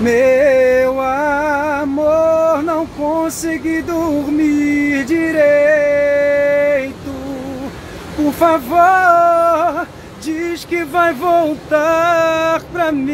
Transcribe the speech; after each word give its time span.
Meu 0.00 1.00
amor, 1.00 2.62
não 2.62 2.86
consegui 2.86 3.82
dormir 3.82 5.04
direito. 5.04 5.34
Por 8.14 8.32
favor, 8.32 9.88
diz 10.20 10.64
que 10.64 10.84
vai 10.84 11.12
voltar 11.12 12.62
pra 12.72 12.92
mim. 12.92 13.08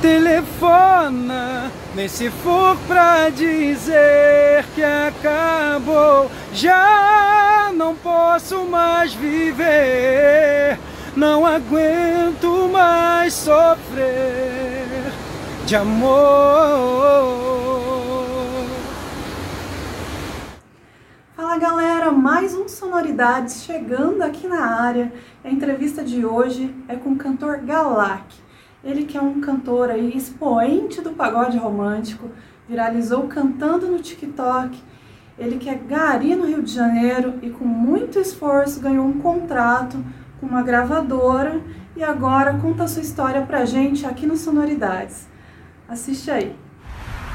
Telefona, 0.00 1.70
nem 1.94 2.08
se 2.08 2.30
for 2.30 2.78
pra 2.88 3.28
dizer 3.28 4.64
que 4.74 4.82
acabou. 4.82 6.30
Já 6.54 7.70
não 7.74 7.94
posso 7.94 8.64
mais 8.64 9.12
viver 9.12 10.78
não 11.20 11.44
aguento 11.44 12.66
mais 12.72 13.34
sofrer 13.34 14.86
de 15.66 15.76
amor. 15.76 16.08
Fala 21.36 21.58
galera, 21.58 22.10
mais 22.10 22.54
um 22.54 22.66
Sonoridades 22.66 23.64
chegando 23.64 24.22
aqui 24.22 24.48
na 24.48 24.64
área. 24.64 25.12
A 25.44 25.50
entrevista 25.50 26.02
de 26.02 26.24
hoje 26.24 26.74
é 26.88 26.96
com 26.96 27.10
o 27.10 27.16
cantor 27.16 27.58
Galac. 27.58 28.34
Ele 28.82 29.04
que 29.04 29.18
é 29.18 29.20
um 29.20 29.42
cantor 29.42 29.90
aí 29.90 30.16
expoente 30.16 31.02
do 31.02 31.10
pagode 31.10 31.58
romântico, 31.58 32.30
viralizou 32.66 33.24
cantando 33.24 33.88
no 33.88 33.98
TikTok. 33.98 34.82
Ele 35.38 35.58
que 35.58 35.68
é 35.68 35.74
gari 35.74 36.34
no 36.34 36.46
Rio 36.46 36.62
de 36.62 36.72
Janeiro 36.72 37.34
e 37.42 37.50
com 37.50 37.66
muito 37.66 38.18
esforço 38.18 38.80
ganhou 38.80 39.04
um 39.04 39.20
contrato 39.20 40.02
com 40.40 40.46
uma 40.46 40.62
gravadora 40.62 41.60
e 41.94 42.02
agora 42.02 42.54
conta 42.54 42.84
a 42.84 42.88
sua 42.88 43.02
história 43.02 43.42
pra 43.42 43.66
gente 43.66 44.06
aqui 44.06 44.26
no 44.26 44.36
Sonoridades. 44.36 45.28
Assiste 45.86 46.30
aí. 46.30 46.56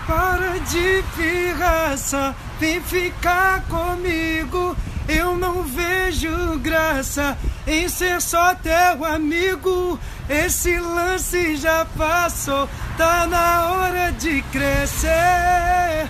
Para 0.08 0.60
de 0.60 1.04
pirraça, 1.16 2.36
vem 2.60 2.82
ficar 2.82 3.64
comigo. 3.68 4.76
Eu 5.08 5.38
não 5.38 5.62
vejo 5.62 6.60
graça 6.60 7.38
em 7.68 7.88
ser 7.88 8.20
só 8.22 8.56
teu 8.56 9.06
amigo. 9.06 10.00
Esse 10.30 10.80
lance 10.80 11.56
já 11.56 11.86
passou, 11.98 12.68
tá 12.98 13.28
na 13.28 13.72
hora 13.72 14.12
de 14.12 14.42
crescer. 14.52 16.10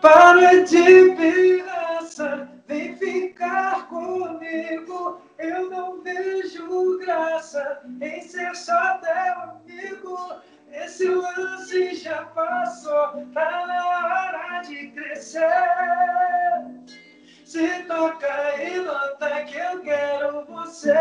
Para 0.00 0.62
de 0.64 1.14
pirraça, 1.16 2.48
vem 2.70 2.96
ficar 2.96 3.88
comigo. 3.88 5.20
Eu 5.38 5.68
não 5.68 6.00
vejo 6.02 6.98
graça 6.98 7.82
em 8.00 8.22
ser 8.22 8.54
só 8.54 8.98
teu 8.98 9.34
amigo. 9.42 10.16
Esse 10.72 11.08
lance 11.08 11.94
já 11.96 12.26
passou, 12.26 13.26
tá 13.34 13.66
na 13.66 13.88
hora 13.88 14.62
de 14.62 14.88
crescer. 14.92 15.50
Se 17.44 17.82
toca 17.88 18.62
e 18.62 18.78
nota 18.78 19.44
que 19.44 19.58
eu 19.58 19.82
quero 19.82 20.46
você. 20.46 20.94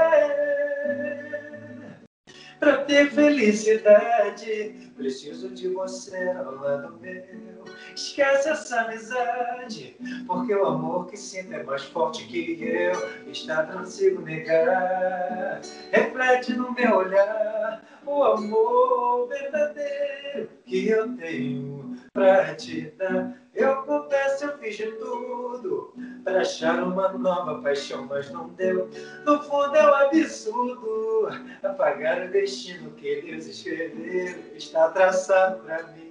Pra 2.59 2.83
ter 2.85 3.11
felicidade, 3.11 4.91
preciso 4.97 5.49
de 5.51 5.69
você 5.69 6.29
ao 6.29 6.55
lado 6.55 6.99
meu. 6.99 7.58
Esquece 7.99 8.49
essa 8.49 8.81
amizade, 8.83 9.97
porque 10.25 10.55
o 10.55 10.65
amor 10.65 11.07
que 11.07 11.17
sinto 11.17 11.53
é 11.53 11.63
mais 11.63 11.83
forte 11.83 12.25
que 12.27 12.63
eu. 12.63 12.93
Está 13.29 13.63
consigo 13.63 14.21
negar. 14.21 15.59
Reflete 15.91 16.53
no 16.53 16.71
meu 16.71 16.95
olhar 16.95 17.83
o 18.05 18.23
amor 18.23 19.27
verdadeiro 19.27 20.49
que 20.65 20.87
eu 20.87 21.13
tenho 21.17 21.97
pra 22.13 22.55
te 22.55 22.89
dar. 22.91 23.37
Eu 23.53 23.83
confesso, 23.83 24.45
eu 24.45 24.57
fiz 24.59 24.77
de 24.77 24.93
tudo 24.93 25.93
para 26.23 26.39
achar 26.39 26.81
uma 26.81 27.09
nova 27.09 27.61
paixão, 27.61 28.05
mas 28.05 28.31
não 28.31 28.47
deu. 28.49 28.89
No 29.25 29.43
fundo 29.43 29.75
é 29.75 29.91
um 29.91 29.93
absurdo 29.95 31.27
apagar 31.61 32.27
o 32.27 32.31
destino 32.31 32.91
que 32.91 33.21
Deus 33.23 33.45
escreveu. 33.45 34.39
Está 34.55 34.87
traçado 34.89 35.59
para 35.65 35.83
mim 35.87 36.08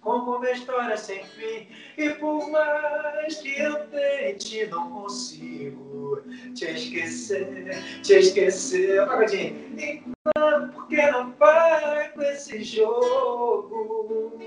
como 0.00 0.36
uma 0.36 0.50
história 0.50 0.96
sem 0.96 1.24
fim. 1.24 1.68
E 1.96 2.10
por 2.10 2.50
mais 2.50 3.36
que 3.36 3.60
eu 3.60 3.86
tente, 3.88 4.66
não 4.66 4.90
consigo 4.90 6.22
te 6.54 6.64
esquecer, 6.64 8.00
te 8.02 8.14
esquecer. 8.14 9.06
Pagodinho. 9.06 9.72
Então, 9.78 10.68
por 10.72 10.88
que 10.88 11.10
não 11.10 11.30
para 11.32 12.08
com 12.10 12.22
esse 12.22 12.62
jogo? 12.62 14.38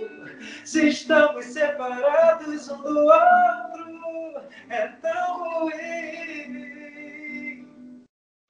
Se 0.65 0.89
estamos 0.89 1.45
separados 1.45 2.69
um 2.69 2.81
do 2.81 2.99
outro, 2.99 4.41
é 4.69 4.87
tão 5.01 5.61
ruim. 5.61 6.82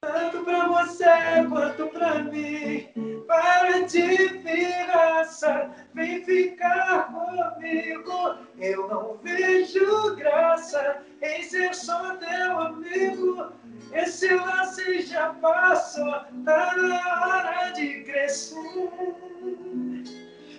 Tanto 0.04 0.44
pra 0.44 0.68
você 0.68 1.04
quanto 1.48 1.86
pra 1.86 2.18
mim. 2.24 3.24
Para 3.26 3.80
de 3.86 4.28
pirraça, 4.40 5.70
vem 5.94 6.22
ficar 6.22 7.10
comigo. 7.10 8.36
Eu 8.58 8.86
não 8.86 9.16
vejo 9.22 10.14
graça 10.14 10.98
em 11.22 11.42
ser 11.42 11.74
só 11.74 12.16
teu 12.16 12.58
amigo. 12.58 13.50
Esse 13.92 14.34
lance 14.34 15.02
já 15.02 15.30
passou, 15.34 16.20
tá 16.44 16.76
na 16.76 17.26
hora 17.26 17.70
de 17.70 18.02
crescer. 18.02 18.58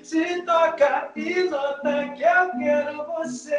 Se 0.01 0.41
toca 0.41 1.11
e 1.15 1.43
nota 1.43 2.09
que 2.09 2.23
eu 2.23 2.51
quero 2.57 3.05
você. 3.05 3.55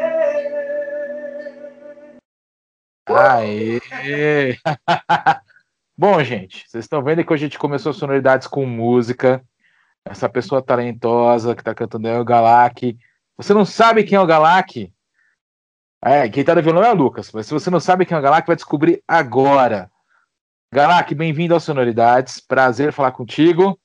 Aê! 3.09 4.57
Bom, 5.99 6.23
gente, 6.23 6.69
vocês 6.69 6.85
estão 6.85 7.03
vendo 7.03 7.25
que 7.25 7.33
a 7.33 7.37
gente 7.39 7.59
começou 7.59 7.91
sonoridades 7.91 8.47
com 8.47 8.67
música. 8.67 9.43
Essa 10.05 10.29
pessoa 10.29 10.61
talentosa 10.61 11.55
que 11.55 11.63
está 11.63 11.75
cantando 11.75 12.07
é 12.07 12.21
o 12.21 12.25
Galac. 12.25 12.99
Você 13.39 13.55
não 13.55 13.65
sabe 13.65 14.05
quem 14.05 14.17
é 14.17 14.21
o 14.21 14.27
Galac? 14.27 14.93
É, 16.05 16.29
quem 16.29 16.43
está 16.43 16.55
no 16.55 16.63
violão 16.63 16.85
é 16.85 16.93
o 16.93 16.95
Lucas, 16.95 17.33
mas 17.33 17.47
se 17.47 17.55
você 17.55 17.71
não 17.71 17.81
sabe 17.81 18.05
quem 18.05 18.15
é 18.15 18.21
o 18.21 18.23
Galac, 18.23 18.47
vai 18.47 18.57
descobrir 18.57 19.03
agora. 19.09 19.91
Galac, 20.71 21.15
bem-vindo 21.15 21.55
ao 21.55 21.61
Sonoridades. 21.61 22.41
Prazer 22.41 22.93
falar 22.93 23.13
contigo. 23.13 23.81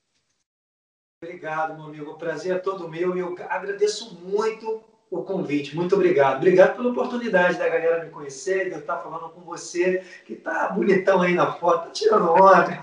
Obrigado, 1.23 1.75
meu 1.75 1.85
amigo. 1.85 2.11
O 2.11 2.17
prazer 2.17 2.57
é 2.57 2.59
todo 2.59 2.89
meu 2.89 3.15
e 3.15 3.19
eu 3.21 3.37
agradeço 3.47 4.19
muito 4.19 4.83
o 5.11 5.23
convite. 5.23 5.75
Muito 5.75 5.93
obrigado. 5.93 6.37
Obrigado 6.37 6.77
pela 6.77 6.89
oportunidade 6.89 7.59
da 7.59 7.67
galera 7.67 8.05
me 8.05 8.09
conhecer, 8.09 8.69
de 8.69 8.71
eu 8.71 8.79
estar 8.79 8.97
falando 8.99 9.29
com 9.29 9.41
você, 9.41 10.03
que 10.25 10.35
tá 10.35 10.69
bonitão 10.69 11.21
aí 11.21 11.33
na 11.33 11.51
foto, 11.51 11.87
tá 11.87 11.91
tirando 11.91 12.31
onda. 12.31 12.81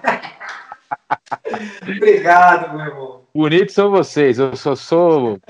obrigado, 1.82 2.76
meu 2.76 2.86
irmão. 2.86 3.26
Bonitos 3.34 3.74
são 3.74 3.90
vocês, 3.90 4.38
eu 4.38 4.54
só 4.54 4.76
sou. 4.76 5.40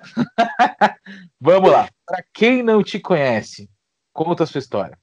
Vamos 1.40 1.70
lá. 1.70 1.88
Para 2.04 2.24
quem 2.34 2.64
não 2.64 2.82
te 2.82 2.98
conhece, 2.98 3.70
conta 4.12 4.42
a 4.42 4.46
sua 4.46 4.58
história. 4.58 4.98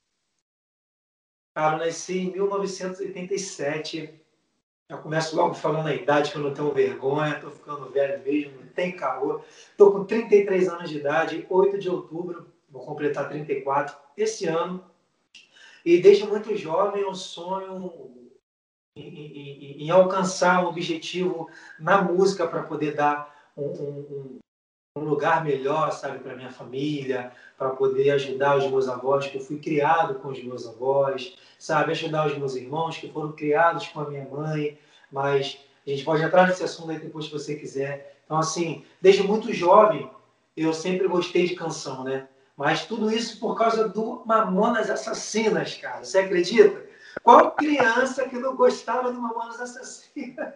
Cara, 1.56 1.78
eu 1.78 1.86
nasci 1.86 2.20
em 2.20 2.32
1987 2.34 4.22
já 4.90 4.98
começo 4.98 5.36
logo 5.36 5.53
falando 5.53 5.88
a 5.88 5.94
idade, 5.94 6.31
que 6.31 6.38
eu 6.38 6.42
não 6.42 6.53
tenho 6.53 6.72
vergonha, 6.72 7.36
estou 7.36 7.52
ficando 7.52 7.90
velho 7.90 8.24
mesmo, 8.24 8.62
não 8.62 8.68
tem 8.68 8.96
caô. 8.96 9.42
Estou 9.70 9.92
com 9.92 10.06
33 10.06 10.70
anos 10.70 10.90
de 10.90 10.98
idade, 10.98 11.46
8 11.50 11.78
de 11.78 11.90
outubro, 11.90 12.48
vou 12.70 12.86
completar 12.86 13.28
34 13.28 13.98
esse 14.16 14.46
ano. 14.46 14.84
E 15.84 16.02
desde 16.02 16.25
muito 16.25 16.56
jovem 16.56 17.02
eu 17.02 17.14
sonho 17.14 18.12
em, 18.96 19.03
em, 19.03 19.84
em 19.84 19.90
alcançar 19.90 20.64
um 20.64 20.70
objetivo 20.70 21.50
na 21.80 22.01
música 22.01 22.48
para 22.48 22.63
poder 22.63 22.95
dar 22.95 23.51
um, 23.57 23.66
um, 23.66 24.39
um, 24.98 25.04
lugar 25.04 25.44
melhor, 25.44 25.92
sabe, 25.92 26.20
para 26.20 26.36
minha 26.36 26.52
família, 26.52 27.32
para 27.58 27.70
poder 27.70 28.12
ajudar 28.12 28.58
os 28.58 28.68
meus 28.70 28.88
avós, 28.88 29.28
que 29.28 29.38
eu 29.38 29.42
fui 29.42 29.60
criado 29.60 30.16
com 30.16 30.30
os 30.30 30.44
meus 30.44 30.68
avós, 30.68 31.36
sabe? 31.58 31.92
Ajudar 31.92 32.28
os 32.28 32.38
meus 32.38 32.56
irmãos 32.56 32.98
que 32.98 33.12
foram 33.12 33.32
criados 33.32 33.88
com 33.88 34.02
a 34.02 34.10
minha 34.10 34.26
mãe, 34.26 34.78
mas 35.12 35.60
a 35.86 35.90
gente 35.90 36.04
pode 36.04 36.24
entrar 36.24 36.48
nesse 36.48 36.64
assunto 36.64 36.92
aí 36.92 37.00
depois 37.00 37.26
se 37.26 37.32
você 37.32 37.56
quiser. 37.56 38.18
Então, 38.26 38.38
assim, 38.38 38.84
desde 39.02 39.24
muito 39.24 39.54
jovem, 39.54 40.10
eu 40.56 40.74
sempre 40.74 41.08
gostei 41.08 41.48
de 41.48 41.56
canção, 41.56 42.04
né? 42.04 42.28
Mas 42.58 42.86
tudo 42.86 43.12
isso 43.12 43.40
por 43.40 43.56
causa 43.56 43.88
do 43.88 44.24
Mamonas 44.26 44.90
Assassinas, 44.90 45.76
cara. 45.76 46.04
Você 46.04 46.20
acredita? 46.20 46.86
Qual 47.24 47.52
criança 47.52 48.28
que 48.28 48.38
não 48.38 48.56
gostava 48.56 49.12
do 49.12 49.22
Mamonas 49.22 49.62
Assassinas? 49.62 50.54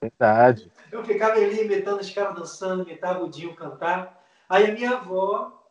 Verdade. 0.00 0.70
Eu 0.92 1.02
ficava 1.02 1.36
ali 1.36 1.62
imitando 1.62 2.00
os 2.00 2.10
caras 2.10 2.36
dançando, 2.36 2.82
imitava 2.82 3.24
o 3.24 3.28
Dinho 3.30 3.56
cantar. 3.56 4.22
Aí 4.46 4.70
a 4.70 4.74
minha 4.74 4.90
avó, 4.90 5.64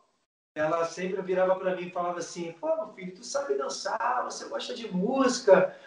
ela 0.55 0.83
sempre 0.85 1.21
virava 1.21 1.55
para 1.55 1.75
mim 1.75 1.83
e 1.83 1.91
falava 1.91 2.17
assim: 2.17 2.53
Pô, 2.59 2.75
meu 2.75 2.87
filho, 2.87 3.13
tu 3.13 3.23
sabe 3.23 3.53
dançar, 3.53 4.23
você 4.25 4.45
gosta 4.49 4.73
de 4.73 4.91
música, 4.91 5.77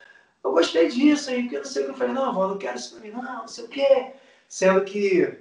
eu 0.44 0.52
gostei 0.52 0.88
disso, 0.88 1.30
aí, 1.30 1.42
porque 1.42 1.58
não 1.58 1.64
sei 1.64 1.82
o 1.82 1.86
que. 1.86 1.90
Eu 1.90 1.96
falei, 1.96 2.14
não, 2.14 2.26
avó, 2.26 2.46
não 2.46 2.58
quero 2.58 2.76
isso 2.76 2.92
pra 2.94 3.00
mim, 3.00 3.10
não, 3.10 3.22
não 3.22 3.48
sei 3.48 3.64
o 3.64 3.68
quê. 3.68 4.12
Sendo 4.46 4.84
que 4.84 5.36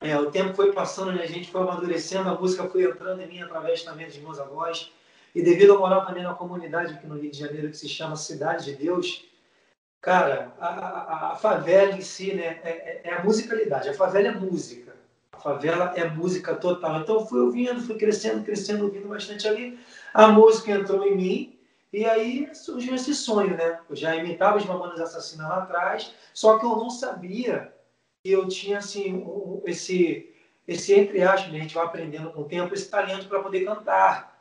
é, 0.00 0.18
o 0.18 0.32
tempo 0.32 0.54
foi 0.54 0.72
passando, 0.72 1.12
né? 1.12 1.22
a 1.22 1.26
gente 1.26 1.48
foi 1.48 1.60
amadurecendo, 1.60 2.28
a 2.28 2.34
música 2.34 2.68
foi 2.68 2.82
entrando 2.82 3.22
em 3.22 3.28
mim 3.28 3.40
através 3.40 3.84
também 3.84 4.06
dos 4.06 4.18
meus 4.18 4.40
avós. 4.40 4.90
E 5.32 5.42
devido 5.42 5.74
ao 5.74 5.78
moral 5.78 6.04
também 6.04 6.24
na 6.24 6.34
comunidade 6.34 6.94
aqui 6.94 7.06
no 7.06 7.18
Rio 7.18 7.30
de 7.30 7.38
Janeiro, 7.38 7.70
que 7.70 7.76
se 7.76 7.88
chama 7.88 8.16
Cidade 8.16 8.64
de 8.64 8.74
Deus, 8.74 9.24
cara, 10.02 10.52
a, 10.60 10.66
a, 10.66 11.32
a 11.32 11.36
favela 11.36 11.92
em 11.92 12.00
si, 12.00 12.34
né, 12.34 12.60
é, 12.64 12.70
é, 12.70 13.00
é, 13.04 13.14
a 13.14 13.22
musicalidade. 13.22 13.88
A 13.88 13.94
favela 13.94 14.28
é 14.28 14.32
música. 14.32 14.94
A 15.32 15.38
favela 15.38 15.92
é 15.96 16.04
música 16.10 16.56
total. 16.56 17.00
Então 17.00 17.24
fui 17.24 17.40
ouvindo, 17.40 17.80
fui 17.80 17.96
crescendo, 17.96 18.44
crescendo, 18.44 18.84
ouvindo 18.84 19.08
bastante 19.08 19.46
ali. 19.46 19.78
A 20.12 20.28
música 20.28 20.72
entrou 20.72 21.06
em 21.06 21.16
mim 21.16 21.58
e 21.92 22.04
aí 22.04 22.52
surgiu 22.52 22.96
esse 22.96 23.14
sonho, 23.14 23.56
né? 23.56 23.78
Eu 23.88 23.94
já 23.94 24.16
imitava 24.16 24.58
os 24.58 24.66
Mamonas 24.66 25.00
Assassinas 25.00 25.48
lá 25.48 25.58
atrás, 25.58 26.12
só 26.34 26.58
que 26.58 26.66
eu 26.66 26.76
não 26.76 26.90
sabia 26.90 27.72
que 28.24 28.32
eu 28.32 28.48
tinha, 28.48 28.78
assim, 28.78 29.24
esse, 29.64 30.32
esse 30.66 30.94
entre 30.94 31.22
aspas, 31.22 31.52
né? 31.52 31.58
a 31.58 31.62
gente 31.62 31.74
vai 31.74 31.84
aprendendo 31.84 32.30
com 32.30 32.42
o 32.42 32.48
tempo, 32.48 32.74
esse 32.74 32.90
talento 32.90 33.28
para 33.28 33.42
poder 33.42 33.64
cantar. 33.64 34.31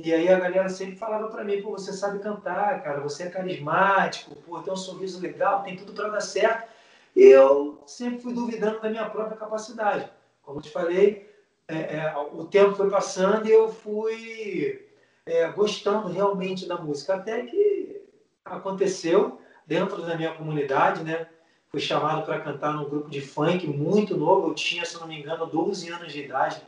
E 0.00 0.14
aí 0.14 0.28
a 0.28 0.38
galera 0.38 0.68
sempre 0.68 0.94
falava 0.94 1.26
para 1.26 1.42
mim, 1.42 1.60
pô, 1.60 1.72
você 1.72 1.92
sabe 1.92 2.20
cantar, 2.20 2.84
cara, 2.84 3.00
você 3.00 3.24
é 3.24 3.30
carismático, 3.30 4.36
pô, 4.36 4.60
tem 4.60 4.72
um 4.72 4.76
sorriso 4.76 5.20
legal, 5.20 5.64
tem 5.64 5.76
tudo 5.76 5.92
para 5.92 6.08
dar 6.08 6.20
certo. 6.20 6.68
E 7.16 7.24
eu 7.24 7.82
sempre 7.84 8.20
fui 8.20 8.32
duvidando 8.32 8.80
da 8.80 8.90
minha 8.90 9.10
própria 9.10 9.36
capacidade. 9.36 10.08
Como 10.40 10.58
eu 10.58 10.62
te 10.62 10.70
falei, 10.70 11.28
é, 11.66 11.96
é, 11.96 12.16
o 12.32 12.44
tempo 12.44 12.76
foi 12.76 12.88
passando 12.88 13.44
e 13.48 13.50
eu 13.50 13.72
fui 13.72 14.88
é, 15.26 15.48
gostando 15.48 16.06
realmente 16.06 16.68
da 16.68 16.76
música. 16.76 17.16
Até 17.16 17.42
que 17.42 18.00
aconteceu 18.44 19.40
dentro 19.66 20.00
da 20.02 20.16
minha 20.16 20.32
comunidade, 20.32 21.02
né? 21.02 21.26
Fui 21.70 21.80
chamado 21.80 22.24
para 22.24 22.40
cantar 22.40 22.72
num 22.72 22.88
grupo 22.88 23.10
de 23.10 23.20
funk 23.20 23.66
muito 23.66 24.16
novo. 24.16 24.48
Eu 24.48 24.54
tinha, 24.54 24.84
se 24.84 24.94
não 25.00 25.08
me 25.08 25.18
engano, 25.18 25.44
12 25.44 25.90
anos 25.90 26.12
de 26.12 26.22
idade. 26.22 26.62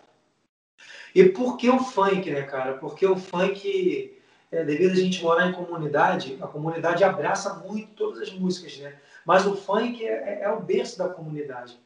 E 1.14 1.24
por 1.24 1.56
que 1.56 1.68
o 1.68 1.78
funk, 1.78 2.30
né, 2.30 2.42
cara? 2.42 2.74
Porque 2.74 3.06
o 3.06 3.16
funk, 3.16 4.16
é, 4.50 4.64
devido 4.64 4.92
a 4.92 4.96
gente 4.96 5.22
morar 5.22 5.48
em 5.48 5.52
comunidade, 5.52 6.38
a 6.40 6.46
comunidade 6.46 7.04
abraça 7.04 7.54
muito 7.66 7.94
todas 7.94 8.20
as 8.20 8.32
músicas, 8.32 8.78
né? 8.78 8.94
Mas 9.24 9.46
o 9.46 9.56
funk 9.56 10.04
é, 10.04 10.10
é, 10.10 10.42
é 10.42 10.50
o 10.50 10.60
berço 10.60 10.98
da 10.98 11.08
comunidade. 11.08 11.78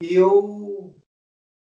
E 0.00 0.14
eu 0.14 0.94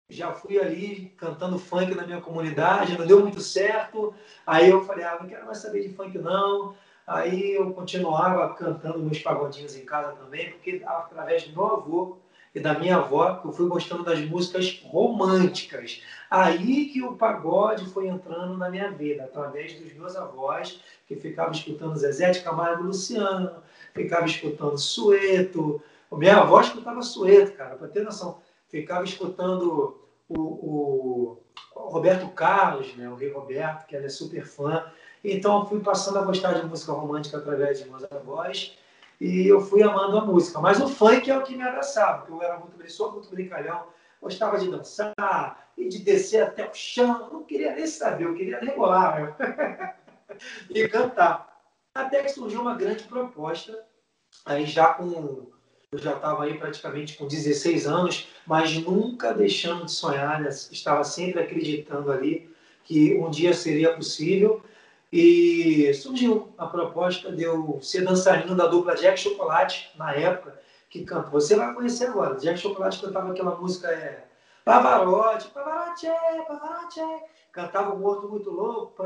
já 0.09 0.31
fui 0.31 0.59
ali 0.59 1.13
cantando 1.17 1.57
funk 1.57 1.93
na 1.95 2.05
minha 2.05 2.21
comunidade, 2.21 2.97
não 2.97 3.05
deu 3.05 3.21
muito 3.21 3.41
certo. 3.41 4.13
Aí 4.45 4.69
eu 4.69 4.83
falei, 4.83 5.03
ah, 5.03 5.17
não 5.19 5.27
quero 5.27 5.45
mais 5.45 5.57
saber 5.57 5.87
de 5.87 5.93
funk 5.93 6.17
não. 6.17 6.75
Aí 7.05 7.53
eu 7.53 7.73
continuava 7.73 8.53
cantando 8.53 8.99
meus 8.99 9.19
pagodinhos 9.19 9.75
em 9.75 9.85
casa 9.85 10.13
também, 10.13 10.51
porque 10.51 10.81
através 10.85 11.43
do 11.43 11.53
meu 11.53 11.65
avô 11.65 12.17
e 12.55 12.59
da 12.59 12.77
minha 12.77 12.97
avó, 12.97 13.35
que 13.35 13.47
eu 13.47 13.51
fui 13.51 13.67
gostando 13.67 14.03
das 14.03 14.19
músicas 14.21 14.81
românticas. 14.85 16.01
Aí 16.33 16.85
que 16.85 16.99
o 17.03 17.15
pagode 17.15 17.85
foi 17.85 18.07
entrando 18.07 18.57
na 18.57 18.67
minha 18.67 18.89
vida, 18.89 19.25
através 19.25 19.79
dos 19.79 19.93
meus 19.93 20.15
avós, 20.15 20.81
que 21.05 21.15
ficavam 21.15 21.51
escutando 21.51 21.95
Zezé 21.95 22.31
de 22.31 22.41
Camargo 22.41 22.81
Luciano, 22.81 23.51
ficava 23.93 24.25
escutando 24.25 24.75
Sueto. 24.75 25.79
Minha 26.11 26.37
avó 26.37 26.59
escutava 26.59 27.03
Sueto, 27.03 27.55
cara, 27.55 27.75
para 27.75 27.87
ter 27.87 28.03
noção. 28.03 28.41
Ficava 28.67 29.03
escutando 29.03 29.95
o, 30.27 30.41
o, 30.41 31.37
Roberto 31.75 32.27
Carlos, 32.29 32.95
né, 32.95 33.07
o 33.07 33.13
Rei 33.13 33.31
Roberto, 33.31 33.85
que 33.85 33.95
ela 33.95 34.07
é 34.07 34.09
super 34.09 34.43
fã. 34.43 34.91
Então 35.23 35.67
fui 35.67 35.81
passando 35.81 36.17
a 36.17 36.23
gostar 36.23 36.53
de 36.53 36.65
música 36.65 36.93
romântica 36.93 37.37
através 37.37 37.77
de 37.77 37.87
meus 37.87 38.11
avós 38.11 38.75
e 39.21 39.47
eu 39.47 39.61
fui 39.61 39.83
amando 39.83 40.17
a 40.17 40.25
música. 40.25 40.59
Mas 40.59 40.81
o 40.81 40.87
funk 40.87 41.29
é 41.29 41.37
o 41.37 41.43
que 41.43 41.55
me 41.55 41.61
abraçava, 41.61 42.21
porque 42.21 42.33
eu 42.33 42.41
era 42.41 42.57
muito, 42.57 42.91
sou 42.91 43.11
muito 43.11 43.29
brincalhão, 43.29 43.83
gostava 44.23 44.57
de 44.57 44.71
dançar 44.71 45.67
e 45.77 45.89
de 45.89 45.99
descer 45.99 46.43
até 46.43 46.67
o 46.67 46.73
chão, 46.73 47.29
não 47.31 47.43
queria 47.43 47.75
nem 47.75 47.85
saber, 47.85 48.23
eu 48.25 48.33
queria 48.33 48.59
rebolar 48.59 49.35
e 50.69 50.87
cantar. 50.87 51.61
Até 51.93 52.23
que 52.23 52.29
surgiu 52.29 52.61
uma 52.61 52.75
grande 52.75 53.03
proposta, 53.03 53.77
aí 54.45 54.65
já 54.65 54.93
com 54.93 55.51
eu 55.91 55.99
já 55.99 56.15
estava 56.15 56.45
aí 56.45 56.57
praticamente 56.57 57.15
com 57.17 57.27
16 57.27 57.85
anos, 57.85 58.27
mas 58.47 58.75
nunca 58.77 59.31
deixando 59.31 59.85
de 59.85 59.91
sonhar, 59.91 60.41
né? 60.41 60.49
estava 60.49 61.03
sempre 61.03 61.39
acreditando 61.39 62.11
ali 62.11 62.49
que 62.83 63.15
um 63.15 63.29
dia 63.29 63.53
seria 63.53 63.93
possível. 63.93 64.63
E 65.11 65.93
surgiu 65.93 66.51
a 66.57 66.65
proposta 66.65 67.31
de 67.31 67.43
eu 67.43 67.77
ser 67.79 68.03
dançarino 68.03 68.55
da 68.55 68.65
dupla 68.65 68.95
Jack 68.95 69.19
Chocolate, 69.19 69.91
na 69.95 70.11
época, 70.15 70.59
que 70.93 71.03
canta. 71.03 71.31
Você 71.31 71.55
vai 71.55 71.73
conhecer 71.73 72.05
agora. 72.05 72.35
Jack 72.35 72.59
Chocolate 72.59 73.01
cantava 73.01 73.31
aquela 73.31 73.55
música 73.55 73.87
é, 73.87 74.25
Pavarotti, 74.63 75.47
Pavarotti, 75.47 76.05
Pavarotti. 76.47 77.01
Cantava 77.51 77.95
o 77.95 77.99
Morto 77.99 78.29
Muito 78.29 78.51
Louco. 78.51 79.03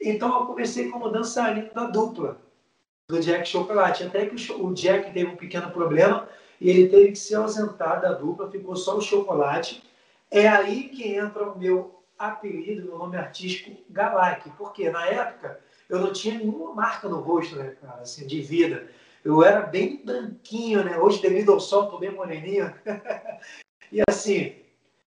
Então 0.00 0.40
eu 0.40 0.46
comecei 0.46 0.90
como 0.90 1.08
dançarino 1.08 1.72
da 1.72 1.84
dupla 1.84 2.40
do 3.08 3.20
Jack 3.20 3.48
Chocolate. 3.48 4.02
Até 4.02 4.26
que 4.26 4.52
o 4.52 4.74
Jack 4.74 5.12
teve 5.12 5.30
um 5.30 5.36
pequeno 5.36 5.70
problema 5.70 6.28
e 6.60 6.68
ele 6.68 6.88
teve 6.88 7.12
que 7.12 7.18
se 7.18 7.32
ausentar 7.36 8.00
da 8.00 8.14
dupla, 8.14 8.50
ficou 8.50 8.74
só 8.74 8.96
o 8.96 9.00
Chocolate. 9.00 9.84
É 10.32 10.48
aí 10.48 10.88
que 10.88 11.14
entra 11.14 11.48
o 11.48 11.56
meu 11.56 12.02
apelido, 12.18 12.86
meu 12.86 12.98
nome 12.98 13.16
artístico, 13.16 13.70
Galac. 13.88 14.50
Porque 14.58 14.90
na 14.90 15.06
época 15.06 15.60
eu 15.88 16.00
não 16.00 16.12
tinha 16.12 16.36
nenhuma 16.36 16.74
marca 16.74 17.08
no 17.08 17.20
rosto, 17.20 17.54
né, 17.54 17.76
cara, 17.80 18.02
assim, 18.02 18.26
de 18.26 18.42
vida. 18.42 18.88
Eu 19.28 19.42
era 19.42 19.60
bem 19.60 20.02
branquinho, 20.02 20.82
né? 20.82 20.96
Hoje, 20.96 21.20
devido 21.20 21.52
ao 21.52 21.60
sol, 21.60 21.84
estou 21.84 21.98
bem 21.98 22.10
moreninho. 22.10 22.72
e 23.92 24.00
assim, 24.08 24.56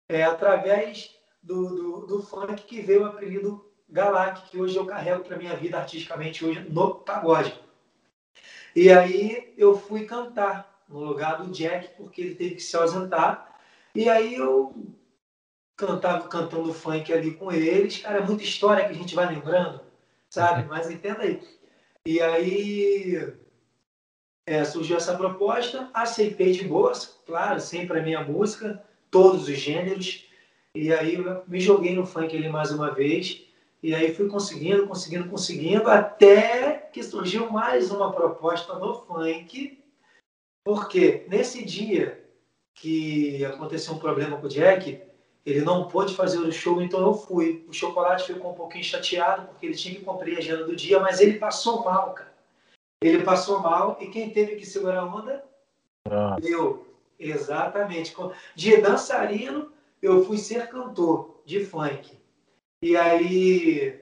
é 0.09 0.23
através 0.23 1.15
do, 1.43 1.69
do, 1.69 2.07
do 2.07 2.23
funk 2.23 2.63
que 2.63 2.81
veio 2.81 3.03
o 3.03 3.05
apelido 3.05 3.63
Galac, 3.87 4.49
que 4.49 4.59
hoje 4.59 4.75
eu 4.75 4.87
carrego 4.87 5.23
para 5.23 5.37
minha 5.37 5.55
vida 5.55 5.77
artisticamente 5.77 6.43
hoje 6.43 6.67
no 6.67 6.95
pagode. 6.95 7.61
E 8.75 8.89
aí 8.89 9.53
eu 9.55 9.77
fui 9.77 10.05
cantar 10.05 10.83
no 10.89 10.97
lugar 10.97 11.37
do 11.37 11.51
Jack, 11.51 11.95
porque 11.95 12.19
ele 12.19 12.33
teve 12.33 12.55
que 12.55 12.63
se 12.63 12.75
ausentar. 12.75 13.59
E 13.93 14.09
aí 14.09 14.33
eu 14.33 14.73
cantava 15.75 16.27
cantando 16.27 16.73
funk 16.73 17.13
ali 17.13 17.35
com 17.35 17.51
eles. 17.51 17.99
Cara, 17.99 18.17
é 18.17 18.25
muita 18.25 18.41
história 18.41 18.83
que 18.83 18.93
a 18.93 18.97
gente 18.97 19.13
vai 19.13 19.27
lembrando, 19.27 19.79
sabe? 20.27 20.65
Mas 20.67 20.89
entenda 20.89 21.21
aí. 21.21 21.39
E 22.03 22.19
aí 22.19 23.45
é, 24.47 24.63
surgiu 24.63 24.95
essa 24.95 25.15
proposta, 25.15 25.89
aceitei 25.93 26.53
de 26.53 26.63
boa, 26.63 26.93
claro, 27.25 27.59
sempre 27.59 27.99
a 27.99 28.01
minha 28.01 28.23
música, 28.23 28.81
todos 29.11 29.49
os 29.49 29.57
gêneros. 29.57 30.25
E 30.73 30.93
aí 30.93 31.17
me 31.45 31.59
joguei 31.59 31.93
no 31.93 32.05
funk 32.05 32.35
ali 32.35 32.47
mais 32.47 32.71
uma 32.71 32.89
vez. 32.91 33.43
E 33.83 33.93
aí 33.93 34.15
fui 34.15 34.29
conseguindo, 34.29 34.87
conseguindo, 34.87 35.29
conseguindo, 35.29 35.89
até 35.89 36.89
que 36.93 37.03
surgiu 37.03 37.51
mais 37.51 37.91
uma 37.91 38.11
proposta 38.11 38.73
no 38.79 38.93
funk, 39.01 39.83
porque 40.63 41.25
nesse 41.27 41.63
dia 41.63 42.23
que 42.73 43.43
aconteceu 43.43 43.93
um 43.93 43.99
problema 43.99 44.37
com 44.37 44.45
o 44.45 44.49
Jack, 44.49 45.01
ele 45.45 45.61
não 45.61 45.87
pôde 45.87 46.15
fazer 46.15 46.39
o 46.39 46.51
show, 46.51 46.81
então 46.81 47.01
eu 47.01 47.13
fui. 47.13 47.65
O 47.67 47.73
Chocolate 47.73 48.33
ficou 48.33 48.51
um 48.51 48.55
pouquinho 48.55 48.83
chateado, 48.83 49.47
porque 49.47 49.65
ele 49.65 49.75
tinha 49.75 49.95
que 49.95 50.01
cumprir 50.05 50.35
a 50.35 50.39
agenda 50.39 50.63
do 50.63 50.75
dia, 50.75 50.99
mas 50.99 51.19
ele 51.19 51.37
passou 51.37 51.83
mal, 51.83 52.13
cara. 52.13 52.36
Ele 53.01 53.23
passou 53.23 53.59
mal, 53.59 53.97
e 54.01 54.07
quem 54.07 54.29
teve 54.31 54.55
que 54.55 54.65
segurar 54.65 55.01
a 55.01 55.05
onda? 55.05 55.43
Ah. 56.09 56.37
Eu. 56.41 56.85
Exatamente. 57.19 58.15
De 58.55 58.77
dançarino, 58.77 59.71
eu 60.01 60.23
fui 60.23 60.37
ser 60.37 60.67
cantor 60.67 61.41
de 61.45 61.65
funk. 61.65 62.17
E 62.81 62.95
aí 62.95 63.99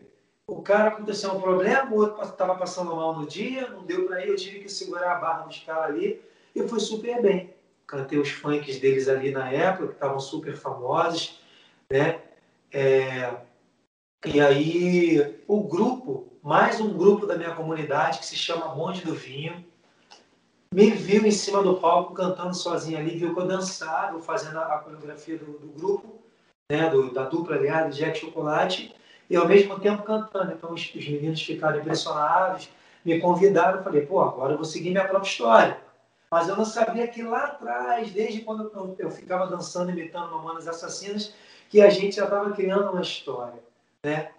o 0.47 0.61
cara 0.61 0.89
aconteceu 0.89 1.31
um 1.31 1.41
problema, 1.41 1.91
o 1.91 1.95
outro 1.95 2.21
estava 2.23 2.55
passando 2.55 2.95
mal 2.95 3.17
no 3.17 3.25
dia, 3.25 3.69
não 3.69 3.83
deu 3.85 4.05
para 4.05 4.25
ir, 4.25 4.29
eu 4.29 4.35
tive 4.35 4.59
que 4.59 4.69
segurar 4.69 5.13
a 5.13 5.19
barra 5.19 5.43
dos 5.43 5.59
caras 5.59 5.95
ali 5.95 6.21
e 6.53 6.67
foi 6.67 6.79
super 6.79 7.21
bem. 7.21 7.53
Cantei 7.87 8.17
os 8.17 8.29
funks 8.29 8.79
deles 8.79 9.07
ali 9.07 9.31
na 9.31 9.49
época, 9.49 9.87
que 9.87 9.93
estavam 9.93 10.19
super 10.19 10.55
famosos, 10.55 11.39
né? 11.89 12.21
É... 12.71 13.33
E 14.25 14.41
aí 14.41 15.39
o 15.47 15.61
grupo, 15.61 16.27
mais 16.45 16.79
um 16.79 16.95
grupo 16.95 17.25
da 17.25 17.35
minha 17.35 17.55
comunidade 17.55 18.19
que 18.19 18.25
se 18.27 18.35
chama 18.35 18.67
Bonde 18.67 19.01
do 19.01 19.15
Vinho, 19.15 19.65
me 20.71 20.91
viu 20.91 21.25
em 21.25 21.31
cima 21.31 21.63
do 21.63 21.77
palco 21.77 22.13
cantando 22.13 22.53
sozinho 22.53 22.99
ali, 22.99 23.17
viu 23.17 23.33
que 23.33 23.39
eu 23.39 23.47
dançava, 23.47 24.21
fazendo 24.21 24.59
a, 24.59 24.77
coreografia 24.77 25.39
do, 25.39 25.57
do 25.57 25.67
grupo 25.69 26.21
né, 26.71 26.87
do, 26.87 27.11
da 27.11 27.23
dupla, 27.23 27.55
aliás, 27.55 27.87
do 27.87 27.95
Jack 27.99 28.19
Chocolate, 28.19 28.93
e 29.27 29.35
ao 29.35 29.47
mesmo 29.47 29.79
tempo 29.79 30.03
cantando. 30.03 30.51
Então 30.51 30.71
os, 30.71 30.93
os 30.93 31.07
meninos 31.07 31.41
ficaram 31.41 31.79
impressionados, 31.79 32.69
me 33.03 33.19
convidaram, 33.19 33.83
falei, 33.83 34.05
pô, 34.05 34.21
agora 34.21 34.53
eu 34.53 34.57
vou 34.57 34.65
seguir 34.65 34.91
minha 34.91 35.07
própria 35.07 35.27
história. 35.27 35.79
Mas 36.29 36.47
eu 36.47 36.55
não 36.55 36.65
sabia 36.65 37.07
que 37.07 37.23
lá 37.23 37.45
atrás, 37.45 38.11
desde 38.11 38.41
quando 38.41 38.71
eu, 38.71 38.95
eu 38.99 39.09
ficava 39.09 39.47
dançando, 39.47 39.89
imitando 39.89 40.29
Mamonas 40.29 40.67
Assassinas, 40.67 41.33
que 41.71 41.81
a 41.81 41.89
gente 41.89 42.17
já 42.17 42.25
estava 42.25 42.51
criando 42.51 42.91
uma 42.91 43.01
história, 43.01 43.63
né? 44.03 44.29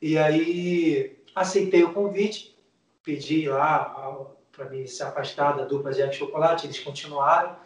E 0.00 0.16
aí 0.18 1.17
aceitei 1.38 1.82
o 1.84 1.92
convite, 1.92 2.56
pedi 3.02 3.48
lá 3.48 4.28
para 4.52 4.68
me 4.68 4.86
se 4.86 5.02
afastar 5.02 5.56
da 5.56 5.64
dupla 5.64 5.92
de 5.92 6.12
chocolate, 6.12 6.66
eles 6.66 6.78
continuaram. 6.80 7.56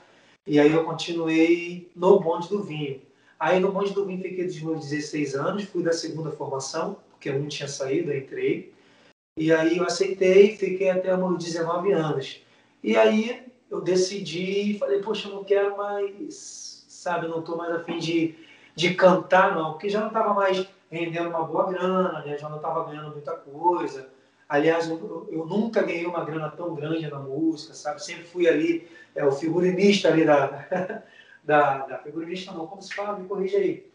E 0.46 0.58
aí 0.58 0.72
eu 0.72 0.84
continuei 0.84 1.90
no 1.94 2.20
bonde 2.20 2.48
do 2.48 2.62
vinho. 2.62 3.00
Aí 3.38 3.58
no 3.58 3.72
bonde 3.72 3.92
do 3.92 4.04
vinho 4.04 4.22
fiquei 4.22 4.44
dos 4.44 4.60
meus 4.60 4.88
16 4.88 5.34
anos, 5.34 5.64
fui 5.64 5.82
da 5.82 5.92
segunda 5.92 6.30
formação, 6.30 6.98
porque 7.10 7.32
não 7.32 7.48
tinha 7.48 7.68
saído, 7.68 8.12
eu 8.12 8.18
entrei. 8.18 8.72
E 9.36 9.52
aí 9.52 9.78
eu 9.78 9.84
aceitei, 9.84 10.56
fiquei 10.56 10.90
até 10.90 11.16
meus 11.16 11.42
19 11.42 11.92
anos. 11.92 12.42
E 12.82 12.96
aí 12.96 13.42
eu 13.70 13.80
decidi, 13.80 14.76
falei, 14.78 15.00
poxa, 15.00 15.28
eu 15.28 15.36
não 15.36 15.44
quero 15.44 15.76
mais, 15.76 16.84
sabe, 16.88 17.26
eu 17.26 17.30
não 17.30 17.40
estou 17.40 17.56
mais 17.56 17.72
afim 17.72 17.98
de, 17.98 18.34
de 18.74 18.94
cantar, 18.94 19.54
não, 19.56 19.72
porque 19.72 19.88
já 19.88 20.00
não 20.00 20.08
estava 20.08 20.34
mais 20.34 20.66
rendendo 20.92 21.30
uma 21.30 21.44
boa 21.44 21.72
grana, 21.72 22.22
né? 22.24 22.36
já 22.36 22.48
não 22.48 22.56
estava 22.56 22.84
ganhando 22.84 23.12
muita 23.12 23.32
coisa. 23.32 24.10
Aliás, 24.46 24.88
eu, 24.88 25.26
eu, 25.32 25.46
nunca 25.46 25.82
ganhei 25.82 26.04
uma 26.04 26.22
grana 26.22 26.50
tão 26.50 26.74
grande 26.74 27.10
na 27.10 27.18
música, 27.18 27.72
sabe? 27.72 28.04
Sempre 28.04 28.24
fui 28.24 28.46
ali, 28.46 28.86
é, 29.14 29.24
o 29.24 29.32
figurinista 29.32 30.08
ali 30.08 30.26
da, 30.26 30.68
da, 31.42 31.78
da 31.86 31.98
figurinista, 31.98 32.52
não, 32.52 32.66
como 32.66 32.82
se 32.82 32.94
fala? 32.94 33.18
Me 33.18 33.26
corrija 33.26 33.56
aí. 33.56 33.90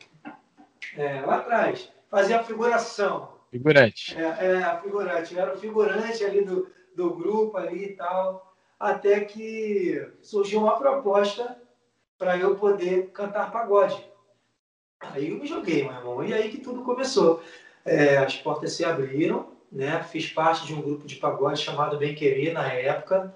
É, 0.96 1.22
lá 1.22 1.38
atrás, 1.38 1.94
fazia 2.10 2.40
a 2.40 2.44
figuração. 2.44 3.38
Figurante. 3.52 4.18
É, 4.18 4.24
é, 4.24 4.80
figurante. 4.82 5.36
Eu 5.36 5.42
era 5.42 5.54
o 5.54 5.60
figurante 5.60 6.26
ali 6.26 6.44
do, 6.44 6.68
do 6.96 7.14
grupo 7.14 7.58
ali 7.58 7.86
e 7.86 7.94
tal, 7.94 8.56
até 8.80 9.20
que 9.20 10.12
surgiu 10.24 10.62
uma 10.62 10.80
proposta 10.80 11.62
para 12.18 12.36
eu 12.36 12.56
poder 12.56 13.12
cantar 13.12 13.52
pagode. 13.52 14.04
Aí 15.00 15.30
eu 15.30 15.38
me 15.38 15.48
joguei, 15.48 15.84
meu 15.84 15.94
irmão, 15.94 16.24
e 16.24 16.34
aí 16.34 16.50
que 16.50 16.58
tudo 16.58 16.82
começou. 16.82 17.44
É, 17.86 18.18
as 18.18 18.36
portas 18.36 18.74
se 18.74 18.84
abriram, 18.84 19.48
né? 19.72 20.04
Fiz 20.04 20.28
parte 20.30 20.66
de 20.66 20.74
um 20.74 20.82
grupo 20.82 21.06
de 21.06 21.16
pagode 21.16 21.62
chamado 21.62 21.98
Bem 21.98 22.16
Querer 22.16 22.54
na 22.54 22.72
época, 22.72 23.34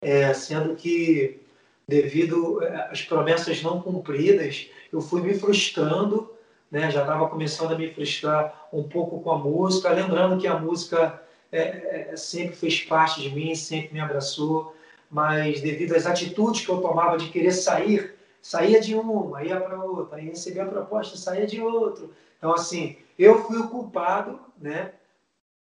é, 0.00 0.32
sendo 0.32 0.76
que 0.76 1.40
devido 1.86 2.62
é, 2.62 2.88
às 2.90 3.02
promessas 3.02 3.62
não 3.62 3.82
cumpridas, 3.82 4.70
eu 4.92 5.00
fui 5.00 5.20
me 5.20 5.34
frustrando, 5.34 6.32
né? 6.70 6.90
Já 6.90 7.00
estava 7.00 7.28
começando 7.28 7.72
a 7.72 7.78
me 7.78 7.92
frustrar 7.92 8.68
um 8.72 8.84
pouco 8.84 9.20
com 9.20 9.32
a 9.32 9.38
música, 9.38 9.90
lembrando 9.90 10.40
que 10.40 10.46
a 10.46 10.58
música 10.58 11.20
é, 11.50 12.10
é, 12.12 12.16
sempre 12.16 12.54
fez 12.54 12.80
parte 12.82 13.20
de 13.20 13.30
mim, 13.30 13.54
sempre 13.56 13.92
me 13.92 14.00
abraçou, 14.00 14.74
mas 15.10 15.60
devido 15.60 15.96
às 15.96 16.06
atitudes 16.06 16.64
que 16.64 16.70
eu 16.70 16.80
tomava 16.80 17.18
de 17.18 17.28
querer 17.30 17.50
sair, 17.50 18.14
saía 18.42 18.80
de 18.80 18.94
uma, 18.94 19.42
ia 19.42 19.60
para 19.60 19.82
outra, 19.82 20.18
aí 20.18 20.26
recebia 20.26 20.64
a 20.64 20.68
proposta, 20.68 21.16
saía 21.16 21.46
de 21.46 21.60
outro. 21.60 22.12
Então, 22.38 22.52
assim, 22.52 22.96
eu 23.18 23.44
fui 23.44 23.58
o 23.58 23.68
culpado, 23.68 24.40
né? 24.58 24.92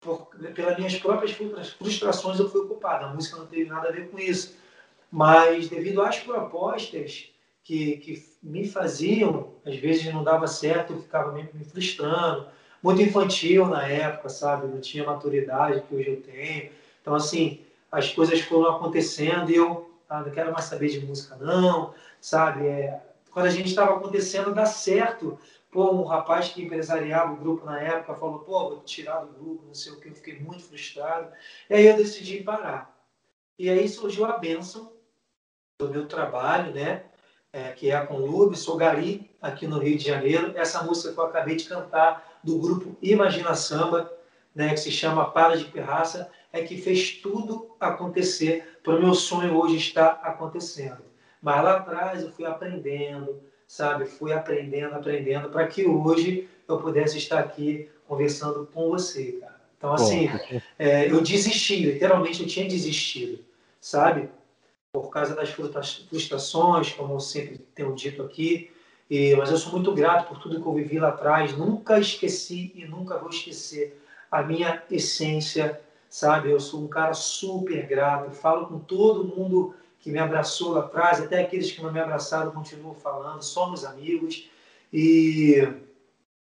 por, 0.02 0.26
pelas 0.54 0.76
minhas 0.76 0.96
próprias 0.96 1.32
frustrações 1.78 2.38
eu 2.38 2.50
fui 2.50 2.66
culpado. 2.66 3.06
A 3.06 3.14
música 3.14 3.38
não 3.38 3.46
teve 3.46 3.64
nada 3.70 3.88
a 3.88 3.92
ver 3.92 4.10
com 4.10 4.18
isso. 4.18 4.54
Mas 5.10 5.68
devido 5.68 6.02
às 6.02 6.18
propostas 6.18 7.28
que, 7.62 7.96
que 7.98 8.22
me 8.42 8.68
faziam, 8.68 9.52
às 9.64 9.76
vezes 9.76 10.12
não 10.12 10.24
dava 10.24 10.46
certo, 10.46 10.92
eu 10.92 11.00
ficava 11.00 11.32
meio 11.32 11.48
me 11.54 11.64
frustrando. 11.64 12.48
Muito 12.82 13.00
infantil 13.00 13.66
na 13.66 13.86
época, 13.86 14.28
sabe? 14.28 14.66
Não 14.66 14.80
tinha 14.80 15.04
maturidade 15.04 15.82
que 15.82 15.94
hoje 15.94 16.10
eu 16.10 16.20
tenho. 16.20 16.72
Então, 17.00 17.14
assim, 17.14 17.60
as 17.90 18.12
coisas 18.12 18.40
foram 18.40 18.74
acontecendo 18.74 19.50
e 19.50 19.54
eu 19.54 19.88
ah, 20.08 20.20
não 20.20 20.30
quero 20.30 20.52
mais 20.52 20.64
saber 20.64 20.88
de 20.88 21.06
música, 21.06 21.36
não, 21.36 21.94
sabe? 22.22 22.66
É, 22.66 23.02
quando 23.30 23.46
a 23.46 23.50
gente 23.50 23.68
estava 23.68 23.96
acontecendo, 23.96 24.54
dá 24.54 24.64
certo, 24.64 25.38
Pô, 25.72 25.90
um 25.90 26.04
rapaz 26.04 26.50
que 26.50 26.62
empresariava 26.62 27.32
o 27.32 27.36
grupo 27.36 27.64
na 27.64 27.80
época 27.80 28.14
falou, 28.14 28.40
pô, 28.40 28.68
vou 28.68 28.80
tirar 28.80 29.20
do 29.20 29.32
grupo, 29.32 29.64
não 29.66 29.72
sei 29.72 29.90
o 29.90 29.98
que, 29.98 30.10
eu 30.10 30.14
fiquei 30.14 30.38
muito 30.38 30.64
frustrado. 30.64 31.32
E 31.70 31.74
aí 31.74 31.86
eu 31.86 31.96
decidi 31.96 32.42
parar. 32.42 32.94
E 33.58 33.70
aí 33.70 33.88
surgiu 33.88 34.26
a 34.26 34.36
bênção 34.36 34.92
do 35.78 35.88
meu 35.88 36.06
trabalho, 36.06 36.74
né? 36.74 37.06
É, 37.50 37.72
que 37.72 37.90
é 37.90 38.04
com 38.04 38.16
o 38.16 38.26
Lube, 38.26 38.54
sou 38.54 38.76
Gari, 38.76 39.30
aqui 39.40 39.66
no 39.66 39.78
Rio 39.78 39.96
de 39.96 40.04
Janeiro. 40.04 40.52
Essa 40.56 40.82
música 40.82 41.14
que 41.14 41.18
eu 41.18 41.24
acabei 41.24 41.56
de 41.56 41.64
cantar, 41.64 42.40
do 42.44 42.58
grupo 42.58 42.94
Imagina 43.00 43.54
Samba, 43.54 44.12
né, 44.54 44.70
que 44.70 44.80
se 44.80 44.90
chama 44.90 45.30
Para 45.30 45.56
de 45.56 45.64
Pirraça, 45.64 46.30
é 46.52 46.62
que 46.62 46.76
fez 46.76 47.12
tudo 47.22 47.74
acontecer 47.80 48.78
para 48.82 48.96
o 48.96 49.00
meu 49.00 49.14
sonho 49.14 49.56
hoje 49.56 49.76
estar 49.76 50.20
acontecendo. 50.22 51.11
Mas 51.42 51.64
lá 51.64 51.78
atrás 51.78 52.22
eu 52.22 52.30
fui 52.30 52.46
aprendendo, 52.46 53.40
sabe? 53.66 54.06
Fui 54.06 54.32
aprendendo, 54.32 54.94
aprendendo, 54.94 55.48
para 55.48 55.66
que 55.66 55.84
hoje 55.84 56.48
eu 56.68 56.78
pudesse 56.78 57.18
estar 57.18 57.40
aqui 57.40 57.88
conversando 58.06 58.68
com 58.72 58.88
você, 58.88 59.32
cara. 59.32 59.60
Então, 59.76 59.92
assim, 59.92 60.28
é, 60.78 61.10
eu 61.10 61.20
desisti, 61.20 61.76
literalmente 61.80 62.40
eu 62.40 62.46
tinha 62.46 62.68
desistido, 62.68 63.44
sabe? 63.80 64.28
Por 64.92 65.10
causa 65.10 65.34
das 65.34 65.50
frustrações, 65.50 66.92
como 66.92 67.14
eu 67.14 67.20
sempre 67.20 67.58
tenho 67.74 67.92
dito 67.92 68.22
aqui. 68.22 68.70
E, 69.10 69.34
mas 69.34 69.50
eu 69.50 69.56
sou 69.56 69.72
muito 69.72 69.92
grato 69.92 70.28
por 70.28 70.38
tudo 70.38 70.60
que 70.60 70.66
eu 70.66 70.74
vivi 70.74 71.00
lá 71.00 71.08
atrás. 71.08 71.56
Nunca 71.56 71.98
esqueci 71.98 72.70
e 72.76 72.84
nunca 72.84 73.18
vou 73.18 73.30
esquecer 73.30 74.00
a 74.30 74.42
minha 74.42 74.80
essência, 74.88 75.80
sabe? 76.08 76.50
Eu 76.50 76.60
sou 76.60 76.84
um 76.84 76.88
cara 76.88 77.12
super 77.12 77.84
grato. 77.88 78.30
Falo 78.30 78.66
com 78.66 78.78
todo 78.78 79.24
mundo 79.24 79.74
que 80.02 80.10
me 80.10 80.18
abraçou 80.18 80.72
lá 80.72 80.80
atrás, 80.80 81.20
até 81.20 81.40
aqueles 81.40 81.70
que 81.70 81.80
não 81.80 81.92
me 81.92 82.00
abraçaram 82.00 82.50
continuam 82.50 82.92
falando, 82.92 83.40
somos 83.40 83.84
amigos 83.84 84.50
e 84.92 85.56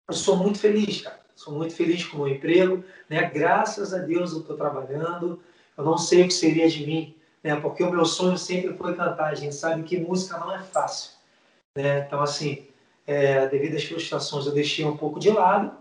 eu 0.08 0.14
sou 0.14 0.38
muito 0.38 0.60
feliz, 0.60 1.02
cara. 1.02 1.20
Sou 1.36 1.54
muito 1.54 1.76
feliz 1.76 2.06
com 2.06 2.18
o 2.18 2.20
meu 2.22 2.36
emprego, 2.36 2.84
né? 3.10 3.30
Graças 3.30 3.94
a 3.94 3.98
Deus 3.98 4.32
eu 4.32 4.40
estou 4.40 4.56
trabalhando. 4.56 5.40
Eu 5.76 5.84
não 5.84 5.98
sei 5.98 6.24
o 6.24 6.28
que 6.28 6.34
seria 6.34 6.70
de 6.70 6.86
mim, 6.86 7.16
né? 7.44 7.56
Porque 7.60 7.84
o 7.84 7.92
meu 7.92 8.06
sonho 8.06 8.38
sempre 8.38 8.76
foi 8.76 8.96
cantar. 8.96 9.32
A 9.32 9.36
gente 9.36 9.54
sabe 9.54 9.84
que 9.84 10.00
música 10.00 10.38
não 10.38 10.56
é 10.56 10.60
fácil, 10.60 11.12
né? 11.76 12.00
Então 12.00 12.22
assim, 12.22 12.68
é, 13.06 13.48
devido 13.48 13.76
às 13.76 13.84
frustrações 13.84 14.46
eu 14.46 14.54
deixei 14.54 14.86
um 14.86 14.98
pouco 14.98 15.20
de 15.20 15.30
lado 15.30 15.76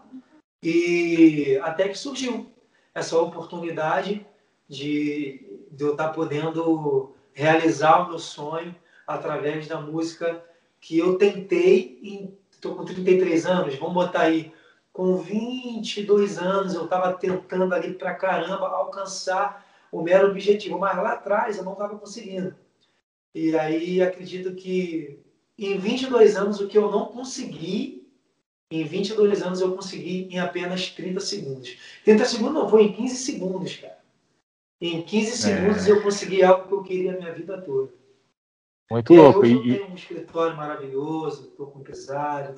e 0.62 1.58
até 1.62 1.88
que 1.88 1.96
surgiu 1.96 2.50
essa 2.94 3.18
oportunidade 3.18 4.26
de, 4.68 5.66
de 5.70 5.84
eu 5.84 5.92
estar 5.92 6.08
tá 6.08 6.12
podendo 6.12 7.15
realizar 7.36 8.00
o 8.00 8.08
meu 8.08 8.18
sonho 8.18 8.74
através 9.06 9.68
da 9.68 9.78
música 9.78 10.42
que 10.80 10.98
eu 10.98 11.18
tentei, 11.18 12.34
estou 12.50 12.74
com 12.74 12.84
33 12.84 13.44
anos, 13.44 13.74
vamos 13.76 13.92
botar 13.92 14.22
aí, 14.22 14.54
com 14.90 15.18
22 15.18 16.38
anos 16.38 16.72
eu 16.72 16.84
estava 16.84 17.12
tentando 17.12 17.74
ali 17.74 17.92
para 17.92 18.14
caramba 18.14 18.66
alcançar 18.68 19.66
o 19.92 20.00
mero 20.00 20.30
objetivo, 20.30 20.78
mas 20.78 20.96
lá 20.96 21.12
atrás 21.12 21.58
eu 21.58 21.64
não 21.64 21.74
estava 21.74 21.98
conseguindo. 21.98 22.56
E 23.34 23.54
aí 23.54 24.00
acredito 24.00 24.54
que 24.54 25.20
em 25.58 25.76
22 25.76 26.36
anos 26.36 26.58
o 26.58 26.66
que 26.66 26.78
eu 26.78 26.90
não 26.90 27.04
consegui, 27.04 28.08
em 28.70 28.82
22 28.82 29.42
anos 29.42 29.60
eu 29.60 29.76
consegui 29.76 30.26
em 30.30 30.38
apenas 30.38 30.88
30 30.88 31.20
segundos. 31.20 31.76
30 32.02 32.24
segundos 32.24 32.54
não, 32.54 32.68
foi 32.68 32.84
em 32.84 32.92
15 32.94 33.14
segundos, 33.14 33.76
cara. 33.76 33.95
Em 34.80 35.02
15 35.02 35.30
é. 35.30 35.34
segundos 35.34 35.86
é. 35.86 35.90
eu 35.90 36.02
consegui 36.02 36.42
algo 36.42 36.68
que 36.68 36.74
eu 36.74 36.82
queria 36.82 37.14
a 37.14 37.16
minha 37.16 37.32
vida 37.32 37.60
toda. 37.60 37.92
Muito 38.90 39.12
e 39.12 39.16
louco. 39.16 39.40
Hoje 39.40 39.54
eu 39.54 39.62
tenho 39.62 39.90
um 39.90 39.94
escritório 39.94 40.56
maravilhoso, 40.56 41.48
estou 41.48 41.66
com 41.66 41.80
empresário, 41.80 42.54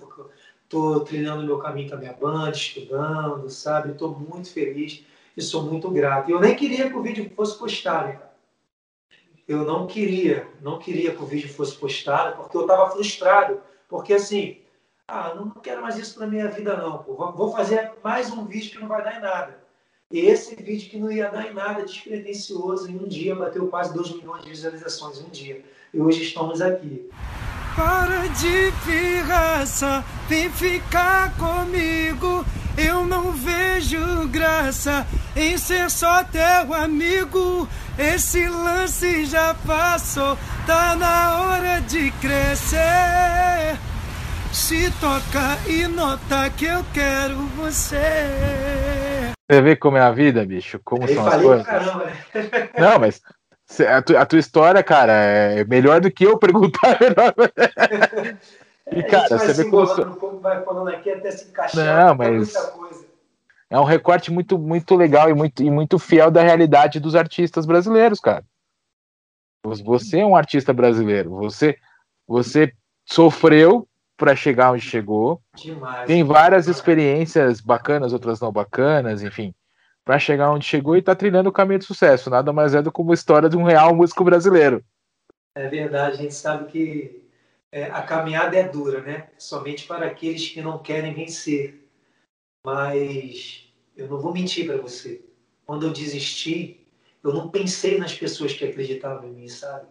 estou 0.63 1.01
trilhando 1.01 1.47
meu 1.47 1.59
caminho 1.59 1.89
com 1.89 1.95
a 1.95 1.99
minha 1.99 2.13
banda, 2.13 2.51
estudando, 2.51 3.49
sabe? 3.49 3.93
Estou 3.93 4.19
muito 4.19 4.53
feliz 4.53 5.05
e 5.37 5.41
sou 5.41 5.63
muito 5.63 5.91
grato. 5.91 6.29
E 6.29 6.33
eu 6.33 6.41
nem 6.41 6.55
queria 6.55 6.91
que 6.91 6.97
o 6.97 7.03
vídeo 7.03 7.31
fosse 7.35 7.59
postado, 7.59 8.13
cara. 8.13 8.29
Eu 9.47 9.65
não 9.65 9.87
queria, 9.87 10.47
não 10.61 10.79
queria 10.79 11.15
que 11.15 11.23
o 11.23 11.27
vídeo 11.27 11.49
fosse 11.49 11.75
postado, 11.75 12.37
porque 12.37 12.55
eu 12.55 12.63
estava 12.63 12.91
frustrado. 12.91 13.63
Porque 13.89 14.13
assim, 14.13 14.61
ah, 15.07 15.35
não 15.35 15.49
quero 15.51 15.81
mais 15.81 15.97
isso 15.97 16.17
para 16.17 16.27
minha 16.27 16.49
vida, 16.49 16.77
não. 16.77 17.03
Pô. 17.03 17.15
Vou 17.33 17.51
fazer 17.51 17.93
mais 18.05 18.31
um 18.31 18.45
vídeo 18.45 18.73
que 18.73 18.79
não 18.79 18.89
vai 18.89 19.03
dar 19.03 19.17
em 19.17 19.23
nada. 19.23 19.58
Esse 20.11 20.57
vídeo 20.57 20.89
que 20.89 20.99
não 20.99 21.13
ia 21.13 21.29
dar 21.29 21.51
em 21.51 21.53
nada 21.53 21.85
despretensioso, 21.85 22.91
em 22.91 22.97
um 22.97 23.07
dia 23.07 23.35
bateu 23.35 23.69
quase 23.69 23.93
2 23.93 24.17
milhões 24.17 24.43
de 24.43 24.49
visualizações 24.49 25.19
em 25.19 25.25
um 25.25 25.29
dia. 25.29 25.63
E 25.93 26.01
hoje 26.01 26.23
estamos 26.23 26.63
aqui. 26.63 27.11
Para 27.77 28.27
de 28.29 28.73
pirraça, 28.87 30.03
vem 30.27 30.51
ficar 30.51 31.37
comigo. 31.37 32.43
Eu 32.79 33.05
não 33.05 33.33
vejo 33.33 34.27
graça 34.29 35.07
em 35.37 35.59
ser 35.59 35.91
só 35.91 36.25
teu 36.25 36.73
amigo. 36.73 37.69
Esse 37.99 38.49
lance 38.49 39.27
já 39.27 39.53
passou, 39.67 40.39
tá 40.67 40.97
na 40.97 41.43
hora 41.43 41.81
de 41.83 42.11
crescer. 42.13 43.79
Se 44.55 44.91
toca 44.93 45.59
e 45.69 45.87
nota 45.87 46.49
que 46.49 46.65
eu 46.65 46.83
quero 46.95 47.37
você. 47.59 48.88
Você 49.51 49.63
vê 49.63 49.77
como 49.77 49.97
é 49.97 50.01
a 50.01 50.11
vida, 50.11 50.45
bicho? 50.45 50.79
Como 50.85 51.05
Eu 51.05 51.15
são 51.15 51.27
as 51.27 51.41
coisas? 51.41 51.67
Caramba, 51.67 52.05
né? 52.05 52.13
Não, 52.79 52.99
mas 52.99 53.23
a, 53.89 54.03
tu, 54.03 54.17
a, 54.17 54.27
tua 54.27 54.39
história, 54.39 54.83
cara, 54.83 55.13
é 55.13 55.65
melhor 55.65 56.01
do 56.01 56.11
que 56.11 56.25
eu 56.25 56.39
perguntar. 56.39 56.99
e, 58.93 59.03
cara, 59.05 59.39
você 59.39 59.55
vê 59.55 59.71
como. 59.71 60.41
Vai 60.41 60.63
falando 60.63 60.89
aqui 60.89 61.11
até 61.11 61.31
se 61.31 61.49
encaixar. 61.49 62.07
Não, 62.07 62.15
mas. 62.15 62.55
é 63.71 63.81
um 63.81 63.85
recorte 63.85 64.31
muito, 64.31 64.59
muito 64.59 64.95
legal 64.95 65.31
e 65.31 65.35
muito, 65.35 65.63
e 65.63 65.71
muito 65.71 65.99
fiel 65.99 66.31
da 66.31 66.43
realidade 66.43 67.01
dos 67.01 67.15
artistas 67.15 67.65
brasileiros, 67.65 68.21
cara. 68.21 68.45
Você 69.65 70.21
é 70.21 70.27
um 70.27 70.37
artista 70.37 70.75
brasileiro. 70.75 71.31
Você, 71.31 71.77
você 72.27 72.73
sofreu 73.07 73.88
para 74.19 74.37
chegar 74.37 74.73
onde 74.73 74.83
chegou. 74.83 75.41
Demais. 75.55 76.07
Tem 76.07 76.23
várias 76.23 76.67
experiências 76.67 77.61
bacanas, 77.61 78.13
outras 78.13 78.41
não 78.41 78.53
bacanas, 78.53 79.23
enfim, 79.23 79.55
para 80.05 80.19
chegar 80.19 80.51
onde 80.51 80.67
chegou 80.67 80.97
e 80.97 81.03
tá 81.03 81.15
trilhando 81.15 81.49
o 81.49 81.53
caminho 81.53 81.79
de 81.79 81.87
sucesso. 81.87 82.29
Nada 82.29 82.53
mais 82.53 82.75
é 82.75 82.83
do 82.83 82.93
que 82.93 83.01
uma 83.01 83.15
história 83.15 83.49
de 83.49 83.57
um 83.57 83.63
real 83.63 83.95
músico 83.95 84.25
brasileiro. 84.25 84.85
É 85.55 85.69
verdade, 85.69 86.15
a 86.15 86.23
gente 86.23 86.35
sabe 86.35 86.71
que 86.71 87.23
é, 87.71 87.85
a 87.85 88.03
caminhada 88.03 88.57
é 88.57 88.69
dura, 88.69 89.01
né? 89.01 89.29
Somente 89.39 89.87
para 89.87 90.07
aqueles 90.07 90.49
que 90.49 90.61
não 90.61 90.79
querem 90.79 91.15
vencer. 91.15 91.89
Mas 92.65 93.73
eu 93.97 94.09
não 94.09 94.19
vou 94.19 94.33
mentir 94.33 94.67
para 94.67 94.77
você. 94.79 95.25
Quando 95.65 95.87
eu 95.87 95.93
desisti, 95.93 96.87
eu 97.23 97.33
não 97.33 97.49
pensei 97.49 97.99
nas 97.99 98.15
pessoas 98.15 98.53
que 98.53 98.65
acreditavam 98.65 99.29
em 99.29 99.33
mim, 99.33 99.49
sabe? 99.49 99.87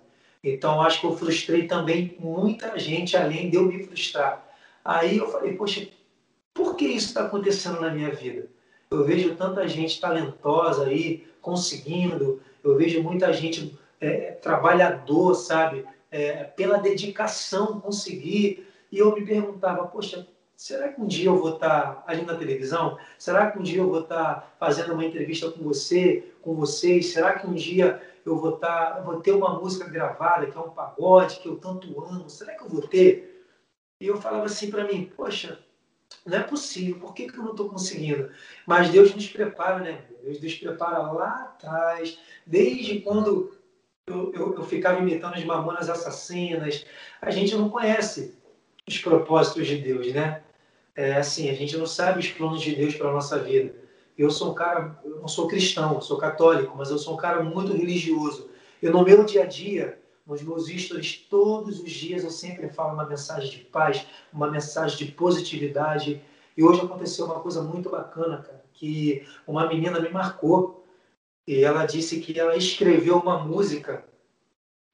Então 0.53 0.81
acho 0.81 1.01
que 1.01 1.05
eu 1.07 1.15
frustrei 1.17 1.67
também 1.67 2.15
muita 2.19 2.77
gente, 2.77 3.17
além 3.17 3.49
de 3.49 3.57
eu 3.57 3.65
me 3.65 3.83
frustrar. 3.83 4.45
Aí 4.83 5.17
eu 5.17 5.27
falei, 5.29 5.53
poxa, 5.53 5.87
por 6.53 6.75
que 6.75 6.85
isso 6.85 7.07
está 7.07 7.25
acontecendo 7.25 7.81
na 7.81 7.89
minha 7.89 8.11
vida? 8.11 8.47
Eu 8.89 9.03
vejo 9.03 9.35
tanta 9.35 9.67
gente 9.67 9.99
talentosa 9.99 10.85
aí, 10.85 11.27
conseguindo, 11.41 12.41
eu 12.63 12.77
vejo 12.77 13.03
muita 13.03 13.31
gente 13.33 13.77
é, 13.99 14.31
trabalhador, 14.31 15.35
sabe? 15.35 15.85
É, 16.09 16.45
pela 16.45 16.77
dedicação 16.77 17.79
conseguir. 17.81 18.65
E 18.91 18.97
eu 18.99 19.13
me 19.13 19.25
perguntava, 19.25 19.85
poxa, 19.87 20.25
será 20.55 20.87
que 20.87 21.01
um 21.01 21.05
dia 21.05 21.27
eu 21.27 21.37
vou 21.37 21.55
estar 21.55 22.03
ali 22.07 22.23
na 22.23 22.35
televisão? 22.35 22.97
Será 23.17 23.51
que 23.51 23.59
um 23.59 23.63
dia 23.63 23.79
eu 23.79 23.89
vou 23.89 24.01
estar 24.01 24.55
fazendo 24.57 24.93
uma 24.93 25.05
entrevista 25.05 25.51
com 25.51 25.61
você, 25.61 26.31
com 26.41 26.55
vocês? 26.55 27.07
Será 27.07 27.37
que 27.37 27.45
um 27.45 27.53
dia 27.53 28.01
eu 28.29 28.37
vou 28.37 28.55
estar, 28.55 29.01
vou 29.03 29.21
ter 29.21 29.31
uma 29.31 29.59
música 29.59 29.89
gravada 29.89 30.47
que 30.47 30.57
é 30.57 30.59
um 30.59 30.69
pagode 30.69 31.39
que 31.39 31.47
eu 31.47 31.57
tanto 31.57 32.03
amo? 32.03 32.29
Será 32.29 32.55
que 32.55 32.63
eu 32.63 32.69
vou 32.69 32.81
ter? 32.81 33.45
E 34.01 34.07
eu 34.07 34.21
falava 34.21 34.45
assim 34.45 34.69
para 34.69 34.83
mim, 34.83 35.11
poxa, 35.15 35.59
não 36.25 36.37
é 36.37 36.43
possível, 36.43 36.99
por 36.99 37.13
que, 37.13 37.29
que 37.29 37.37
eu 37.37 37.43
não 37.43 37.51
estou 37.51 37.69
conseguindo? 37.69 38.29
Mas 38.65 38.89
Deus 38.89 39.13
nos 39.13 39.27
prepara, 39.27 39.79
né? 39.79 40.05
Deus 40.23 40.41
nos 40.41 40.55
prepara 40.55 40.99
lá 41.11 41.43
atrás, 41.43 42.19
desde 42.45 43.01
quando 43.01 43.57
eu, 44.07 44.31
eu, 44.33 44.55
eu 44.55 44.63
ficava 44.63 44.99
imitando 44.99 45.35
as 45.35 45.43
mamonas 45.43 45.89
assassinas. 45.89 46.85
A 47.21 47.31
gente 47.31 47.55
não 47.55 47.69
conhece 47.69 48.37
os 48.87 48.97
propósitos 48.99 49.67
de 49.67 49.77
Deus, 49.77 50.13
né? 50.13 50.43
é 50.97 51.13
assim, 51.13 51.47
a 51.49 51.53
gente 51.53 51.77
não 51.77 51.85
sabe 51.85 52.19
os 52.19 52.27
planos 52.29 52.59
de 52.59 52.75
Deus 52.75 52.95
para 52.95 53.09
a 53.09 53.13
nossa 53.13 53.37
vida. 53.37 53.73
Eu 54.17 54.31
sou 54.31 54.51
um 54.51 54.53
cara, 54.55 54.99
eu 55.03 55.19
não 55.19 55.27
sou 55.27 55.47
cristão, 55.47 56.01
sou 56.01 56.17
católico, 56.17 56.75
mas 56.75 56.89
eu 56.89 56.97
sou 56.97 57.13
um 57.13 57.17
cara 57.17 57.43
muito 57.43 57.71
religioso. 57.71 58.49
Eu 58.81 58.91
no 58.91 59.03
meu 59.03 59.23
dia 59.23 59.43
a 59.43 59.45
dia, 59.45 59.99
nos 60.25 60.41
meus 60.41 60.67
stories, 60.67 61.17
todos 61.29 61.79
os 61.79 61.91
dias 61.91 62.23
eu 62.23 62.31
sempre 62.31 62.67
falo 62.69 62.93
uma 62.93 63.05
mensagem 63.05 63.49
de 63.49 63.59
paz, 63.59 64.05
uma 64.33 64.49
mensagem 64.49 64.97
de 64.97 65.11
positividade. 65.11 66.21
E 66.55 66.63
hoje 66.63 66.81
aconteceu 66.81 67.25
uma 67.25 67.39
coisa 67.39 67.61
muito 67.61 67.89
bacana, 67.89 68.41
cara, 68.41 68.65
que 68.73 69.25
uma 69.45 69.67
menina 69.67 69.99
me 69.99 70.09
marcou 70.09 70.83
e 71.45 71.63
ela 71.63 71.85
disse 71.85 72.19
que 72.19 72.37
ela 72.37 72.57
escreveu 72.57 73.17
uma 73.19 73.39
música 73.43 74.03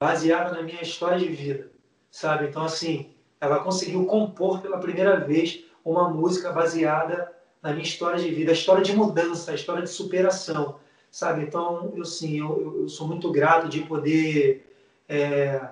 baseada 0.01 0.51
na 0.51 0.61
minha 0.61 0.81
história 0.81 1.17
de 1.17 1.27
vida, 1.27 1.71
sabe? 2.11 2.47
Então 2.47 2.63
assim, 2.63 3.13
ela 3.39 3.59
conseguiu 3.59 4.05
compor 4.05 4.61
pela 4.61 4.77
primeira 4.77 5.19
vez 5.19 5.63
uma 5.83 6.09
música 6.09 6.51
baseada 6.51 7.33
na 7.63 7.71
minha 7.71 7.83
história 7.83 8.21
de 8.21 8.29
vida, 8.29 8.51
a 8.51 8.53
história 8.53 8.83
de 8.83 8.93
mudança, 8.93 9.51
a 9.51 9.55
história 9.55 9.83
de 9.83 9.89
superação, 9.89 10.79
sabe? 11.09 11.43
Então, 11.43 11.93
eu 11.95 12.03
sim, 12.03 12.37
eu, 12.37 12.81
eu 12.81 12.89
sou 12.89 13.07
muito 13.07 13.31
grato 13.31 13.69
de 13.69 13.79
poder 13.81 14.75
é, 15.07 15.69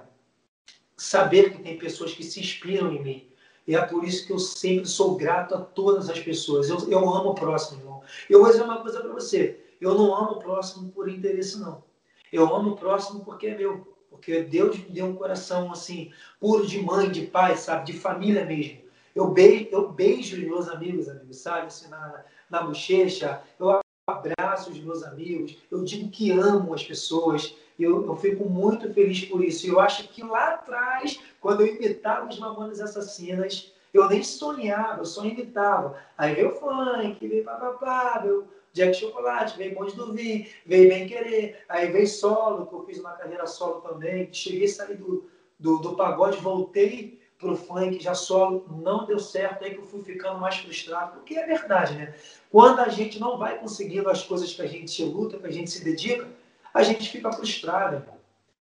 saber 0.96 1.52
que 1.52 1.62
tem 1.62 1.78
pessoas 1.78 2.14
que 2.14 2.24
se 2.24 2.40
inspiram 2.40 2.94
em 2.94 3.04
mim. 3.04 3.28
E 3.68 3.76
é 3.76 3.82
por 3.82 4.06
isso 4.06 4.26
que 4.26 4.32
eu 4.32 4.40
sempre 4.40 4.88
sou 4.88 5.16
grato 5.16 5.54
a 5.54 5.60
todas 5.60 6.10
as 6.10 6.20
pessoas. 6.20 6.70
Eu, 6.70 6.90
eu 6.90 7.00
amo 7.00 7.32
o 7.32 7.36
próximo, 7.36 7.82
irmão. 7.82 8.02
Eu 8.30 8.42
vou 8.42 8.50
dizer 8.50 8.64
uma 8.64 8.82
coisa 8.82 9.02
para 9.02 9.12
você. 9.12 9.60
Eu 9.80 9.94
não 9.94 10.16
amo 10.16 10.32
o 10.32 10.40
próximo 10.40 10.90
por 10.92 11.10
interesse, 11.10 11.60
não. 11.60 11.84
Eu 12.32 12.56
amo 12.56 12.72
o 12.72 12.76
próximo 12.78 13.24
porque 13.26 13.48
é 13.48 13.58
meu. 13.58 13.88
Porque 14.10 14.44
Deus 14.44 14.78
me 14.78 14.90
deu 14.90 15.08
um 15.08 15.16
coração, 15.16 15.72
assim, 15.72 16.12
puro 16.40 16.66
de 16.66 16.82
mãe, 16.82 17.10
de 17.10 17.26
pai, 17.28 17.56
sabe? 17.56 17.92
De 17.92 17.94
família 17.94 18.46
mesmo. 18.46 18.81
Eu 19.16 19.28
beijo, 19.28 19.70
eu 19.72 19.90
beijo 19.90 20.38
os 20.38 20.44
meus 20.44 20.70
amigos, 20.70 21.10
amigos, 21.10 21.38
sabe? 21.38 21.68
Assim, 21.68 21.90
na, 21.90 22.24
na 22.50 22.64
bochecha, 22.64 23.42
eu 23.60 23.82
abraço 24.08 24.72
os 24.72 24.80
meus 24.80 25.04
amigos, 25.04 25.58
eu 25.70 25.84
digo 25.84 26.10
que 26.10 26.32
amo 26.32 26.74
as 26.74 26.84
pessoas, 26.84 27.56
eu, 27.80 28.06
eu 28.06 28.16
fico 28.16 28.50
muito 28.50 28.94
feliz 28.94 29.26
por 29.26 29.44
isso. 29.44 29.68
Eu 29.68 29.80
acho 29.80 30.08
que 30.10 30.24
lá 30.24 30.56
atrás, 30.56 31.20
quando 31.40 31.62
eu 31.62 31.76
imitava 31.76 32.28
os 32.28 32.40
Mamonas 32.40 32.80
Assassinas, 32.80 33.74
eu 33.94 34.08
nem 34.08 34.24
sonhava, 34.24 35.02
eu 35.02 35.06
só 35.06 35.26
imitava. 35.26 35.98
Aí 36.18 36.36
veio 36.36 36.50
o 36.50 36.56
funk, 36.56 37.28
veio 37.28 37.44
papapá, 37.44 38.20
veio 38.20 38.48
Jack 38.74 38.96
Chocolate, 38.96 39.58
veio 39.58 39.76
Bonde 39.76 39.96
do 39.96 40.14
Vinho, 40.14 40.46
veio 40.66 40.90
Bem 40.90 41.08
Querer, 41.08 41.64
aí 41.68 41.92
veio 41.92 42.08
solo, 42.08 42.68
que 42.68 42.74
eu 42.74 42.86
fiz 42.86 43.00
uma 43.00 43.12
carreira 43.12 43.46
solo 43.46 43.82
também, 43.82 44.32
cheguei 44.32 44.66
a 44.66 44.70
sair 44.70 44.96
do, 44.96 45.30
do, 45.60 45.78
do 45.80 45.96
pagode, 45.96 46.38
voltei 46.38 47.21
pro 47.42 47.58
funk 47.58 48.00
já 48.00 48.14
solo, 48.14 48.66
não 48.70 49.06
deu 49.06 49.20
certo, 49.20 49.66
aí 49.66 49.72
que 49.72 49.80
eu 49.80 49.86
fui 49.86 50.04
ficando 50.04 50.40
mais 50.40 50.58
frustrado, 50.58 51.14
porque 51.14 51.34
é 51.34 51.46
verdade, 51.46 51.96
né? 51.96 52.14
Quando 52.52 52.80
a 52.80 52.88
gente 52.88 53.20
não 53.20 53.38
vai 53.38 53.58
conseguindo 53.58 54.10
as 54.10 54.24
coisas 54.24 54.54
que 54.54 54.62
a 54.62 54.68
gente 54.68 55.04
luta, 55.04 55.40
que 55.40 55.48
a 55.48 55.52
gente 55.52 55.72
se 55.72 55.84
dedica, 55.84 56.28
a 56.72 56.84
gente 56.84 57.10
fica 57.10 57.32
frustrado, 57.34 58.06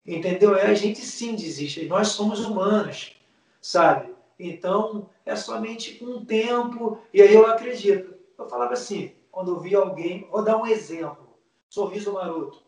entendeu? 0.06 0.56
É 0.56 0.67
a 0.67 0.73
gente 0.73 0.99
sim 0.99 1.34
desiste, 1.36 1.86
nós 1.86 2.10
somos 2.10 2.45
humanos, 2.45 3.15
sabe? 3.62 4.13
Então, 4.38 5.10
é 5.25 5.36
somente 5.36 6.03
um 6.03 6.23
tempo, 6.23 6.99
e 7.13 7.21
aí 7.21 7.34
eu 7.34 7.47
acredito. 7.47 8.15
Eu 8.38 8.47
falava 8.47 8.73
assim, 8.73 9.13
quando 9.32 9.51
eu 9.51 9.60
vi 9.60 9.73
alguém, 9.73 10.27
vou 10.30 10.43
dar 10.43 10.58
um 10.58 10.67
exemplo, 10.67 11.27
Sorriso 11.69 12.13
Maroto. 12.13 12.62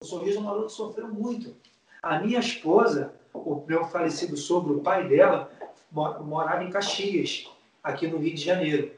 O 0.00 0.04
Sorriso 0.04 0.40
Maroto 0.40 0.70
sofreu 0.70 1.08
muito. 1.08 1.56
A 2.02 2.20
minha 2.20 2.38
esposa, 2.38 3.15
o 3.36 3.64
meu 3.66 3.84
falecido 3.84 4.36
sogro, 4.36 4.78
o 4.78 4.82
pai 4.82 5.08
dela, 5.08 5.50
morava 5.92 6.64
em 6.64 6.70
Caxias, 6.70 7.48
aqui 7.82 8.06
no 8.06 8.18
Rio 8.18 8.34
de 8.34 8.42
Janeiro. 8.42 8.92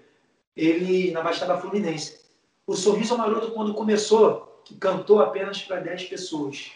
Ele 0.57 1.11
na 1.11 1.23
Baixada 1.23 1.59
Fluminense. 1.59 2.21
O 2.67 2.75
Sorriso 2.75 3.17
Maroto, 3.17 3.53
quando 3.53 3.75
começou, 3.75 4.63
cantou 4.81 5.21
apenas 5.21 5.63
para 5.63 5.81
10 5.81 6.05
pessoas. 6.05 6.73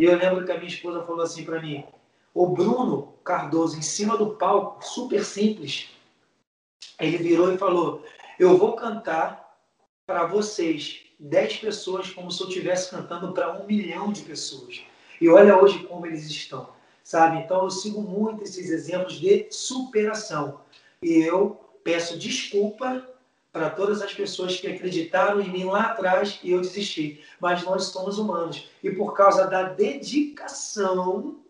E 0.00 0.04
eu 0.04 0.16
lembro 0.16 0.44
que 0.44 0.52
a 0.52 0.56
minha 0.56 0.68
esposa 0.68 1.04
falou 1.04 1.22
assim 1.22 1.44
para 1.44 1.60
mim: 1.60 1.84
o 2.32 2.46
Bruno 2.46 3.14
Cardoso, 3.24 3.78
em 3.78 3.82
cima 3.82 4.16
do 4.16 4.34
palco, 4.34 4.84
super 4.84 5.24
simples, 5.24 5.90
ele 6.98 7.18
virou 7.18 7.52
e 7.52 7.58
falou: 7.58 8.04
Eu 8.38 8.56
vou 8.56 8.74
cantar 8.74 9.56
para 10.06 10.26
vocês, 10.26 11.04
10 11.18 11.58
pessoas, 11.58 12.10
como 12.10 12.30
se 12.30 12.42
eu 12.42 12.48
estivesse 12.48 12.90
cantando 12.90 13.32
para 13.32 13.60
um 13.60 13.66
milhão 13.66 14.12
de 14.12 14.22
pessoas. 14.22 14.82
E 15.20 15.28
olha 15.28 15.60
hoje 15.60 15.84
como 15.84 16.06
eles 16.06 16.26
estão, 16.26 16.70
sabe? 17.02 17.38
Então 17.38 17.64
eu 17.64 17.70
sigo 17.70 18.00
muito 18.00 18.42
esses 18.44 18.70
exemplos 18.70 19.14
de 19.14 19.46
superação. 19.50 20.60
E 21.02 21.14
eu 21.22 21.58
peço 21.82 22.18
desculpa 22.18 23.06
para 23.52 23.70
todas 23.70 24.02
as 24.02 24.12
pessoas 24.12 24.60
que 24.60 24.66
acreditaram 24.66 25.40
em 25.40 25.50
mim 25.50 25.64
lá 25.64 25.86
atrás 25.86 26.38
e 26.42 26.52
eu 26.52 26.60
desisti. 26.60 27.24
Mas 27.40 27.64
nós 27.64 27.84
somos 27.84 28.18
humanos. 28.18 28.68
E 28.82 28.90
por 28.90 29.14
causa 29.14 29.46
da 29.46 29.64
dedicação 29.64 31.40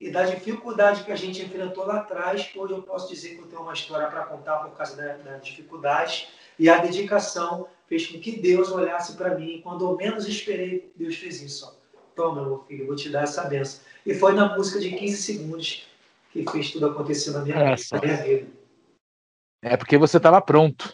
e 0.00 0.10
da 0.10 0.24
dificuldade 0.24 1.02
que 1.02 1.10
a 1.10 1.16
gente 1.16 1.42
enfrentou 1.42 1.84
lá 1.84 1.96
atrás, 1.96 2.48
hoje 2.54 2.72
eu 2.72 2.82
posso 2.82 3.08
dizer 3.08 3.34
que 3.34 3.42
eu 3.42 3.46
tenho 3.46 3.62
uma 3.62 3.72
história 3.72 4.06
para 4.06 4.26
contar 4.26 4.58
por 4.58 4.76
causa 4.76 4.96
da, 4.96 5.16
da 5.16 5.38
dificuldade 5.38 6.28
e 6.58 6.68
a 6.68 6.78
dedicação 6.78 7.66
fez 7.86 8.06
com 8.06 8.20
que 8.20 8.40
Deus 8.40 8.70
olhasse 8.70 9.16
para 9.16 9.36
mim. 9.36 9.60
Quando 9.62 9.84
eu 9.84 9.96
menos 9.96 10.28
esperei, 10.28 10.92
Deus 10.94 11.16
fez 11.16 11.40
isso. 11.40 11.77
Toma, 12.18 12.44
meu 12.44 12.64
filho, 12.64 12.84
vou 12.84 12.96
te 12.96 13.10
dar 13.10 13.22
essa 13.22 13.44
benção. 13.44 13.80
E 14.04 14.12
foi 14.12 14.32
na 14.32 14.56
música 14.56 14.80
de 14.80 14.90
15 14.90 15.22
segundos 15.22 15.86
que 16.32 16.44
fez 16.50 16.72
tudo 16.72 16.86
acontecer 16.86 17.30
na 17.30 17.42
minha, 17.42 17.54
é, 17.54 17.76
vida. 17.76 18.48
É 19.62 19.76
porque 19.76 19.96
você 19.96 20.16
estava 20.16 20.40
pronto. 20.40 20.92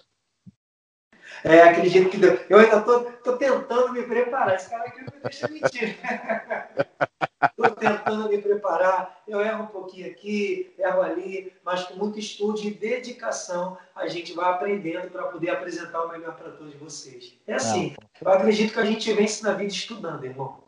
É, 1.43 1.63
acredito 1.63 2.11
que 2.11 2.19
deu. 2.19 2.39
Eu 2.51 2.59
ainda 2.59 2.83
tô, 2.83 3.01
tô 3.01 3.39
tentando 3.39 3.91
me 3.95 4.03
preparar. 4.03 4.55
Esse 4.55 4.69
cara 4.69 4.85
aqui 4.85 4.99
não 4.99 5.15
me 5.15 5.23
deixa 5.23 5.49
mentir. 5.49 5.99
Estou 7.59 7.71
tentando 7.71 8.29
me 8.29 8.39
preparar. 8.43 9.23
Eu 9.27 9.41
erro 9.41 9.65
um 9.65 9.69
pouquinho 9.69 10.11
aqui, 10.11 10.75
erro 10.79 11.01
ali, 11.01 11.55
mas 11.65 11.85
com 11.85 11.95
muito 11.95 12.19
estudo 12.19 12.61
e 12.61 12.71
dedicação 12.71 13.79
a 13.95 14.07
gente 14.09 14.35
vai 14.35 14.51
aprendendo 14.51 15.11
para 15.11 15.25
poder 15.29 15.49
apresentar 15.49 16.05
o 16.05 16.09
melhor 16.11 16.37
para 16.37 16.51
todos 16.51 16.75
vocês. 16.75 17.35
É 17.47 17.55
assim. 17.55 17.95
Eu 18.21 18.31
acredito 18.31 18.75
que 18.75 18.81
a 18.81 18.85
gente 18.85 19.11
vence 19.15 19.43
na 19.43 19.55
vida 19.55 19.73
estudando, 19.73 20.25
irmão. 20.25 20.64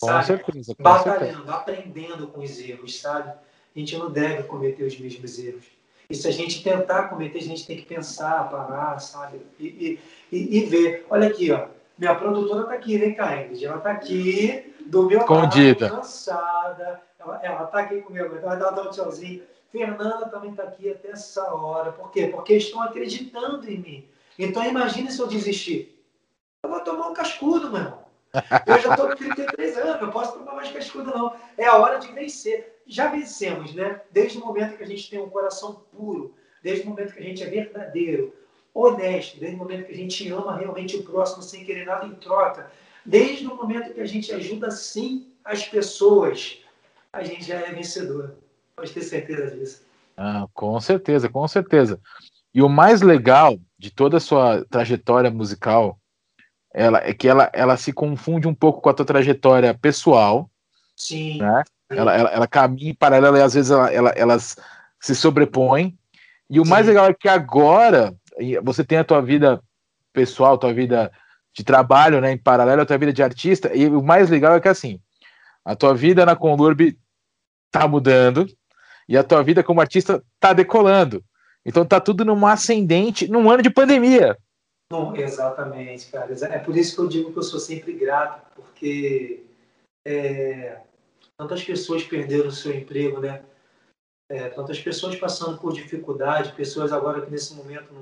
Com 0.00 0.06
sabe? 0.06 0.26
certeza. 0.26 0.74
Com 0.74 0.82
Batalhando, 0.82 1.26
certeza. 1.36 1.52
aprendendo 1.54 2.26
com 2.28 2.40
os 2.40 2.58
erros, 2.60 3.00
sabe? 3.00 3.30
A 3.30 3.78
gente 3.78 3.96
não 3.96 4.10
deve 4.10 4.44
cometer 4.44 4.84
os 4.84 4.98
mesmos 4.98 5.38
erros. 5.38 5.64
E 6.08 6.14
se 6.14 6.28
a 6.28 6.30
gente 6.30 6.62
tentar 6.62 7.04
cometer, 7.08 7.38
a 7.38 7.42
gente 7.42 7.66
tem 7.66 7.76
que 7.76 7.84
pensar, 7.84 8.48
parar, 8.48 8.98
sabe? 9.00 9.40
E, 9.58 9.98
e, 10.30 10.58
e 10.58 10.60
ver. 10.66 11.06
Olha 11.10 11.28
aqui, 11.28 11.50
ó. 11.50 11.66
Minha 11.98 12.14
produtora 12.14 12.62
está 12.62 12.74
aqui, 12.74 12.98
vem 12.98 13.14
cá, 13.14 13.42
Ingrid. 13.42 13.64
Ela 13.64 13.78
está 13.78 13.90
aqui, 13.90 14.74
do 14.86 15.06
meu 15.06 15.20
Escondida. 15.20 15.86
lado, 15.86 15.96
cansada. 15.96 17.02
Ela 17.42 17.64
está 17.64 17.80
aqui 17.80 18.00
comigo, 18.02 18.36
então 18.36 18.48
vai 18.48 18.58
dar 18.58 18.80
um 18.80 18.90
tchauzinho. 18.90 19.42
Fernanda 19.72 20.28
também 20.28 20.50
está 20.50 20.62
aqui 20.62 20.90
até 20.90 21.10
essa 21.10 21.52
hora. 21.52 21.90
Por 21.90 22.10
quê? 22.12 22.28
Porque 22.28 22.54
estão 22.54 22.80
acreditando 22.82 23.68
em 23.68 23.78
mim. 23.78 24.08
Então 24.38 24.64
imagine 24.64 25.10
se 25.10 25.18
eu 25.20 25.26
desistir. 25.26 26.00
Eu 26.62 26.70
vou 26.70 26.80
tomar 26.80 27.08
um 27.08 27.14
cascudo, 27.14 27.70
meu 27.70 27.80
irmão. 27.80 28.05
Eu 28.66 28.80
já 28.80 28.90
estou 28.90 29.08
com 29.08 29.16
33 29.16 29.76
anos, 29.78 30.02
eu 30.02 30.10
posso 30.10 30.38
tomar 30.38 30.54
mais 30.54 30.70
cascudo, 30.70 31.10
não. 31.10 31.34
É 31.56 31.66
a 31.66 31.76
hora 31.76 31.98
de 31.98 32.12
vencer. 32.12 32.80
Já 32.86 33.08
vencemos, 33.08 33.74
né? 33.74 34.00
Desde 34.10 34.38
o 34.38 34.40
momento 34.40 34.76
que 34.76 34.82
a 34.82 34.86
gente 34.86 35.10
tem 35.10 35.20
um 35.20 35.28
coração 35.28 35.82
puro, 35.96 36.34
desde 36.62 36.84
o 36.84 36.90
momento 36.90 37.12
que 37.12 37.20
a 37.20 37.22
gente 37.22 37.42
é 37.42 37.46
verdadeiro, 37.46 38.34
honesto, 38.72 39.40
desde 39.40 39.56
o 39.56 39.58
momento 39.58 39.86
que 39.86 39.92
a 39.92 39.96
gente 39.96 40.30
ama 40.30 40.56
realmente 40.56 40.96
o 40.96 41.02
próximo 41.02 41.42
sem 41.42 41.64
querer 41.64 41.86
nada 41.86 42.06
em 42.06 42.14
troca, 42.14 42.70
desde 43.04 43.46
o 43.46 43.54
momento 43.54 43.94
que 43.94 44.00
a 44.00 44.06
gente 44.06 44.32
ajuda 44.32 44.70
sim 44.70 45.32
as 45.44 45.66
pessoas, 45.66 46.62
a 47.12 47.22
gente 47.22 47.44
já 47.44 47.56
é 47.56 47.72
vencedor. 47.72 48.36
Pode 48.74 48.92
ter 48.92 49.02
certeza 49.02 49.56
disso. 49.56 49.86
Ah, 50.16 50.46
com 50.52 50.78
certeza, 50.80 51.28
com 51.28 51.46
certeza. 51.48 52.00
E 52.52 52.62
o 52.62 52.68
mais 52.68 53.02
legal 53.02 53.58
de 53.78 53.90
toda 53.90 54.16
a 54.16 54.20
sua 54.20 54.64
trajetória 54.66 55.30
musical 55.30 55.98
ela, 56.76 56.98
é 57.02 57.14
que 57.14 57.26
ela, 57.26 57.50
ela 57.54 57.74
se 57.78 57.90
confunde 57.90 58.46
um 58.46 58.54
pouco 58.54 58.82
com 58.82 58.90
a 58.90 58.92
tua 58.92 59.06
trajetória 59.06 59.72
pessoal. 59.72 60.50
Sim. 60.94 61.38
Né? 61.38 61.62
Ela, 61.88 62.14
ela, 62.14 62.28
ela 62.28 62.46
caminha 62.46 62.90
em 62.90 62.94
paralelo 62.94 63.38
e 63.38 63.40
às 63.40 63.54
vezes 63.54 63.70
ela, 63.70 63.90
ela, 63.90 64.10
elas 64.10 64.56
se 65.00 65.14
sobrepõem. 65.14 65.96
E 66.50 66.60
o 66.60 66.64
Sim. 66.64 66.70
mais 66.70 66.86
legal 66.86 67.06
é 67.06 67.14
que 67.14 67.30
agora 67.30 68.14
você 68.62 68.84
tem 68.84 68.98
a 68.98 69.04
tua 69.04 69.22
vida 69.22 69.58
pessoal, 70.12 70.58
tua 70.58 70.74
vida 70.74 71.10
de 71.54 71.64
trabalho, 71.64 72.20
né, 72.20 72.32
em 72.32 72.38
paralelo 72.38 72.82
à 72.82 72.86
tua 72.86 72.98
vida 72.98 73.12
de 73.12 73.22
artista. 73.22 73.74
E 73.74 73.86
o 73.86 74.02
mais 74.02 74.28
legal 74.28 74.54
é 74.54 74.60
que 74.60 74.68
assim, 74.68 75.00
a 75.64 75.74
tua 75.74 75.94
vida 75.94 76.26
na 76.26 76.36
Conlurb 76.36 76.94
tá 77.70 77.88
mudando 77.88 78.46
e 79.08 79.16
a 79.16 79.24
tua 79.24 79.42
vida 79.42 79.64
como 79.64 79.80
artista 79.80 80.22
tá 80.38 80.52
decolando. 80.52 81.24
Então 81.64 81.86
tá 81.86 81.98
tudo 82.00 82.22
numa 82.22 82.52
ascendente 82.52 83.26
num 83.28 83.50
ano 83.50 83.62
de 83.62 83.70
pandemia. 83.70 84.36
Não, 84.90 85.16
exatamente, 85.16 86.10
cara. 86.10 86.32
É 86.46 86.58
por 86.58 86.76
isso 86.76 86.94
que 86.94 87.00
eu 87.00 87.08
digo 87.08 87.32
que 87.32 87.38
eu 87.38 87.42
sou 87.42 87.58
sempre 87.58 87.92
grato, 87.92 88.46
porque 88.54 89.44
é, 90.06 90.80
tantas 91.36 91.64
pessoas 91.64 92.04
perderam 92.04 92.48
o 92.48 92.52
seu 92.52 92.72
emprego, 92.72 93.18
né? 93.18 93.42
É, 94.28 94.48
tantas 94.48 94.80
pessoas 94.80 95.16
passando 95.16 95.58
por 95.58 95.72
dificuldade, 95.72 96.52
pessoas 96.52 96.92
agora 96.92 97.20
que 97.20 97.30
nesse 97.30 97.54
momento 97.54 97.92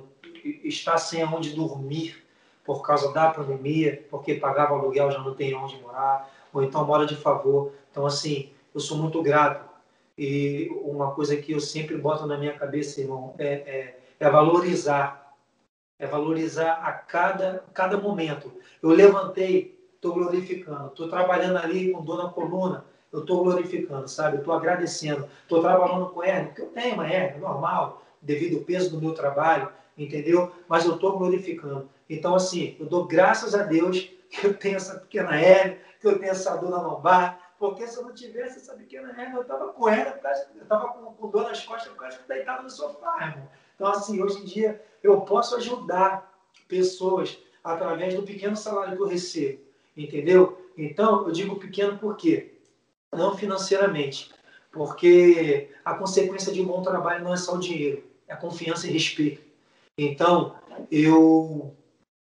está 0.63 0.97
sem 0.99 1.23
aonde 1.23 1.55
dormir 1.55 2.23
por 2.65 2.83
causa 2.83 3.13
da 3.13 3.31
pandemia, 3.31 4.07
porque 4.11 4.35
pagava 4.35 4.75
aluguel 4.75 5.11
já 5.11 5.19
não 5.19 5.35
tem 5.35 5.55
onde 5.55 5.81
morar, 5.81 6.31
ou 6.53 6.63
então 6.63 6.87
mora 6.87 7.07
de 7.07 7.17
favor. 7.17 7.73
Então, 7.91 8.07
assim, 8.07 8.51
eu 8.75 8.81
sou 8.81 8.99
muito 8.99 9.23
grato. 9.23 9.69
E 10.17 10.69
uma 10.83 11.13
coisa 11.13 11.37
que 11.37 11.53
eu 11.53 11.61
sempre 11.61 11.97
boto 11.97 12.27
na 12.27 12.39
minha 12.39 12.57
cabeça, 12.57 13.01
irmão, 13.01 13.35
é, 13.39 13.47
é, 13.47 13.99
é 14.21 14.31
valorizar 14.31 15.24
é 15.99 16.07
valorizar 16.07 16.73
a 16.75 16.93
cada, 16.93 17.65
cada 17.73 17.97
momento. 17.97 18.53
Eu 18.83 18.91
levantei, 18.91 19.79
estou 19.95 20.15
glorificando. 20.15 20.89
Estou 20.89 21.09
trabalhando 21.09 21.59
ali 21.59 21.93
com 21.93 22.05
dor 22.05 22.23
na 22.23 22.31
coluna, 22.31 22.85
eu 23.13 23.21
estou 23.21 23.45
glorificando, 23.45 24.09
sabe? 24.09 24.39
Estou 24.39 24.53
agradecendo. 24.53 25.29
Estou 25.43 25.61
trabalhando 25.61 26.11
com 26.11 26.23
hernia, 26.25 26.47
porque 26.47 26.63
eu 26.63 26.71
tenho 26.71 26.95
uma 26.95 27.09
hernia 27.09 27.39
normal, 27.39 28.03
devido 28.21 28.59
ao 28.59 28.65
peso 28.65 28.91
do 28.91 29.01
meu 29.01 29.15
trabalho, 29.15 29.71
entendeu? 29.97 30.53
Mas 30.69 30.85
eu 30.85 30.95
estou 30.95 31.17
glorificando. 31.17 31.89
Então, 32.11 32.35
assim, 32.35 32.77
eu 32.81 32.87
dou 32.87 33.07
graças 33.07 33.55
a 33.55 33.63
Deus 33.63 34.11
que 34.29 34.47
eu 34.47 34.55
tenho 34.55 34.77
essa 34.77 34.99
pequena 34.99 35.41
hernia, 35.41 35.79
que 36.01 36.07
eu 36.07 36.19
tenho 36.19 36.33
essa 36.33 36.57
dor 36.57 36.71
na 36.71 36.83
lombar, 36.83 37.53
porque 37.59 37.87
se 37.87 37.97
eu 37.97 38.03
não 38.03 38.13
tivesse 38.13 38.59
essa 38.59 38.75
pequena 38.75 39.11
hernia, 39.11 39.37
eu 39.37 39.43
estava 39.43 39.69
com 39.69 39.89
hernia, 39.89 40.21
eu 40.57 40.63
estava 40.63 40.89
com, 40.89 41.13
com, 41.15 41.29
dor 41.29 41.45
nas 41.45 41.65
costas 41.65 41.93
por 41.93 42.01
causa 42.01 42.19
que 42.19 42.29
deitado 42.29 42.65
no 42.65 42.71
sofá, 42.71 43.29
irmão. 43.29 43.49
Então, 43.75 43.89
assim, 43.89 44.23
hoje 44.23 44.41
em 44.41 44.45
dia, 44.45 44.83
eu 45.03 45.21
posso 45.23 45.57
ajudar 45.57 46.33
pessoas 46.69 47.39
através 47.63 48.15
do 48.15 48.23
pequeno 48.23 48.57
salário 48.57 48.97
que 48.97 49.03
eu 49.03 49.09
recebo, 49.09 49.61
entendeu? 49.97 50.71
Então, 50.77 51.27
eu 51.27 51.33
digo 51.33 51.57
pequeno 51.57 51.99
por 51.99 52.17
quê? 52.17 52.55
Não 53.13 53.37
financeiramente, 53.37 54.31
porque 54.71 55.71
a 55.85 55.95
consequência 55.95 56.53
de 56.53 56.61
um 56.61 56.67
bom 56.67 56.83
trabalho 56.83 57.25
não 57.25 57.33
é 57.33 57.37
só 57.37 57.55
o 57.55 57.61
dinheiro, 57.61 58.05
é 58.29 58.35
confiança 58.35 58.87
e 58.87 58.93
respeito. 58.93 59.43
Então, 59.97 60.57
eu 60.91 61.75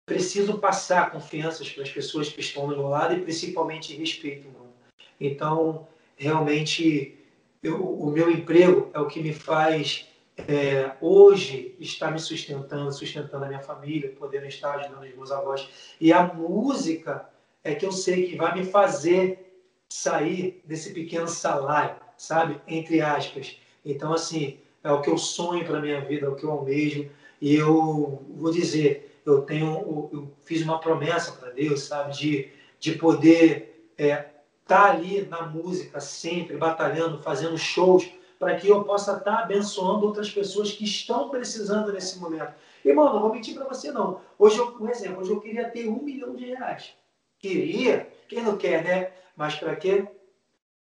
preciso 0.05 0.59
passar 0.59 1.11
confianças 1.11 1.69
para 1.69 1.83
as 1.83 1.89
pessoas 1.89 2.29
que 2.29 2.41
estão 2.41 2.67
do 2.67 2.77
meu 2.77 2.87
lado 2.87 3.15
e 3.15 3.21
principalmente 3.21 3.95
respeito, 3.95 4.47
mano. 4.49 4.73
Então, 5.19 5.87
realmente, 6.15 7.17
eu, 7.61 7.83
o 7.83 8.11
meu 8.11 8.29
emprego 8.29 8.89
é 8.93 8.99
o 8.99 9.07
que 9.07 9.21
me 9.21 9.33
faz 9.33 10.07
é, 10.47 10.91
hoje 10.99 11.75
está 11.79 12.11
me 12.11 12.19
sustentando, 12.19 12.91
sustentando 12.91 13.45
a 13.45 13.47
minha 13.47 13.59
família, 13.59 14.13
podendo 14.17 14.45
estar 14.45 14.75
ajudando 14.75 15.03
os 15.03 15.15
meus 15.15 15.31
avós. 15.31 15.69
E 15.99 16.11
a 16.11 16.23
música 16.23 17.29
é 17.63 17.73
que 17.73 17.85
eu 17.85 17.91
sei 17.91 18.27
que 18.27 18.35
vai 18.35 18.53
me 18.53 18.65
fazer 18.65 19.63
sair 19.87 20.61
desse 20.65 20.93
pequeno 20.93 21.27
salário, 21.27 21.95
sabe? 22.17 22.59
Entre 22.67 22.99
aspas. 22.99 23.57
Então, 23.85 24.13
assim, 24.13 24.59
é 24.83 24.91
o 24.91 25.01
que 25.01 25.09
eu 25.09 25.17
sonho 25.17 25.65
para 25.65 25.79
minha 25.79 26.01
vida, 26.01 26.25
é 26.25 26.29
o 26.29 26.35
que 26.35 26.43
eu 26.43 26.51
almejo. 26.51 27.09
E 27.39 27.55
eu 27.55 28.23
vou 28.35 28.51
dizer, 28.51 29.19
eu 29.25 29.41
tenho, 29.41 30.09
eu 30.11 30.31
fiz 30.43 30.61
uma 30.61 30.79
promessa 30.79 31.31
para 31.33 31.51
Deus, 31.51 31.83
sabe? 31.83 32.13
De, 32.17 32.49
de 32.79 32.93
poder 32.93 33.91
estar 33.97 34.05
é, 34.05 34.33
tá 34.65 34.91
ali 34.91 35.21
na 35.21 35.43
música 35.43 36.01
sempre, 36.01 36.57
batalhando, 36.57 37.21
fazendo 37.21 37.57
shows 37.57 38.09
para 38.43 38.57
que 38.57 38.67
eu 38.67 38.83
possa 38.83 39.17
estar 39.17 39.39
abençoando 39.39 40.05
outras 40.05 40.29
pessoas 40.29 40.71
que 40.71 40.83
estão 40.83 41.29
precisando 41.29 41.93
nesse 41.93 42.19
momento. 42.19 42.53
Irmão, 42.83 43.13
não 43.13 43.21
vou 43.21 43.33
mentir 43.33 43.55
para 43.55 43.65
você, 43.65 43.89
não. 43.89 44.19
Hoje, 44.37 44.57
eu, 44.57 44.75
um 44.79 44.89
exemplo, 44.89 45.21
hoje 45.21 45.31
eu 45.31 45.39
queria 45.39 45.69
ter 45.69 45.87
um 45.87 46.03
milhão 46.03 46.35
de 46.35 46.47
reais. 46.47 46.93
Queria, 47.39 48.11
quem 48.27 48.43
não 48.43 48.57
quer, 48.57 48.83
né? 48.83 49.11
Mas 49.35 49.55
para 49.55 49.75
quê? 49.77 50.05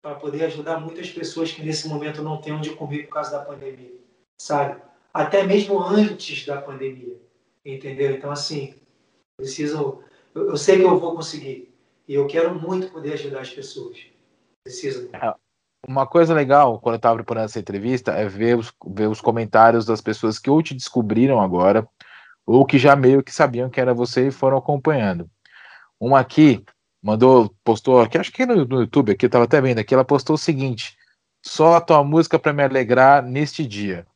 Para 0.01 0.15
poder 0.15 0.45
ajudar 0.45 0.79
muitas 0.79 1.10
pessoas 1.12 1.51
que 1.51 1.63
nesse 1.63 1.88
momento 1.88 2.23
não 2.23 2.41
têm 2.41 2.53
onde 2.53 2.71
comer 2.71 3.03
por 3.03 3.13
causa 3.13 3.31
da 3.31 3.45
pandemia, 3.45 3.93
sabe? 4.41 4.81
Até 5.13 5.43
mesmo 5.43 5.79
antes 5.79 6.45
da 6.45 6.60
pandemia, 6.60 7.21
entendeu? 7.63 8.12
Então, 8.12 8.31
assim, 8.31 8.73
preciso. 9.38 10.03
Eu, 10.34 10.49
eu 10.49 10.58
sei 10.58 10.77
que 10.77 10.84
eu 10.84 10.99
vou 10.99 11.15
conseguir. 11.15 11.71
E 12.08 12.15
eu 12.15 12.25
quero 12.25 12.53
muito 12.53 12.91
poder 12.91 13.13
ajudar 13.13 13.41
as 13.41 13.51
pessoas. 13.51 13.99
Preciso. 14.63 15.10
Uma 15.87 16.07
coisa 16.07 16.33
legal, 16.33 16.79
quando 16.79 16.95
eu 16.95 16.97
estava 16.97 17.15
preparando 17.15 17.45
essa 17.45 17.59
entrevista, 17.59 18.11
é 18.11 18.27
ver 18.27 18.57
os, 18.57 18.73
ver 18.87 19.07
os 19.07 19.21
comentários 19.21 19.85
das 19.85 20.01
pessoas 20.01 20.39
que 20.39 20.49
ou 20.49 20.61
te 20.61 20.73
descobriram 20.73 21.39
agora, 21.39 21.87
ou 22.45 22.65
que 22.65 22.77
já 22.77 22.95
meio 22.95 23.23
que 23.23 23.31
sabiam 23.31 23.69
que 23.69 23.79
era 23.79 23.93
você 23.93 24.27
e 24.27 24.31
foram 24.31 24.57
acompanhando. 24.57 25.29
Uma 25.99 26.19
aqui 26.19 26.63
mandou, 27.01 27.53
postou 27.63 28.01
aqui, 28.01 28.17
acho 28.17 28.31
que 28.31 28.45
no, 28.45 28.65
no 28.65 28.81
YouTube 28.81 29.11
aqui, 29.11 29.25
eu 29.25 29.27
estava 29.27 29.45
até 29.45 29.61
vendo 29.61 29.79
aqui, 29.79 29.93
ela 29.93 30.03
postou 30.03 30.35
o 30.35 30.39
seguinte: 30.39 30.97
só 31.43 31.75
a 31.75 31.81
tua 31.81 32.03
música 32.03 32.39
para 32.39 32.53
me 32.53 32.63
alegrar 32.63 33.23
neste 33.23 33.65
dia. 33.65 34.07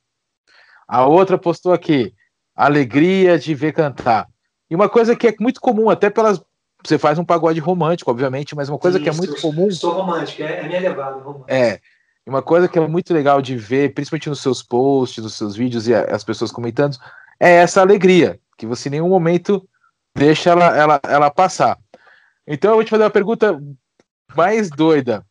A 0.88 1.06
outra 1.06 1.38
postou 1.38 1.72
aqui: 1.72 2.14
alegria 2.56 3.38
de 3.38 3.54
ver 3.54 3.74
cantar. 3.74 4.28
E 4.70 4.76
uma 4.76 4.90
coisa 4.90 5.16
que 5.16 5.28
é 5.28 5.36
muito 5.40 5.62
comum, 5.62 5.90
até 5.90 6.10
pelas 6.10 6.44
você 6.84 6.98
faz 6.98 7.20
um 7.20 7.26
pagode 7.26 7.60
romântico, 7.60 8.10
obviamente, 8.10 8.56
mas 8.56 8.70
uma 8.70 8.78
coisa 8.78 8.98
Isso, 8.98 9.04
que 9.04 9.10
é 9.10 9.14
muito 9.14 9.42
comum. 9.42 9.70
Sou 9.72 9.92
romântico, 9.94 10.44
é, 10.44 10.60
é 10.60 10.68
minha 10.68 10.80
levada. 10.80 11.18
Romântico. 11.18 11.52
É. 11.52 11.80
Uma 12.26 12.42
coisa 12.42 12.68
que 12.68 12.78
é 12.78 12.88
muito 12.88 13.14
legal 13.14 13.42
de 13.42 13.58
ver, 13.58 13.94
principalmente 13.94 14.30
nos 14.30 14.42
seus 14.42 14.62
posts, 14.62 15.24
nos 15.24 15.34
seus 15.34 15.56
vídeos 15.56 15.88
e 15.88 15.96
as 15.96 16.24
pessoas 16.24 16.52
comentando, 16.52 16.96
é 17.40 17.56
essa 17.56 17.82
alegria, 17.82 18.40
que 18.58 18.68
você 18.68 18.88
em 18.88 18.92
nenhum 18.92 19.10
momento 19.10 19.68
deixa 20.16 20.52
ela, 20.52 20.78
ela, 20.78 21.00
ela 21.04 21.32
passar. 21.32 21.78
Então 22.46 22.72
eu 22.72 22.76
vou 22.76 22.84
te 22.84 22.92
fazer 22.92 23.04
uma 23.04 23.10
pergunta 23.10 23.60
mais 24.36 24.70
doida. 24.70 25.26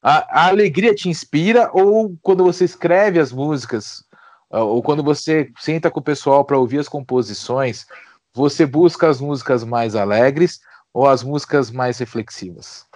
A, 0.00 0.42
a 0.42 0.48
alegria 0.48 0.94
te 0.94 1.08
inspira 1.08 1.70
ou 1.72 2.16
quando 2.22 2.44
você 2.44 2.64
escreve 2.64 3.18
as 3.18 3.32
músicas, 3.32 4.04
ou 4.48 4.82
quando 4.82 5.02
você 5.02 5.50
senta 5.58 5.90
com 5.90 5.98
o 5.98 6.04
pessoal 6.04 6.44
para 6.44 6.58
ouvir 6.58 6.78
as 6.78 6.88
composições, 6.88 7.86
você 8.32 8.64
busca 8.64 9.08
as 9.08 9.20
músicas 9.20 9.64
mais 9.64 9.96
alegres 9.96 10.60
ou 10.94 11.08
as 11.08 11.24
músicas 11.24 11.72
mais 11.72 11.98
reflexivas? 11.98 12.88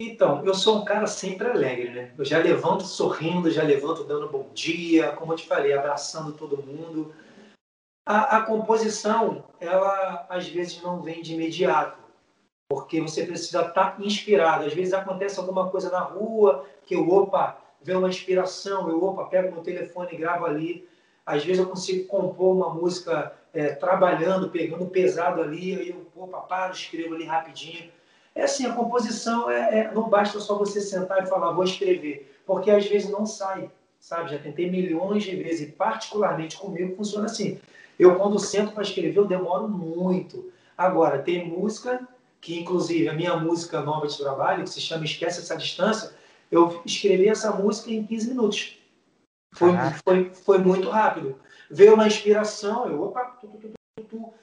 Então, 0.00 0.42
eu 0.46 0.54
sou 0.54 0.78
um 0.78 0.84
cara 0.84 1.06
sempre 1.06 1.46
alegre, 1.46 1.90
né? 1.90 2.14
Eu 2.16 2.24
já 2.24 2.38
levanto 2.38 2.84
sorrindo, 2.84 3.50
já 3.50 3.62
levanto 3.62 4.02
dando 4.04 4.30
bom 4.30 4.48
dia, 4.54 5.12
como 5.12 5.34
eu 5.34 5.36
te 5.36 5.46
falei, 5.46 5.74
abraçando 5.74 6.32
todo 6.32 6.62
mundo. 6.62 7.14
A, 8.08 8.38
a 8.38 8.42
composição, 8.42 9.44
ela 9.60 10.26
às 10.30 10.48
vezes 10.48 10.80
não 10.82 11.02
vem 11.02 11.20
de 11.20 11.34
imediato, 11.34 11.98
porque 12.70 12.98
você 12.98 13.26
precisa 13.26 13.60
estar 13.60 14.00
inspirado. 14.00 14.64
Às 14.64 14.72
vezes 14.72 14.94
acontece 14.94 15.38
alguma 15.38 15.68
coisa 15.68 15.90
na 15.90 16.00
rua 16.00 16.64
que 16.86 16.94
eu, 16.94 17.06
opa, 17.10 17.58
vê 17.82 17.94
uma 17.94 18.08
inspiração, 18.08 18.88
eu, 18.88 19.04
opa, 19.04 19.26
pego 19.26 19.52
meu 19.52 19.62
telefone 19.62 20.14
e 20.14 20.16
gravo 20.16 20.46
ali. 20.46 20.88
Às 21.26 21.44
vezes 21.44 21.62
eu 21.62 21.68
consigo 21.68 22.08
compor 22.08 22.56
uma 22.56 22.72
música 22.72 23.34
é, 23.52 23.68
trabalhando, 23.68 24.50
pegando 24.50 24.86
pesado 24.86 25.40
ali, 25.40 25.78
aí 25.78 25.90
eu, 25.90 26.06
opa, 26.14 26.38
paro, 26.40 26.72
escrevo 26.72 27.14
ali 27.14 27.24
rapidinho. 27.24 27.90
É 28.34 28.44
assim, 28.44 28.64
a 28.66 28.72
composição 28.72 29.50
é, 29.50 29.80
é, 29.80 29.92
não 29.92 30.08
basta 30.08 30.38
só 30.40 30.56
você 30.56 30.80
sentar 30.80 31.22
e 31.22 31.26
falar, 31.26 31.52
vou 31.52 31.64
escrever, 31.64 32.32
porque 32.46 32.70
às 32.70 32.86
vezes 32.86 33.10
não 33.10 33.26
sai, 33.26 33.70
sabe? 33.98 34.30
Já 34.30 34.38
tentei 34.38 34.70
milhões 34.70 35.24
de 35.24 35.34
vezes, 35.34 35.68
e 35.68 35.72
particularmente 35.72 36.56
comigo 36.56 36.96
funciona 36.96 37.26
assim. 37.26 37.58
Eu, 37.98 38.16
quando 38.16 38.38
sento 38.38 38.72
para 38.72 38.82
escrever, 38.82 39.18
eu 39.18 39.26
demoro 39.26 39.68
muito. 39.68 40.50
Agora, 40.78 41.18
tem 41.18 41.46
música, 41.46 42.06
que 42.40 42.58
inclusive 42.58 43.08
a 43.08 43.12
minha 43.12 43.36
música 43.36 43.80
nova 43.80 44.06
de 44.06 44.16
trabalho, 44.16 44.64
que 44.64 44.70
se 44.70 44.80
chama 44.80 45.04
Esquece 45.04 45.40
Essa 45.40 45.56
Distância, 45.56 46.14
eu 46.50 46.80
escrevi 46.84 47.28
essa 47.28 47.52
música 47.52 47.90
em 47.90 48.04
15 48.04 48.28
minutos. 48.28 48.78
Foi, 49.52 49.72
foi, 50.04 50.30
foi 50.32 50.58
muito 50.58 50.88
rápido. 50.88 51.36
Veio 51.70 51.94
uma 51.94 52.06
inspiração, 52.06 52.88
eu, 52.88 53.02
opa, 53.02 53.24
tu, 53.40 53.46
tu, 53.46 53.72
tu, 54.08 54.34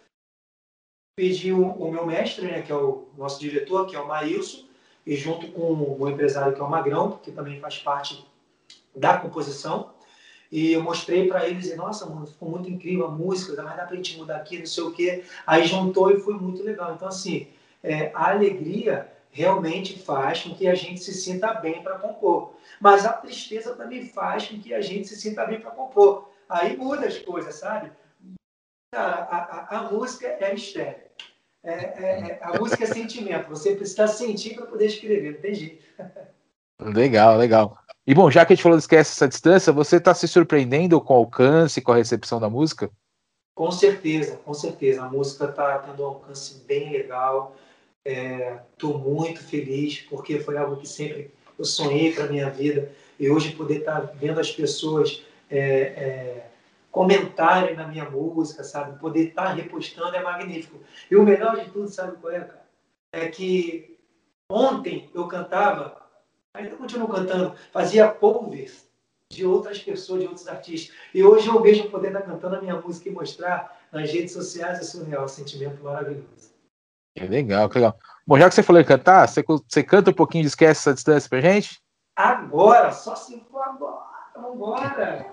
pedi 1.15 1.51
o, 1.51 1.67
o, 1.67 1.91
meu 1.91 2.05
mestre, 2.05 2.45
né, 2.45 2.61
que 2.61 2.71
é 2.71 2.75
o 2.75 3.09
nosso 3.17 3.39
diretor, 3.39 3.85
que 3.85 3.95
é 3.95 3.99
o 3.99 4.07
Maílson, 4.07 4.65
e 5.05 5.15
junto 5.15 5.51
com 5.51 5.95
o 5.99 6.09
empresário, 6.09 6.53
que 6.53 6.61
é 6.61 6.63
o 6.63 6.69
Magrão, 6.69 7.19
que 7.23 7.31
também 7.31 7.59
faz 7.59 7.77
parte 7.79 8.25
da 8.95 9.17
composição, 9.17 9.93
e 10.51 10.71
eu 10.71 10.81
mostrei 10.81 11.27
para 11.27 11.47
eles, 11.47 11.67
e 11.67 11.75
nossa, 11.75 12.05
mano, 12.05 12.25
ficou 12.25 12.49
muito 12.49 12.69
incrível 12.69 13.07
a 13.07 13.11
música, 13.11 13.61
mas 13.61 13.75
dá 13.75 13.83
para 13.83 13.93
a 13.93 13.95
gente 13.97 14.17
mudar 14.17 14.37
aqui, 14.37 14.59
não 14.59 14.65
sei 14.65 14.83
o 14.83 14.93
quê. 14.93 15.25
Aí 15.45 15.67
juntou 15.67 16.09
e 16.09 16.19
foi 16.19 16.35
muito 16.35 16.63
legal. 16.63 16.93
Então, 16.93 17.07
assim, 17.07 17.47
é, 17.83 18.11
a 18.13 18.31
alegria 18.31 19.11
realmente 19.29 19.99
faz 19.99 20.43
com 20.43 20.55
que 20.55 20.67
a 20.67 20.73
gente 20.73 21.01
se 21.01 21.13
sinta 21.13 21.53
bem 21.55 21.83
para 21.83 21.99
compor. 21.99 22.53
Mas 22.79 23.05
a 23.05 23.13
tristeza 23.13 23.75
também 23.75 24.07
faz 24.07 24.47
com 24.47 24.57
que 24.59 24.73
a 24.73 24.81
gente 24.81 25.07
se 25.07 25.19
sinta 25.19 25.45
bem 25.45 25.59
para 25.59 25.71
compor. 25.71 26.29
Aí 26.49 26.77
muda 26.77 27.07
as 27.07 27.17
coisas, 27.17 27.55
sabe? 27.55 27.91
A, 28.93 29.01
a, 29.01 29.79
a 29.79 29.91
música 29.91 30.27
é 30.27 30.53
mistério. 30.53 31.07
É, 31.63 31.71
é, 31.71 32.29
é, 32.29 32.39
a 32.41 32.57
música 32.57 32.83
é 32.83 32.87
sentimento. 32.87 33.49
Você 33.49 33.75
precisa 33.75 34.07
sentir 34.07 34.55
para 34.55 34.65
poder 34.65 34.85
escrever, 34.85 35.33
não 35.33 35.41
tem 35.41 35.53
jeito. 35.53 35.83
Legal, 36.79 37.37
legal. 37.37 37.77
E 38.05 38.13
bom, 38.13 38.31
já 38.31 38.45
que 38.45 38.53
a 38.53 38.55
gente 38.55 38.63
falou 38.63 38.77
de 38.77 38.83
esquece 38.83 39.11
essa 39.11 39.27
distância, 39.27 39.73
você 39.73 39.97
está 39.97 40.13
se 40.13 40.27
surpreendendo 40.27 41.01
com 41.01 41.13
o 41.13 41.17
alcance, 41.17 41.81
com 41.81 41.91
a 41.91 41.97
recepção 41.97 42.39
da 42.39 42.49
música? 42.49 42.89
Com 43.53 43.71
certeza, 43.71 44.37
com 44.37 44.53
certeza. 44.53 45.03
A 45.03 45.09
música 45.09 45.45
está 45.45 45.79
tendo 45.79 46.03
um 46.03 46.05
alcance 46.05 46.63
bem 46.65 46.91
legal. 46.91 47.55
Estou 48.05 48.95
é, 48.95 48.97
muito 48.97 49.43
feliz 49.43 50.01
porque 50.01 50.39
foi 50.39 50.57
algo 50.57 50.77
que 50.77 50.87
sempre 50.87 51.33
eu 51.59 51.65
sonhei 51.65 52.13
para 52.13 52.27
minha 52.27 52.49
vida 52.49 52.89
e 53.19 53.29
hoje 53.29 53.51
poder 53.51 53.79
estar 53.79 53.99
tá 54.01 54.13
vendo 54.13 54.39
as 54.39 54.51
pessoas 54.51 55.23
é, 55.49 55.59
é, 55.59 56.51
comentarem 56.91 57.75
na 57.75 57.87
minha 57.87 58.09
música, 58.09 58.63
sabe? 58.63 58.99
Poder 58.99 59.29
estar 59.29 59.45
tá 59.45 59.53
repostando 59.53 60.15
é 60.15 60.21
magnífico. 60.21 60.79
E 61.09 61.15
o 61.15 61.23
melhor 61.23 61.59
de 61.59 61.69
tudo, 61.69 61.87
sabe 61.87 62.17
qual 62.17 62.33
é, 62.33 62.39
cara? 62.39 62.65
É 63.13 63.27
que 63.27 63.97
ontem 64.49 65.09
eu 65.13 65.27
cantava, 65.27 66.01
ainda 66.53 66.75
continuo 66.75 67.07
cantando, 67.07 67.55
fazia 67.71 68.07
covers 68.07 68.87
de 69.31 69.45
outras 69.45 69.79
pessoas, 69.79 70.21
de 70.21 70.27
outros 70.27 70.47
artistas. 70.47 70.95
E 71.13 71.23
hoje 71.23 71.47
eu 71.47 71.61
vejo 71.61 71.89
poder 71.89 72.07
estar 72.07 72.21
tá 72.21 72.27
cantando 72.27 72.55
a 72.55 72.61
minha 72.61 72.79
música 72.79 73.09
e 73.09 73.11
mostrar 73.11 73.77
nas 73.91 74.11
redes 74.11 74.33
sociais 74.33 74.79
é 74.79 74.83
surreal, 74.83 75.25
um 75.25 75.27
sentimento 75.27 75.83
maravilhoso. 75.83 76.53
Que 77.15 77.25
legal, 77.25 77.69
que 77.69 77.75
legal. 77.75 77.97
Bom, 78.25 78.37
já 78.37 78.47
que 78.47 78.55
você 78.55 78.63
falou 78.63 78.81
em 78.81 78.85
cantar, 78.85 79.27
você, 79.27 79.43
você 79.43 79.83
canta 79.83 80.11
um 80.11 80.13
pouquinho 80.13 80.43
de 80.43 80.49
Esquece 80.49 80.81
essa 80.81 80.93
distância 80.93 81.29
pra 81.29 81.41
gente? 81.41 81.81
Agora, 82.15 82.91
só 82.91 83.15
se 83.15 83.39
for 83.51 83.61
agora. 83.61 84.06
Vambora! 84.41 85.25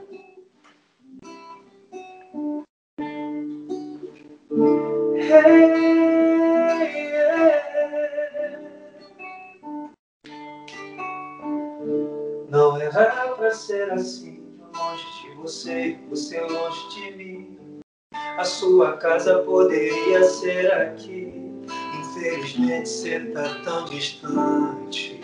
Não 12.48 12.76
era 12.76 13.28
pra 13.36 13.50
ser 13.50 13.92
assim, 13.92 14.42
longe 14.74 15.22
de 15.22 15.34
você, 15.36 15.98
você 16.08 16.40
longe 16.40 16.88
de 16.94 17.16
mim. 17.16 17.80
A 18.12 18.44
sua 18.44 18.96
casa 18.96 19.40
poderia 19.40 20.24
ser 20.24 20.72
aqui 20.72 21.44
infelizmente 22.16 22.88
você 22.88 23.20
tá 23.32 23.60
tão 23.64 23.84
distante. 23.86 25.20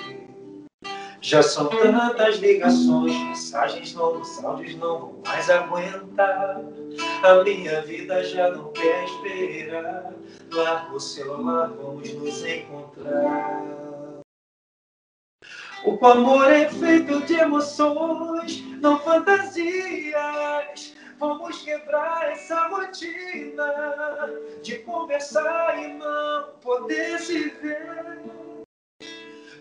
Já 1.23 1.43
são 1.43 1.69
tantas 1.69 2.37
ligações, 2.37 3.13
mensagens 3.13 3.93
novos, 3.93 4.43
áudios 4.43 4.75
não 4.77 4.99
vão 4.99 5.23
mais 5.27 5.51
aguentar. 5.51 6.63
A 7.23 7.45
minha 7.45 7.83
vida 7.83 8.25
já 8.25 8.51
não 8.51 8.73
quer 8.73 9.05
esperar. 9.05 10.15
Larga 10.51 10.95
o 10.95 11.01
celular, 11.01 11.69
vamos 11.69 12.11
nos 12.15 12.45
encontrar. 12.45 13.63
O 15.85 16.07
amor 16.07 16.51
é 16.51 16.69
feito 16.69 17.21
de 17.27 17.35
emoções, 17.35 18.63
não 18.81 18.99
fantasias. 18.99 20.95
Vamos 21.19 21.61
quebrar 21.63 22.31
essa 22.31 22.69
rotina 22.69 24.31
de 24.63 24.79
conversar 24.79 25.79
e 25.79 25.93
não 25.95 26.49
poder 26.63 27.19
se 27.19 27.51
ver. 27.51 28.50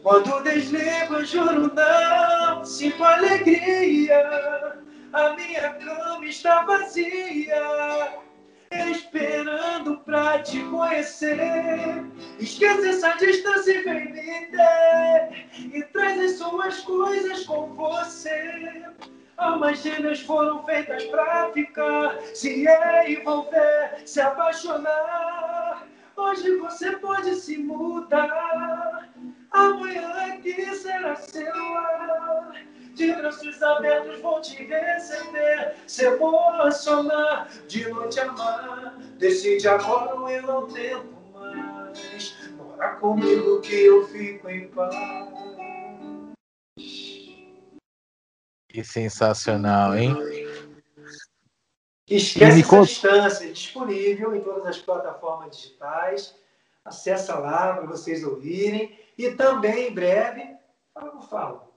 Quando 0.02 0.44
desligo, 0.44 1.24
juro 1.26 1.72
não 1.74 2.64
sinto 2.64 3.04
alegria. 3.04 4.80
A 5.12 5.34
minha 5.34 5.74
cama 5.74 6.26
está 6.26 6.64
vazia, 6.64 8.20
esperando 8.72 9.98
pra 10.00 10.42
te 10.42 10.64
conhecer. 10.66 12.06
Esquece 12.40 12.90
essa 12.90 13.14
distância 13.18 13.72
e 13.72 13.82
vem 13.84 14.14
me 14.14 14.46
ter. 14.48 15.50
E 15.74 15.84
traz 15.92 16.22
as 16.22 16.38
suas 16.38 16.80
coisas 16.82 17.46
com 17.46 17.74
você. 17.76 18.84
Almas 19.38 19.82
gêmeas 19.82 20.22
foram 20.22 20.66
feitas 20.66 21.04
pra 21.06 21.50
ficar, 21.54 22.18
se 22.34 22.66
envolver, 23.08 24.02
se 24.06 24.22
apaixonar. 24.22 25.88
Hoje 26.16 26.58
você 26.58 26.92
pode 26.98 27.36
se 27.36 27.58
mudar, 27.58 29.10
amanhã 29.52 30.34
aqui 30.34 30.76
será 30.76 31.16
seu 31.16 31.54
lar. 31.74 32.66
De 32.94 33.14
braços 33.14 33.64
abertos 33.64 34.20
vou 34.20 34.42
te 34.42 34.62
receber, 34.64 35.76
se 35.88 36.06
emocionar, 36.06 37.48
de 37.68 37.88
noite 37.88 38.20
amar. 38.20 38.98
Decide 39.18 39.68
agora 39.70 40.16
ou 40.16 40.30
eu 40.30 40.42
não 40.42 40.68
tento 40.68 41.08
mais. 41.34 42.36
Mora 42.58 42.96
comigo 42.96 43.62
que 43.62 43.86
eu 43.86 44.06
fico 44.08 44.50
em 44.50 44.68
paz. 44.68 44.96
Que 48.68 48.84
sensacional, 48.84 49.96
hein? 49.96 50.16
Esquece 52.10 52.62
essa 52.62 52.82
distância, 52.82 53.54
disponível 53.54 54.36
em 54.36 54.42
todas 54.42 54.66
as 54.66 54.78
plataformas 54.80 55.56
digitais. 55.56 56.36
Acessa 56.84 57.38
lá 57.38 57.76
para 57.76 57.86
vocês 57.86 58.24
ouvirem. 58.24 58.98
E 59.20 59.36
também, 59.36 59.90
em 59.90 59.94
breve, 59.94 60.58
fala 60.94 61.14
não 61.14 61.22
falo. 61.22 61.74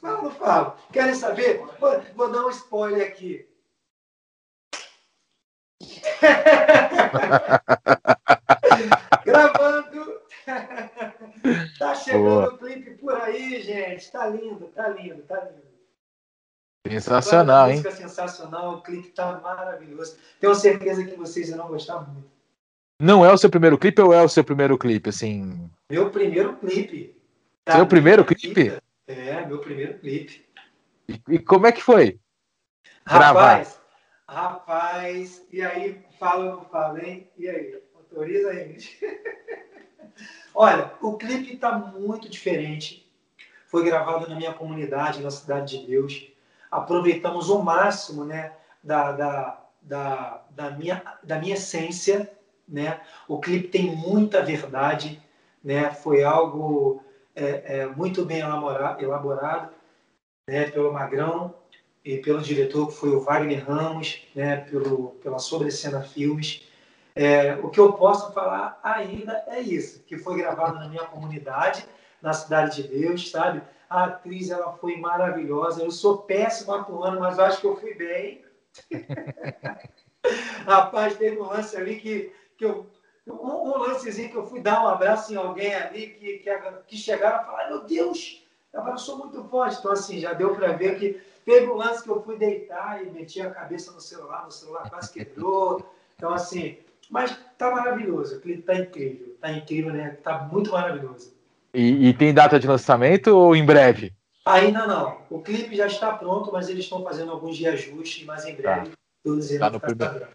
Fala 0.00 0.22
não 0.22 0.30
falo. 0.30 0.76
Querem 0.92 1.16
saber? 1.16 1.58
Vou, 1.80 2.00
vou 2.14 2.30
dar 2.30 2.46
um 2.46 2.50
spoiler 2.50 3.08
aqui. 3.08 3.44
Gravando. 9.26 10.22
tá 11.80 11.96
chegando 11.96 12.54
o 12.54 12.58
clipe 12.58 12.92
por 12.98 13.20
aí, 13.20 13.60
gente. 13.60 14.12
Tá 14.12 14.28
lindo, 14.28 14.68
tá 14.68 14.90
lindo, 14.90 15.24
tá 15.24 15.40
lindo. 15.40 15.72
Sensacional, 16.86 17.68
hein? 17.68 17.78
Música 17.78 17.96
sensacional, 17.96 18.74
o 18.74 18.82
clipe 18.82 19.08
tá 19.08 19.40
maravilhoso. 19.40 20.16
Tenho 20.38 20.54
certeza 20.54 21.04
que 21.04 21.16
vocês 21.16 21.48
irão 21.48 21.66
gostar 21.66 22.02
muito. 22.02 22.30
Não 23.02 23.26
é 23.26 23.32
o 23.32 23.36
seu 23.36 23.50
primeiro 23.50 23.76
clipe 23.76 24.00
ou 24.00 24.14
é 24.14 24.22
o 24.22 24.28
seu 24.28 24.44
primeiro 24.44 24.78
clipe, 24.78 25.10
assim? 25.10 25.68
Meu 25.90 26.08
primeiro 26.08 26.56
clipe. 26.56 27.20
Tá 27.64 27.74
seu 27.74 27.84
primeiro 27.84 28.24
clipe? 28.24 28.78
É, 29.08 29.44
meu 29.44 29.58
primeiro 29.58 29.98
clipe. 29.98 30.46
E, 31.08 31.20
e 31.30 31.38
como 31.40 31.66
é 31.66 31.72
que 31.72 31.82
foi? 31.82 32.20
Rapaz, 33.04 33.80
Gravar. 34.28 34.52
rapaz, 34.52 35.44
e 35.52 35.60
aí, 35.60 36.00
fala 36.20 36.44
ou 36.44 36.56
não 36.58 36.64
fala, 36.66 37.04
hein? 37.04 37.28
E 37.36 37.48
aí, 37.48 37.82
autoriza 37.96 38.50
aí, 38.50 38.78
Olha, 40.54 40.92
o 41.02 41.16
clipe 41.16 41.54
está 41.54 41.76
muito 41.76 42.28
diferente. 42.28 43.12
Foi 43.66 43.84
gravado 43.84 44.28
na 44.28 44.36
minha 44.36 44.52
comunidade, 44.52 45.24
na 45.24 45.30
Cidade 45.32 45.80
de 45.80 45.86
Deus. 45.88 46.28
Aproveitamos 46.70 47.50
o 47.50 47.60
máximo 47.64 48.24
né, 48.24 48.52
da, 48.80 49.10
da, 49.10 49.60
da, 49.82 50.44
da, 50.50 50.70
minha, 50.70 51.02
da 51.24 51.40
minha 51.40 51.54
essência. 51.54 52.30
Né? 52.72 53.00
O 53.28 53.38
clipe 53.38 53.68
tem 53.68 53.94
muita 53.94 54.42
verdade. 54.42 55.22
Né? 55.62 55.90
Foi 55.90 56.24
algo 56.24 57.04
é, 57.34 57.80
é, 57.80 57.86
muito 57.86 58.24
bem 58.24 58.40
elaborado, 58.40 59.72
né, 60.48 60.70
pelo 60.70 60.92
Magrão. 60.92 61.54
e 62.04 62.18
pelo 62.18 62.40
diretor, 62.40 62.88
que 62.88 62.94
foi 62.94 63.10
o 63.10 63.20
Wagner 63.20 63.64
Ramos, 63.64 64.26
né, 64.34 64.56
pelo, 64.56 65.10
pela 65.22 65.38
Sobrecena 65.38 66.02
Filmes. 66.02 66.66
É, 67.14 67.54
o 67.62 67.68
que 67.68 67.78
eu 67.78 67.92
posso 67.92 68.32
falar 68.32 68.80
ainda 68.82 69.44
é 69.46 69.60
isso, 69.60 70.02
que 70.04 70.18
foi 70.18 70.38
gravado 70.38 70.80
na 70.80 70.88
minha 70.88 71.04
comunidade, 71.04 71.84
na 72.20 72.32
Cidade 72.32 72.82
de 72.82 72.88
Deus, 72.88 73.30
sabe? 73.30 73.62
A 73.88 74.04
atriz, 74.04 74.50
ela 74.50 74.72
foi 74.72 74.96
maravilhosa. 74.96 75.82
Eu 75.82 75.90
sou 75.90 76.18
péssimo 76.18 76.72
atuando, 76.74 77.20
mas 77.20 77.38
acho 77.38 77.60
que 77.60 77.66
eu 77.66 77.76
fui 77.76 77.94
bem. 77.94 78.44
Rapaz, 80.66 81.16
teve 81.16 81.38
um 81.38 81.46
lance 81.46 81.76
ali 81.76 82.00
que, 82.00 82.32
que 82.56 82.64
eu... 82.64 82.86
Um, 83.26 83.34
um, 83.34 83.78
lancezinho 83.78 84.30
que 84.30 84.36
eu 84.36 84.46
fui 84.46 84.60
dar 84.60 84.82
um 84.82 84.88
abraço 84.88 85.32
em 85.32 85.36
alguém 85.36 85.72
ali 85.72 86.08
que, 86.08 86.38
que, 86.38 86.50
que 86.88 86.96
chegaram 86.96 87.36
a 87.36 87.44
falar, 87.44 87.68
meu 87.68 87.84
Deus, 87.84 88.42
eu 88.72 88.98
sou 88.98 89.18
muito 89.18 89.44
forte. 89.44 89.78
Então, 89.78 89.92
assim, 89.92 90.18
já 90.18 90.32
deu 90.32 90.56
para 90.56 90.72
ver 90.72 90.98
que 90.98 91.20
teve 91.44 91.66
um 91.66 91.76
lance 91.76 92.02
que 92.02 92.08
eu 92.08 92.22
fui 92.22 92.36
deitar 92.36 93.00
e 93.00 93.10
meti 93.10 93.40
a 93.40 93.50
cabeça 93.50 93.92
no 93.92 94.00
celular, 94.00 94.44
no 94.44 94.50
celular 94.50 94.90
quase 94.90 95.12
quebrou. 95.12 95.88
Então, 96.16 96.32
assim, 96.32 96.78
mas 97.10 97.36
tá 97.58 97.70
maravilhoso, 97.70 98.36
o 98.36 98.40
clipe 98.40 98.62
tá 98.62 98.74
incrível, 98.74 99.36
tá 99.40 99.52
incrível, 99.52 99.92
né? 99.92 100.16
Tá 100.22 100.48
muito 100.50 100.72
maravilhoso. 100.72 101.32
E, 101.74 102.08
e, 102.08 102.14
tem 102.14 102.34
data 102.34 102.58
de 102.58 102.66
lançamento 102.66 103.28
ou 103.28 103.54
em 103.54 103.64
breve? 103.64 104.12
Ainda 104.44 104.86
não. 104.86 105.18
O 105.30 105.40
clipe 105.40 105.74
já 105.76 105.86
está 105.86 106.12
pronto, 106.12 106.50
mas 106.52 106.68
eles 106.68 106.84
estão 106.84 107.02
fazendo 107.02 107.30
alguns 107.30 107.58
reajustes, 107.58 108.24
mas 108.24 108.44
em 108.44 108.54
breve 108.54 108.90
tá. 108.90 108.96
todos 109.22 109.50
irão 109.50 109.66
tá 109.66 109.72
no, 109.72 109.80
primeiro, 109.80 110.26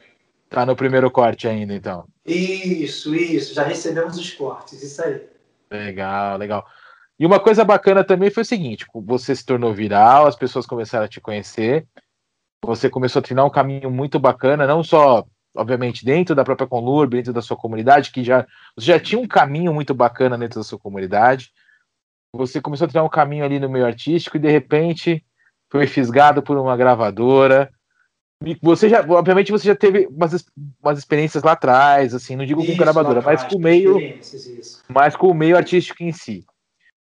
tá 0.50 0.66
no 0.66 0.76
primeiro 0.76 1.10
corte 1.12 1.48
ainda, 1.48 1.74
então. 1.74 2.06
Isso, 2.26 3.16
isso. 3.16 3.54
Já 3.54 3.64
recebemos 3.64 4.18
os 4.18 4.32
cortes, 4.32 4.82
isso 4.82 5.02
aí. 5.02 5.22
Legal, 5.72 6.38
legal. 6.38 6.66
E 7.20 7.26
uma 7.26 7.40
coisa 7.40 7.64
bacana 7.64 8.04
também 8.04 8.30
foi 8.30 8.44
o 8.44 8.46
seguinte: 8.46 8.86
você 8.94 9.36
se 9.36 9.46
tornou 9.46 9.74
viral, 9.74 10.28
as 10.28 10.36
pessoas 10.36 10.66
começaram 10.66 11.06
a 11.06 11.10
te 11.10 11.20
conhecer, 11.20 11.86
você 12.64 12.90
começou 12.90 13.20
a 13.20 13.24
treinar 13.24 13.46
um 13.46 13.50
caminho 13.50 13.90
muito 13.90 14.20
bacana, 14.20 14.68
não 14.68 14.84
só 14.84 15.26
obviamente, 15.58 16.06
dentro 16.06 16.36
da 16.36 16.44
própria 16.44 16.68
Conlurb, 16.68 17.16
dentro 17.16 17.34
da 17.34 17.42
sua 17.42 17.58
comunidade, 17.58 18.12
que 18.12 18.24
já, 18.24 18.46
você 18.76 18.88
já 18.88 19.00
tinha 19.00 19.20
um 19.20 19.28
caminho 19.28 19.74
muito 19.74 19.94
bacana 19.94 20.38
dentro 20.38 20.60
da 20.60 20.64
sua 20.64 20.78
comunidade. 20.78 21.52
Você 22.34 22.62
começou 22.62 22.86
a 22.86 22.88
trilhar 22.88 23.06
um 23.06 23.10
caminho 23.10 23.44
ali 23.44 23.60
no 23.60 23.70
meio 23.70 23.86
artístico 23.86 24.38
e 24.38 24.40
de 24.40 24.50
repente 24.50 25.26
foi 25.72 25.88
fisgado 25.88 26.44
por 26.44 26.58
uma 26.58 26.78
gravadora. 26.78 27.70
Você 28.62 28.88
já, 28.88 29.02
obviamente, 29.02 29.52
você 29.52 29.68
já 29.68 29.76
teve 29.76 30.08
umas, 30.08 30.46
umas 30.82 31.00
experiências 31.00 31.44
lá 31.44 31.54
atrás, 31.54 32.14
assim, 32.14 32.36
não 32.36 32.46
digo 32.46 32.62
isso, 32.62 32.72
com 32.72 32.78
gravadora, 32.78 33.22
mas 33.22 33.44
com 33.44 33.56
o 33.56 33.60
meio, 33.60 34.00
mas 34.88 35.16
com 35.16 35.28
o 35.28 35.34
meio 35.34 35.58
artístico 35.58 36.04
em 36.04 36.12
si. 36.12 36.46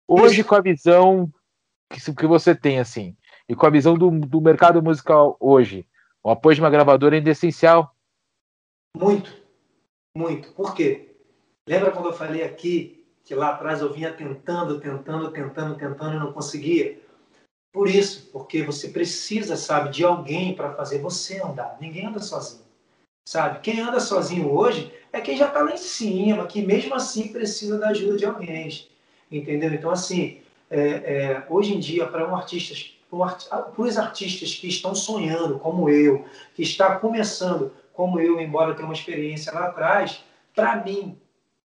Hoje, 0.09 0.41
isso. 0.41 0.49
com 0.49 0.55
a 0.55 0.61
visão 0.63 1.31
que, 1.91 2.15
que 2.15 2.27
você 2.27 2.55
tem, 2.55 2.79
assim, 2.79 3.15
e 3.49 3.55
com 3.55 3.67
a 3.67 3.71
visão 3.71 3.95
do, 3.95 4.11
do 4.11 4.41
mercado 4.41 4.83
musical 4.83 5.37
hoje, 5.39 5.87
o 6.25 6.31
apoio 6.31 6.55
de 6.55 6.61
uma 6.63 6.71
gravadora 6.71 7.19
é 7.19 7.29
essencial 7.29 7.95
muito, 8.97 9.31
muito. 10.17 10.53
Por 10.53 10.75
quê? 10.75 11.15
Lembra 11.69 11.91
quando 11.91 12.07
eu 12.07 12.15
falei 12.15 12.43
aqui 12.43 13.07
que 13.23 13.35
lá 13.35 13.51
atrás 13.51 13.83
eu 13.83 13.93
vinha 13.93 14.11
tentando, 14.11 14.81
tentando, 14.81 15.31
tentando, 15.31 15.77
tentando 15.77 16.17
e 16.17 16.19
não 16.19 16.33
conseguia? 16.33 16.99
Por 17.77 17.91
isso, 17.91 18.31
porque 18.33 18.63
você 18.63 18.89
precisa, 18.89 19.55
sabe, 19.55 19.91
de 19.91 20.03
alguém 20.03 20.55
para 20.55 20.73
fazer 20.73 20.99
você 20.99 21.43
andar. 21.43 21.77
Ninguém 21.79 22.07
anda 22.07 22.21
sozinho, 22.21 22.65
sabe? 23.23 23.61
Quem 23.61 23.81
anda 23.81 24.01
sozinho 24.01 24.51
hoje 24.51 24.91
é 25.13 25.21
quem 25.21 25.37
já 25.37 25.49
está 25.49 25.61
lá 25.61 25.73
em 25.73 25.77
cima, 25.77 26.47
que 26.47 26.63
mesmo 26.63 26.95
assim 26.95 27.29
precisa 27.29 27.79
da 27.79 27.91
ajuda 27.91 28.17
de 28.17 28.25
alguém, 28.25 28.89
entendeu? 29.31 29.75
Então, 29.75 29.91
assim, 29.91 30.41
é, 30.71 30.81
é, 30.81 31.47
hoje 31.51 31.75
em 31.75 31.79
dia, 31.79 32.07
para 32.07 32.27
um 32.27 32.35
artista, 32.35 32.75
para 33.11 33.75
os 33.77 33.99
artistas 33.99 34.55
que 34.55 34.69
estão 34.69 34.95
sonhando, 34.95 35.59
como 35.59 35.91
eu, 35.91 36.25
que 36.55 36.63
está 36.63 36.97
começando, 36.99 37.75
como 37.93 38.19
eu, 38.19 38.41
embora 38.41 38.75
tenha 38.75 38.89
uma 38.89 38.95
experiência 38.95 39.53
lá 39.53 39.67
atrás, 39.67 40.25
para 40.55 40.83
mim 40.83 41.21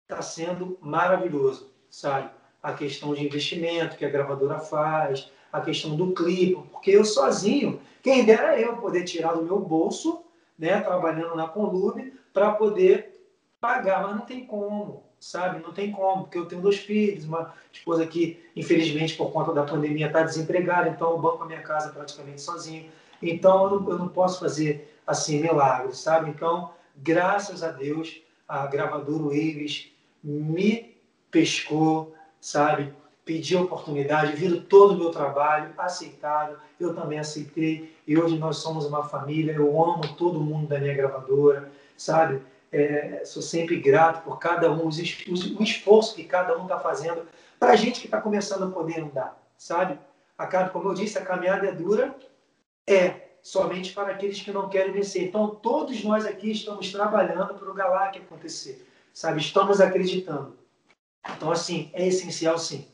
está 0.03 0.21
sendo 0.21 0.77
maravilhoso, 0.79 1.71
sabe? 1.89 2.29
A 2.61 2.73
questão 2.73 3.15
de 3.15 3.25
investimento 3.25 3.97
que 3.97 4.05
a 4.05 4.09
gravadora 4.09 4.59
faz, 4.59 5.33
a 5.51 5.61
questão 5.61 5.95
do 5.95 6.13
clipe, 6.13 6.61
porque 6.71 6.91
eu 6.91 7.05
sozinho, 7.05 7.79
quem 8.01 8.25
dera 8.25 8.59
eu 8.59 8.77
poder 8.77 9.03
tirar 9.03 9.33
do 9.33 9.43
meu 9.43 9.59
bolso, 9.59 10.23
né, 10.57 10.79
trabalhando 10.81 11.35
na 11.35 11.47
Conlube, 11.47 12.13
para 12.33 12.51
poder 12.51 13.15
pagar, 13.59 14.03
mas 14.03 14.15
não 14.15 14.25
tem 14.25 14.45
como, 14.45 15.03
sabe? 15.19 15.61
Não 15.63 15.73
tem 15.73 15.91
como, 15.91 16.23
porque 16.23 16.37
eu 16.37 16.45
tenho 16.45 16.61
dois 16.61 16.77
filhos, 16.77 17.25
uma 17.25 17.53
esposa 17.71 18.05
que, 18.05 18.39
infelizmente, 18.55 19.15
por 19.15 19.31
conta 19.31 19.53
da 19.53 19.63
pandemia, 19.63 20.07
está 20.07 20.21
desempregada, 20.21 20.89
então 20.89 21.11
eu 21.11 21.17
banco 21.17 21.43
a 21.43 21.47
minha 21.47 21.61
casa 21.61 21.89
praticamente 21.89 22.41
sozinho. 22.41 22.89
Então 23.21 23.63
eu 23.63 23.79
não, 23.79 23.89
eu 23.91 23.97
não 23.97 24.07
posso 24.07 24.39
fazer 24.39 24.93
assim, 25.07 25.41
milagres, 25.41 25.97
sabe? 25.97 26.29
Então, 26.29 26.71
graças 26.95 27.63
a 27.63 27.71
Deus, 27.71 28.21
a 28.47 28.67
gravadora 28.67 29.23
Waves 29.23 29.91
me 30.23 30.95
pescou, 31.31 32.15
sabe? 32.39 32.93
Pediu 33.25 33.63
oportunidade, 33.63 34.35
viram 34.35 34.61
todo 34.61 34.93
o 34.93 34.97
meu 34.97 35.09
trabalho, 35.09 35.73
aceitaram, 35.79 36.57
eu 36.79 36.93
também 36.93 37.17
aceitei, 37.17 37.91
e 38.05 38.15
hoje 38.15 38.37
nós 38.37 38.57
somos 38.57 38.85
uma 38.85 39.03
família, 39.03 39.53
eu 39.53 39.83
amo 39.83 40.15
todo 40.15 40.39
mundo 40.39 40.67
da 40.67 40.79
minha 40.79 40.93
gravadora, 40.93 41.71
sabe? 41.97 42.39
É, 42.71 43.23
sou 43.25 43.41
sempre 43.41 43.79
grato 43.79 44.23
por 44.23 44.37
cada 44.37 44.71
um, 44.71 44.85
os, 44.85 44.99
os, 45.27 45.45
o 45.59 45.63
esforço 45.63 46.13
que 46.13 46.23
cada 46.23 46.55
um 46.55 46.63
está 46.63 46.79
fazendo 46.79 47.23
para 47.59 47.71
a 47.71 47.75
gente 47.75 47.99
que 47.99 48.05
está 48.05 48.21
começando 48.21 48.65
a 48.65 48.71
poder 48.71 48.99
andar, 48.99 49.35
sabe? 49.57 49.97
A, 50.37 50.69
como 50.69 50.89
eu 50.89 50.93
disse, 50.93 51.17
a 51.17 51.25
caminhada 51.25 51.65
é 51.65 51.71
dura, 51.71 52.15
é, 52.85 53.21
somente 53.41 53.93
para 53.93 54.11
aqueles 54.11 54.41
que 54.41 54.51
não 54.51 54.69
querem 54.69 54.91
vencer. 54.91 55.23
Então, 55.23 55.47
todos 55.47 56.03
nós 56.03 56.25
aqui 56.25 56.51
estamos 56.51 56.91
trabalhando 56.91 57.55
para 57.55 57.71
o 57.71 57.73
Galac 57.73 58.19
acontecer, 58.19 58.87
sabe? 59.13 59.39
Estamos 59.39 59.81
acreditando. 59.81 60.55
Então, 61.35 61.49
assim, 61.49 61.89
é 61.93 62.07
essencial 62.07 62.59
sim. 62.59 62.87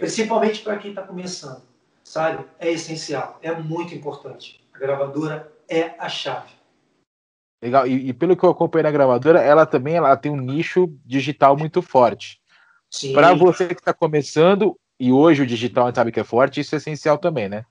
Principalmente 0.00 0.62
para 0.62 0.78
quem 0.78 0.90
está 0.90 1.02
começando, 1.02 1.62
sabe? 2.02 2.44
É 2.58 2.70
essencial, 2.70 3.38
é 3.42 3.52
muito 3.52 3.94
importante. 3.94 4.58
A 4.72 4.78
gravadora 4.78 5.52
é 5.68 5.94
a 5.98 6.08
chave. 6.08 6.52
Legal, 7.62 7.86
e, 7.86 8.08
e 8.08 8.12
pelo 8.14 8.34
que 8.34 8.42
eu 8.42 8.50
acompanhei 8.50 8.84
na 8.84 8.90
gravadora, 8.90 9.42
ela 9.42 9.66
também 9.66 9.96
ela 9.96 10.16
tem 10.16 10.32
um 10.32 10.40
nicho 10.40 10.90
digital 11.04 11.54
muito 11.54 11.82
forte. 11.82 12.40
Para 13.12 13.34
você 13.34 13.68
que 13.68 13.74
está 13.74 13.92
começando, 13.92 14.74
e 14.98 15.12
hoje 15.12 15.42
o 15.42 15.46
digital 15.46 15.84
a 15.84 15.86
gente 15.88 15.96
sabe 15.96 16.12
que 16.12 16.20
é 16.20 16.24
forte, 16.24 16.60
isso 16.60 16.74
é 16.74 16.78
essencial 16.78 17.18
também, 17.18 17.48
né? 17.48 17.66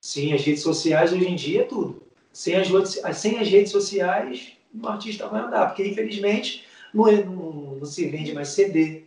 Sim, 0.00 0.32
as 0.32 0.42
redes 0.42 0.62
sociais 0.62 1.12
hoje 1.12 1.28
em 1.28 1.36
dia 1.36 1.60
é 1.60 1.64
tudo. 1.64 2.02
Sem 2.32 2.56
as, 2.56 2.68
sem 3.16 3.38
as 3.38 3.48
redes 3.48 3.70
sociais, 3.70 4.52
o 4.74 4.88
artista 4.88 5.28
vai 5.28 5.42
andar, 5.42 5.66
porque 5.66 5.86
infelizmente 5.86 6.64
não, 6.92 7.06
é, 7.06 7.22
não, 7.22 7.76
não 7.76 7.84
se 7.84 8.08
vende 8.08 8.32
mais 8.32 8.48
CD, 8.48 9.04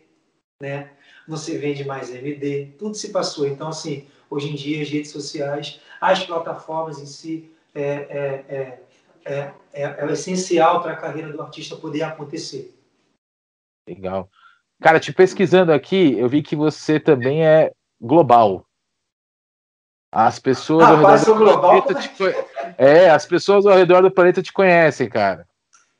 né? 0.61 0.91
Não 1.27 1.37
se 1.37 1.57
vende 1.57 1.83
mais 1.83 2.13
MD, 2.13 2.73
tudo 2.77 2.95
se 2.95 3.11
passou. 3.11 3.47
Então, 3.47 3.67
assim, 3.67 4.07
hoje 4.29 4.49
em 4.49 4.55
dia 4.55 4.81
as 4.81 4.89
redes 4.89 5.11
sociais, 5.11 5.79
as 5.99 6.23
plataformas 6.23 6.99
em 6.99 7.05
si, 7.05 7.51
é, 7.75 7.81
é, 7.83 8.45
é, 8.47 8.79
é, 9.25 9.53
é, 9.73 9.83
é 9.83 10.11
essencial 10.11 10.81
para 10.81 10.93
a 10.93 10.97
carreira 10.97 11.31
do 11.31 11.41
artista 11.41 11.75
poder 11.75 12.03
acontecer. 12.03 12.73
Legal. 13.87 14.29
Cara, 14.81 14.99
te 14.99 15.11
pesquisando 15.11 15.71
aqui, 15.71 16.17
eu 16.17 16.29
vi 16.29 16.41
que 16.41 16.55
você 16.55 16.99
também 16.99 17.45
é 17.45 17.71
global. 17.99 18.65
As 20.11 20.39
pessoas 20.39 20.85
ah, 20.85 20.89
ao 20.89 20.97
redor 20.97 21.25
do 21.25 21.35
global, 21.35 21.83
planeta 21.83 21.95
te... 21.95 22.09
É, 22.77 23.09
as 23.09 23.25
pessoas 23.25 23.65
ao 23.65 23.75
redor 23.75 24.01
do 24.01 24.11
planeta 24.11 24.41
te 24.41 24.53
conhecem, 24.53 25.09
cara. 25.09 25.47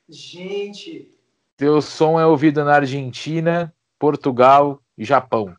Gente. 0.08 1.10
Teu 1.56 1.82
som 1.82 2.18
é 2.18 2.24
ouvido 2.24 2.64
na 2.64 2.76
Argentina, 2.76 3.74
Portugal 3.98 4.80
e 4.98 5.04
Japão. 5.04 5.56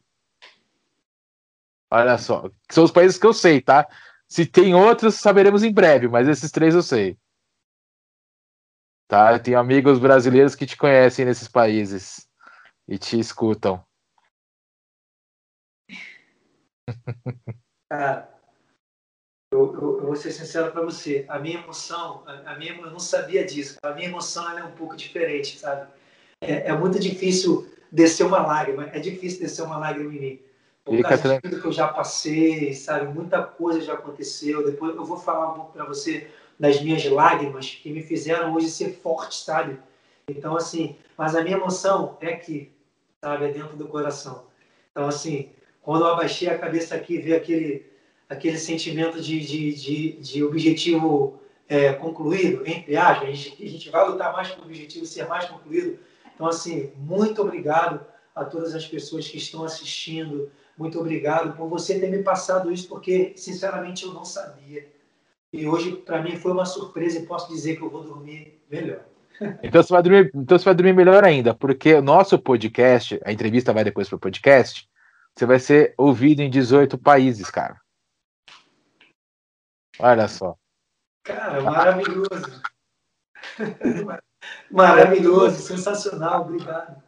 Olha 1.89 2.17
só. 2.17 2.51
São 2.69 2.83
os 2.83 2.91
países 2.91 3.17
que 3.17 3.25
eu 3.25 3.33
sei, 3.33 3.61
tá? 3.61 3.87
Se 4.27 4.45
tem 4.45 4.75
outros, 4.75 5.15
saberemos 5.15 5.63
em 5.63 5.73
breve, 5.73 6.07
mas 6.07 6.27
esses 6.27 6.51
três 6.51 6.75
eu 6.75 6.83
sei. 6.83 7.17
Tá? 9.07 9.33
Eu 9.33 9.41
tenho 9.41 9.57
amigos 9.57 9.97
brasileiros 9.97 10.53
que 10.53 10.67
te 10.67 10.77
conhecem 10.77 11.25
nesses 11.25 11.47
países 11.47 12.29
e 12.87 12.99
te 12.99 13.17
escutam. 13.17 13.83
Cara, 17.89 18.29
eu, 19.51 19.73
eu, 19.73 19.99
eu, 19.99 20.05
vou 20.05 20.15
ser 20.15 20.31
sincero 20.31 20.71
para 20.71 20.83
você, 20.83 21.25
a 21.27 21.39
minha 21.39 21.59
emoção, 21.59 22.23
a, 22.27 22.51
a, 22.51 22.57
minha, 22.57 22.75
eu 22.75 22.91
não 22.91 22.99
sabia 22.99 23.43
disso, 23.43 23.79
a 23.81 23.93
minha 23.93 24.07
emoção 24.07 24.47
é 24.55 24.63
um 24.63 24.73
pouco 24.73 24.95
diferente, 24.95 25.57
sabe? 25.57 25.91
É, 26.39 26.67
é, 26.67 26.73
muito 26.73 26.99
difícil 26.99 27.67
descer 27.91 28.25
uma 28.25 28.45
lágrima, 28.45 28.89
é 28.93 28.99
difícil 28.99 29.39
descer 29.39 29.63
uma 29.63 29.77
lágrima 29.77 30.13
em 30.13 30.19
mim. 30.19 30.39
Por 30.83 31.01
causa 31.03 31.35
de 31.35 31.41
tudo 31.41 31.61
que 31.61 31.67
eu 31.67 31.71
já 31.71 31.87
passei, 31.87 32.73
sabe? 32.73 33.13
Muita 33.13 33.43
coisa 33.43 33.81
já 33.81 33.93
aconteceu. 33.93 34.65
Depois 34.65 34.95
eu 34.95 35.05
vou 35.05 35.17
falar 35.17 35.51
um 35.51 35.53
pouco 35.53 35.73
para 35.73 35.85
você 35.85 36.27
das 36.59 36.81
minhas 36.81 37.05
lágrimas 37.05 37.79
que 37.81 37.91
me 37.91 38.01
fizeram 38.01 38.53
hoje 38.53 38.69
ser 38.69 38.93
forte, 38.93 39.35
sabe? 39.35 39.77
Então, 40.27 40.55
assim, 40.55 40.95
mas 41.17 41.35
a 41.35 41.43
minha 41.43 41.57
emoção 41.57 42.17
é 42.21 42.29
aqui, 42.29 42.71
sabe? 43.21 43.45
É 43.45 43.51
dentro 43.51 43.77
do 43.77 43.87
coração. 43.87 44.45
Então, 44.91 45.07
assim, 45.07 45.51
quando 45.81 46.05
eu 46.05 46.13
abaixei 46.13 46.49
a 46.49 46.57
cabeça 46.57 46.95
aqui 46.95 47.15
e 47.15 47.21
vi 47.21 47.33
aquele 47.33 47.89
aquele 48.29 48.59
sentimento 48.59 49.19
de, 49.19 49.39
de, 49.39 49.73
de, 49.73 50.11
de 50.13 50.43
objetivo 50.43 51.41
é, 51.67 51.93
concluído, 51.93 52.61
entre 52.65 52.95
aspas, 52.95 53.27
a 53.27 53.31
gente, 53.31 53.63
a 53.63 53.67
gente 53.67 53.89
vai 53.89 54.07
lutar 54.07 54.31
mais 54.31 54.49
para 54.49 54.61
o 54.61 54.65
objetivo 54.65 55.05
ser 55.05 55.27
mais 55.27 55.45
concluído. 55.45 55.97
Então, 56.39 56.47
assim, 56.47 56.93
muito 56.95 57.41
obrigado 57.41 57.99
a 58.33 58.45
todas 58.45 58.73
as 58.73 58.87
pessoas 58.87 59.27
que 59.27 59.35
estão 59.35 59.65
assistindo, 59.65 60.49
muito 60.77 60.97
obrigado 60.97 61.53
por 61.57 61.67
você 61.67 61.99
ter 61.99 62.09
me 62.09 62.23
passado 62.23 62.71
isso, 62.71 62.87
porque, 62.87 63.33
sinceramente, 63.35 64.05
eu 64.05 64.13
não 64.13 64.23
sabia. 64.23 64.87
E 65.51 65.67
hoje, 65.67 65.97
para 65.97 66.23
mim, 66.23 66.37
foi 66.37 66.53
uma 66.53 66.65
surpresa 66.65 67.19
e 67.19 67.25
posso 67.25 67.49
dizer 67.49 67.75
que 67.75 67.81
eu 67.81 67.89
vou 67.89 68.03
dormir 68.03 68.57
melhor. 68.71 69.03
Então 69.63 69.83
você 69.83 69.93
vai 69.93 70.01
dormir, 70.01 70.31
então 70.33 70.57
você 70.57 70.65
vai 70.65 70.75
dormir 70.75 70.93
melhor 70.93 71.23
ainda, 71.23 71.53
porque 71.53 71.93
o 71.93 72.01
nosso 72.01 72.37
podcast, 72.39 73.19
a 73.25 73.31
entrevista 73.31 73.73
vai 73.73 73.85
depois 73.85 74.07
para 74.07 74.15
o 74.17 74.19
podcast, 74.19 74.87
você 75.33 75.45
vai 75.45 75.59
ser 75.59 75.93
ouvido 75.97 76.41
em 76.41 76.49
18 76.49 76.97
países, 76.97 77.49
cara. 77.49 77.79
Olha 79.97 80.27
só. 80.27 80.55
Cara, 81.23 81.61
maravilhoso. 81.61 82.61
maravilhoso, 84.71 85.61
sensacional, 85.61 86.41
obrigado. 86.41 87.01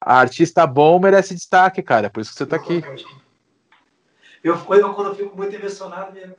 A 0.00 0.20
artista 0.20 0.66
bom 0.66 0.98
merece 0.98 1.34
destaque, 1.34 1.82
cara, 1.82 2.08
por 2.08 2.20
isso 2.20 2.30
que 2.30 2.38
você 2.38 2.44
está 2.44 2.56
aqui. 2.56 2.82
Eu, 4.42 4.54
eu, 4.54 4.94
quando 4.94 5.08
eu 5.08 5.14
fico 5.14 5.36
muito 5.36 5.54
emocionado, 5.54 6.12
mesmo. 6.12 6.34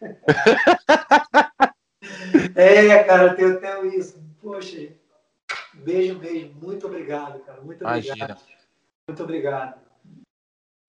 é, 2.56 3.04
cara, 3.04 3.36
eu 3.38 3.60
tenho 3.60 3.86
isso. 3.86 4.20
Poxa, 4.40 4.88
beijo, 5.74 6.18
beijo. 6.18 6.52
Muito 6.60 6.86
obrigado, 6.86 7.38
cara. 7.40 7.60
Muito 7.60 7.84
obrigado. 7.84 8.16
Imagina. 8.16 8.38
Muito 9.06 9.22
obrigado. 9.22 9.80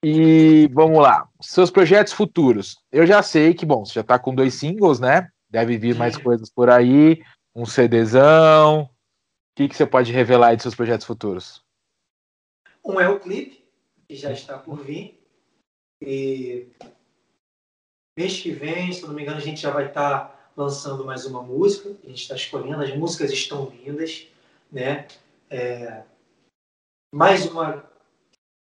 E 0.03 0.69
vamos 0.73 1.01
lá. 1.01 1.27
Seus 1.41 1.71
projetos 1.71 2.13
futuros. 2.13 2.77
Eu 2.91 3.05
já 3.05 3.21
sei 3.21 3.53
que, 3.53 3.65
bom, 3.65 3.85
você 3.85 3.93
já 3.93 4.01
está 4.01 4.19
com 4.19 4.35
dois 4.35 4.53
singles, 4.53 4.99
né? 4.99 5.29
Deve 5.49 5.77
vir 5.77 5.95
mais 5.95 6.17
coisas 6.17 6.49
por 6.49 6.69
aí. 6.69 7.21
Um 7.55 7.65
CDzão. 7.65 8.89
O 9.53 9.55
que, 9.55 9.69
que 9.69 9.75
você 9.75 9.85
pode 9.85 10.11
revelar 10.11 10.47
aí 10.47 10.55
de 10.55 10.63
seus 10.63 10.73
projetos 10.73 11.05
futuros? 11.05 11.63
Um 12.83 12.99
é 12.99 13.07
o 13.07 13.19
clipe, 13.19 13.63
que 14.07 14.15
já 14.15 14.31
está 14.31 14.57
por 14.57 14.83
vir. 14.83 15.23
E 16.01 16.69
mês 18.17 18.41
que 18.41 18.51
vem, 18.51 18.91
se 18.91 19.03
não 19.03 19.13
me 19.13 19.21
engano, 19.21 19.37
a 19.37 19.41
gente 19.41 19.61
já 19.61 19.69
vai 19.69 19.85
estar 19.85 20.51
lançando 20.57 21.05
mais 21.05 21.27
uma 21.27 21.43
música. 21.43 21.95
A 22.03 22.07
gente 22.07 22.23
está 22.23 22.35
escolhendo, 22.35 22.81
as 22.81 22.97
músicas 22.97 23.31
estão 23.31 23.69
lindas, 23.69 24.27
né? 24.71 25.07
É, 25.51 26.03
mais 27.13 27.45
uma 27.45 27.87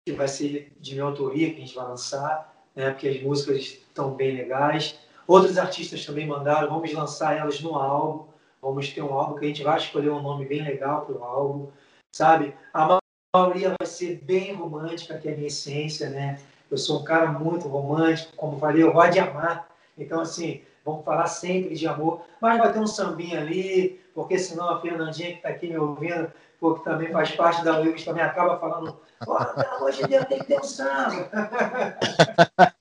que 0.05 0.13
vai 0.13 0.27
ser 0.27 0.71
de 0.79 0.93
minha 0.93 1.05
autoria, 1.05 1.49
que 1.49 1.57
a 1.57 1.65
gente 1.65 1.75
vai 1.75 1.87
lançar, 1.87 2.55
né? 2.75 2.91
Porque 2.91 3.07
as 3.07 3.19
músicas 3.23 3.61
estão 3.61 4.13
bem 4.13 4.35
legais. 4.35 4.99
Outros 5.25 5.57
artistas 5.57 6.05
também 6.05 6.27
mandaram, 6.27 6.69
vamos 6.69 6.93
lançar 6.93 7.35
elas 7.35 7.59
no 7.61 7.73
álbum. 7.73 8.31
Vamos 8.61 8.89
ter 8.89 9.01
um 9.01 9.13
álbum 9.13 9.35
que 9.35 9.45
a 9.45 9.47
gente 9.47 9.63
vai 9.63 9.77
escolher 9.77 10.09
um 10.09 10.21
nome 10.21 10.45
bem 10.45 10.63
legal 10.63 11.05
para 11.05 11.15
o 11.15 11.23
álbum, 11.23 11.67
sabe? 12.11 12.53
A 12.73 12.99
maioria 13.35 13.73
vai 13.79 13.87
ser 13.87 14.21
bem 14.23 14.53
romântica, 14.53 15.17
que 15.17 15.29
é 15.29 15.33
a 15.33 15.35
minha 15.35 15.47
essência, 15.47 16.09
né? 16.09 16.39
Eu 16.69 16.77
sou 16.77 17.01
um 17.01 17.03
cara 17.03 17.27
muito 17.31 17.67
romântico, 17.67 18.35
como 18.35 18.59
falei, 18.59 18.83
eu 18.83 18.91
gosto 18.91 19.13
de 19.13 19.19
amar. 19.19 19.69
Então, 19.97 20.19
assim, 20.19 20.61
vamos 20.83 21.05
falar 21.05 21.27
sempre 21.27 21.75
de 21.75 21.87
amor, 21.87 22.21
mas 22.41 22.57
vai 22.57 22.73
ter 22.73 22.79
um 22.79 22.87
sambinha 22.87 23.39
ali, 23.39 24.01
porque 24.13 24.37
senão 24.37 24.69
a 24.69 24.81
Fernandinha 24.81 25.31
que 25.31 25.37
está 25.37 25.49
aqui 25.49 25.67
me 25.67 25.77
ouvindo, 25.77 26.31
porque 26.59 26.83
também 26.83 27.11
faz 27.11 27.31
parte 27.31 27.63
da 27.63 27.79
UIUS, 27.79 28.03
também 28.03 28.23
acaba 28.23 28.59
falando, 28.59 28.97
oh, 29.25 29.45
pelo 29.45 29.75
amor 29.75 29.91
de 29.91 30.03
Deus, 30.03 30.25
tem 30.25 30.39
que 30.39 30.45
ter 30.45 30.59
um 30.59 30.63
samba. 30.63 31.29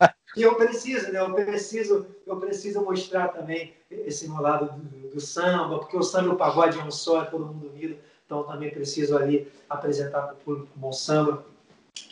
e 0.37 0.43
eu 0.43 0.55
preciso, 0.55 1.11
né? 1.11 1.21
Eu 1.21 1.33
preciso, 1.33 2.07
eu 2.27 2.37
preciso 2.37 2.85
mostrar 2.85 3.29
também 3.29 3.73
esse 3.91 4.29
meu 4.29 4.43
lado 4.43 4.71
do, 4.79 5.09
do 5.09 5.21
samba, 5.21 5.79
porque 5.79 5.97
o 5.97 6.03
samba 6.03 6.29
e 6.29 6.33
o 6.33 6.37
pagode 6.37 6.79
é 6.79 6.85
um 6.85 6.91
só, 6.91 7.23
é 7.23 7.25
todo 7.25 7.47
mundo 7.47 7.71
unido, 7.71 7.97
então 8.25 8.43
também 8.43 8.71
preciso 8.71 9.17
ali 9.17 9.51
apresentar 9.69 10.23
para 10.23 10.35
o 10.35 10.37
público 10.37 10.69
um 10.77 10.81
bom 10.81 10.93
samba. 10.93 11.43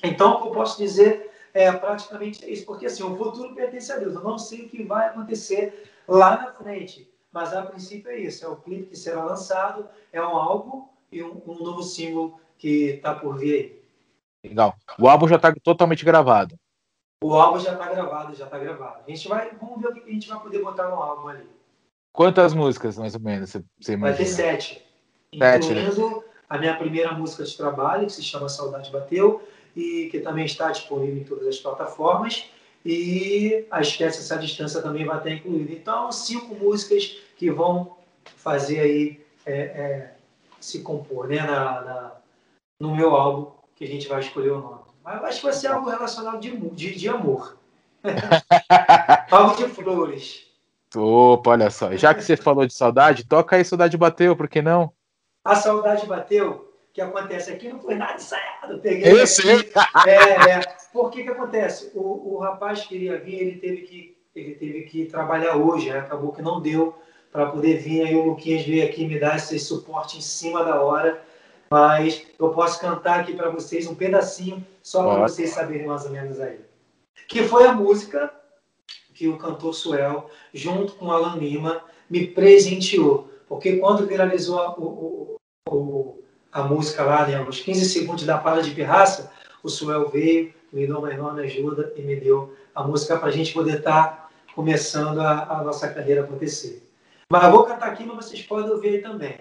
Então, 0.03 0.35
o 0.35 0.43
que 0.43 0.49
eu 0.49 0.53
posso 0.53 0.79
dizer 0.79 1.31
é 1.53 1.70
praticamente 1.70 2.51
isso, 2.51 2.64
porque 2.64 2.87
assim, 2.87 3.03
o 3.03 3.14
futuro 3.14 3.55
pertence 3.55 3.93
a 3.93 3.99
Deus. 3.99 4.14
Eu 4.14 4.22
não 4.22 4.39
sei 4.39 4.62
o 4.62 4.68
que 4.70 4.83
vai 4.83 5.09
acontecer 5.09 5.93
lá 6.09 6.37
na 6.37 6.53
frente, 6.53 7.07
mas 7.31 7.53
a 7.53 7.62
princípio 7.62 8.11
é 8.11 8.18
isso: 8.18 8.45
é 8.45 8.49
o 8.49 8.57
clipe 8.57 8.87
que 8.87 8.97
será 8.97 9.22
lançado, 9.22 9.87
é 10.11 10.20
um 10.20 10.37
álbum 10.37 10.89
e 11.12 11.22
um, 11.22 11.43
um 11.47 11.62
novo 11.62 11.83
single 11.83 12.41
que 12.57 12.93
está 12.93 13.14
por 13.14 13.37
vir 13.37 13.55
aí. 13.55 13.85
Legal. 14.49 14.75
O 14.99 15.09
álbum 15.09 15.29
já 15.29 15.37
está 15.37 15.55
totalmente 15.62 16.05
gravado. 16.05 16.59
O 17.23 17.35
álbum 17.35 17.59
já 17.59 17.73
está 17.73 17.89
gravado, 17.89 18.35
já 18.35 18.45
está 18.45 18.59
gravado. 18.59 19.03
A 19.07 19.11
gente 19.11 19.29
vai, 19.29 19.51
vamos 19.61 19.81
ver 19.81 19.89
o 19.89 19.95
que 19.95 20.11
a 20.11 20.12
gente 20.12 20.29
vai 20.29 20.41
poder 20.41 20.62
botar 20.62 20.89
no 20.89 20.97
álbum 20.97 21.29
ali. 21.29 21.49
Quantas 22.12 22.55
músicas, 22.55 22.97
mais 22.99 23.15
ou 23.15 23.21
menos, 23.21 23.51
você, 23.51 23.93
imagina? 23.93 24.17
Vai 24.17 24.17
ter 24.17 24.27
sete. 24.27 24.87
Sete, 25.37 25.75
né? 25.75 25.83
incluindo 25.83 26.17
né? 26.17 26.23
a 26.49 26.59
minha 26.59 26.77
primeira 26.77 27.12
música 27.12 27.45
de 27.45 27.57
trabalho, 27.57 28.07
que 28.07 28.12
se 28.12 28.23
chama 28.23 28.49
Saudade 28.49 28.91
Bateu, 28.91 29.43
e 29.75 30.09
que 30.11 30.21
também 30.21 30.45
está 30.45 30.71
disponível 30.71 31.17
em 31.17 31.25
todas 31.25 31.47
as 31.49 31.59
plataformas. 31.59 32.49
E 32.85 33.67
a 33.71 33.81
Esquece 33.81 34.21
Essa 34.21 34.37
Distância 34.37 34.83
também 34.83 35.05
vai 35.05 35.17
estar 35.17 35.31
incluída. 35.31 35.73
Então, 35.73 36.12
cinco 36.12 36.55
músicas 36.55 37.17
que 37.37 37.51
vão 37.51 37.97
fazer 38.37 38.81
aí 38.81 39.25
é, 39.47 39.55
é, 39.55 40.15
se 40.61 40.83
compor 40.83 41.29
né, 41.29 41.41
na, 41.41 41.81
na, 41.81 42.12
no 42.79 42.95
meu 42.95 43.15
álbum, 43.17 43.51
que 43.75 43.85
a 43.85 43.89
gente 43.89 44.07
vai 44.07 44.21
escolher 44.21 44.51
o 44.51 44.61
nome. 44.61 44.85
Mas 45.05 45.23
acho 45.25 45.39
que 45.41 45.45
vai 45.45 45.53
ser 45.53 45.67
algo 45.69 45.91
relacionado 45.91 46.41
de, 46.41 46.57
de, 46.71 46.95
de 46.95 47.09
amor. 47.09 47.59
algo 49.31 49.55
de 49.57 49.69
flores. 49.69 50.47
Opa, 50.97 51.51
olha 51.51 51.71
só. 51.71 51.95
Já 51.95 52.15
que 52.15 52.23
você 52.23 52.37
falou 52.37 52.67
de 52.67 52.73
saudade, 52.73 53.25
toca 53.27 53.57
aí 53.57 53.65
Saudade 53.65 53.97
Bateu, 53.97 54.35
por 54.35 54.49
que 54.49 54.63
não? 54.63 54.93
A 55.45 55.55
saudade 55.55 56.07
bateu, 56.07 56.73
que 56.91 57.03
acontece 57.03 57.53
aqui 57.53 57.69
não 57.69 57.79
foi 57.79 57.97
nada 57.97 58.15
ensaiado. 58.15 58.79
Peguei 58.79 59.13
eu 59.13 59.27
sei. 59.27 59.71
É, 60.07 60.53
é. 60.53 60.61
Por 60.91 61.11
que 61.11 61.23
que 61.23 61.29
acontece? 61.29 61.91
O, 61.95 62.35
o 62.35 62.39
rapaz 62.39 62.87
queria 62.87 63.19
vir, 63.19 63.41
ele 63.41 63.57
teve 63.59 63.83
que, 63.83 64.17
ele 64.35 64.55
teve 64.55 64.83
que 64.83 65.05
trabalhar 65.05 65.57
hoje, 65.57 65.91
né? 65.91 65.99
acabou 65.99 66.33
que 66.33 66.41
não 66.41 66.63
deu 66.63 66.97
para 67.31 67.47
poder 67.47 67.79
vir. 67.79 68.07
Aí 68.07 68.15
o 68.15 68.25
Luquinhas 68.25 68.65
veio 68.65 68.87
aqui 68.87 69.07
me 69.07 69.19
dar 69.19 69.37
esse 69.37 69.59
suporte 69.59 70.17
em 70.17 70.23
cima 70.23 70.65
da 70.65 70.81
hora. 70.81 71.23
Mas 71.69 72.25
eu 72.39 72.51
posso 72.51 72.81
cantar 72.81 73.21
aqui 73.21 73.35
para 73.35 73.51
vocês 73.51 73.87
um 73.87 73.95
pedacinho, 73.95 74.65
só 74.85 75.03
para 75.03 75.22
vocês 75.22 75.51
saberem 75.51 75.87
mais 75.87 76.05
ou 76.05 76.11
menos 76.11 76.39
aí. 76.39 76.61
Que 77.26 77.43
foi 77.43 77.66
a 77.66 77.72
música 77.72 78.30
que 79.14 79.26
o 79.26 79.39
cantor 79.39 79.72
Suel, 79.72 80.30
junto 80.53 80.93
com 80.95 81.11
Alan 81.11 81.37
Lima, 81.37 81.82
me 82.11 82.26
presenteou. 82.26 83.30
Porque 83.49 83.78
quando 83.78 84.07
viralizou 84.07 84.61
o, 84.76 84.85
o, 84.85 85.37
o 85.70 86.22
a 86.53 86.62
música 86.62 87.03
lá, 87.03 87.26
né, 87.26 87.41
uns 87.41 87.61
15 87.61 87.85
segundos 87.87 88.24
da 88.24 88.39
Parada 88.39 88.62
de 88.62 88.72
Pirraça, 88.72 89.32
o 89.62 89.68
Suel 89.68 90.09
veio, 90.11 90.53
me 90.70 90.87
deu 90.87 90.99
uma 90.99 91.12
enorme 91.12 91.43
ajuda 91.43 91.93
e 91.97 92.03
me 92.03 92.14
deu 92.14 92.55
a 92.74 92.85
música 92.85 93.18
para 93.18 93.28
a 93.28 93.32
gente 93.32 93.53
poder 93.53 93.78
estar 93.78 94.05
tá 94.05 94.28
começando 94.55 95.18
a, 95.20 95.61
a, 95.61 95.64
nossa 95.64 95.89
carreira 95.89 96.22
acontecer. 96.22 96.87
Mas 97.30 97.43
eu 97.45 97.51
vou 97.51 97.64
cantar 97.64 97.89
aqui, 97.89 98.05
mas 98.05 98.26
vocês 98.26 98.43
podem 98.43 98.70
ouvir 98.70 99.03
também. 99.03 99.37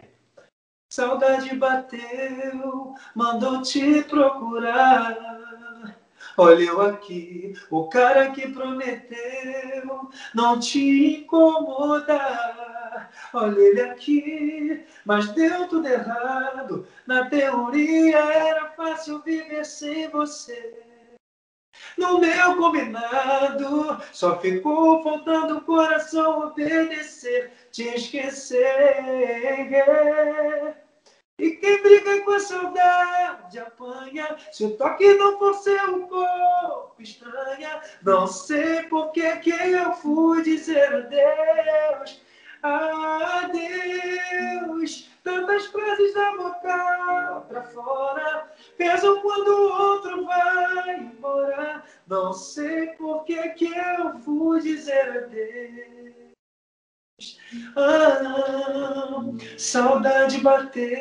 Saudade 0.96 1.56
bateu, 1.56 2.94
mandou 3.16 3.64
te 3.64 4.04
procurar. 4.04 5.98
Olha 6.38 6.64
eu 6.66 6.82
aqui, 6.82 7.56
o 7.72 7.88
cara 7.88 8.30
que 8.30 8.50
prometeu 8.50 10.12
não 10.36 10.60
te 10.60 11.18
incomodar. 11.18 13.10
Olha 13.34 13.60
ele 13.60 13.82
aqui, 13.82 14.86
mas 15.04 15.32
deu 15.32 15.68
tudo 15.68 15.88
errado. 15.88 16.88
Na 17.08 17.28
teoria 17.28 18.20
era 18.20 18.68
fácil 18.74 19.20
viver 19.24 19.66
sem 19.66 20.08
você. 20.10 20.80
No 21.98 22.20
meu 22.20 22.56
combinado, 22.58 24.00
só 24.12 24.40
ficou 24.40 25.02
faltando 25.02 25.58
o 25.58 25.62
coração 25.62 26.50
obedecer, 26.50 27.52
te 27.72 27.84
esquecer. 27.96 28.62
E 31.40 31.52
quem 31.52 31.82
briga 31.82 32.22
com 32.22 32.32
a 32.32 32.40
saudade 32.40 33.58
apanha. 33.58 34.38
Se 34.52 34.66
o 34.66 34.78
toque 34.78 35.16
não 35.16 35.40
for 35.40 35.56
seu 35.56 36.08
corpo 36.08 37.02
estranha, 37.02 37.82
não 38.04 38.28
sei 38.28 38.84
por 38.84 39.12
que 39.12 39.38
que 39.38 39.50
eu 39.50 39.94
fui 39.94 40.44
dizer 40.44 40.94
adeus. 40.94 42.22
Adeus. 42.62 43.64
Tantas 45.24 45.66
frases 45.68 46.14
da 46.14 46.38
boca 46.38 47.46
pra 47.48 47.64
fora 47.64 48.52
pesam 48.78 49.20
quando 49.22 49.48
o 49.48 49.92
outro 49.94 50.26
vai 50.26 51.00
embora. 51.00 51.84
Não 52.06 52.32
sei 52.32 52.88
por 52.90 53.24
que 53.24 53.50
que 53.50 53.74
eu 53.76 54.20
fui 54.20 54.62
dizer 54.62 55.10
adeus. 55.18 56.23
Ah, 57.76 59.22
saudade 59.58 60.40
bateu. 60.40 60.98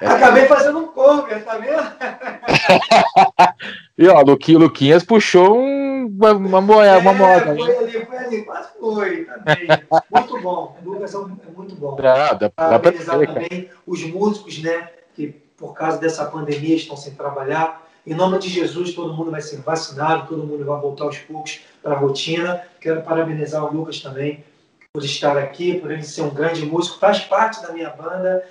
Acabei 0.00 0.46
fazendo 0.46 0.78
um 0.80 0.88
cover, 0.88 1.44
tá 1.44 1.58
vendo? 1.58 1.78
e 3.96 4.08
ó, 4.08 4.20
Luqui, 4.22 4.56
Luquinhas 4.56 5.04
puxou 5.04 5.56
um 5.56 5.88
uma, 6.08 6.32
uma, 6.32 6.58
uma, 6.58 6.86
é, 6.86 7.00
moda. 7.00 7.54
Foi 7.54 7.68
né? 7.68 7.78
ali, 7.78 8.06
foi 8.06 8.16
ali, 8.16 8.42
quase 8.42 8.68
foi 8.80 9.24
também. 9.24 9.68
muito 10.10 10.40
bom. 10.40 10.76
O 10.82 10.90
Lucas 10.90 11.14
é 11.14 11.18
muito 11.18 11.76
bom. 11.76 11.96
Ah, 12.02 12.34
dá, 12.34 12.50
Parabenizar 12.50 13.18
também 13.26 13.70
os 13.86 14.02
músicos, 14.04 14.62
né? 14.62 14.88
Que 15.14 15.28
por 15.56 15.74
causa 15.74 15.98
dessa 15.98 16.24
pandemia 16.24 16.76
estão 16.76 16.96
sem 16.96 17.14
trabalhar. 17.14 17.86
Em 18.06 18.14
nome 18.14 18.38
de 18.38 18.48
Jesus, 18.48 18.94
todo 18.94 19.12
mundo 19.12 19.30
vai 19.30 19.42
ser 19.42 19.58
vacinado, 19.58 20.28
todo 20.28 20.46
mundo 20.46 20.64
vai 20.64 20.80
voltar 20.80 21.04
aos 21.04 21.18
poucos 21.18 21.60
para 21.88 21.96
a 21.96 22.00
rotina. 22.00 22.68
Quero 22.80 23.02
parabenizar 23.02 23.64
o 23.64 23.72
Lucas 23.72 24.00
também 24.00 24.44
por 24.92 25.02
estar 25.04 25.38
aqui, 25.38 25.80
por 25.80 25.90
ele 25.90 26.02
ser 26.02 26.22
um 26.22 26.34
grande 26.34 26.64
músico, 26.66 26.98
faz 26.98 27.20
parte 27.20 27.62
da 27.62 27.72
minha 27.72 27.90
banda. 27.90 28.46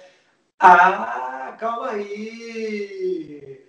Ah, 0.60 1.56
calma 1.60 1.92
aí! 1.92 3.64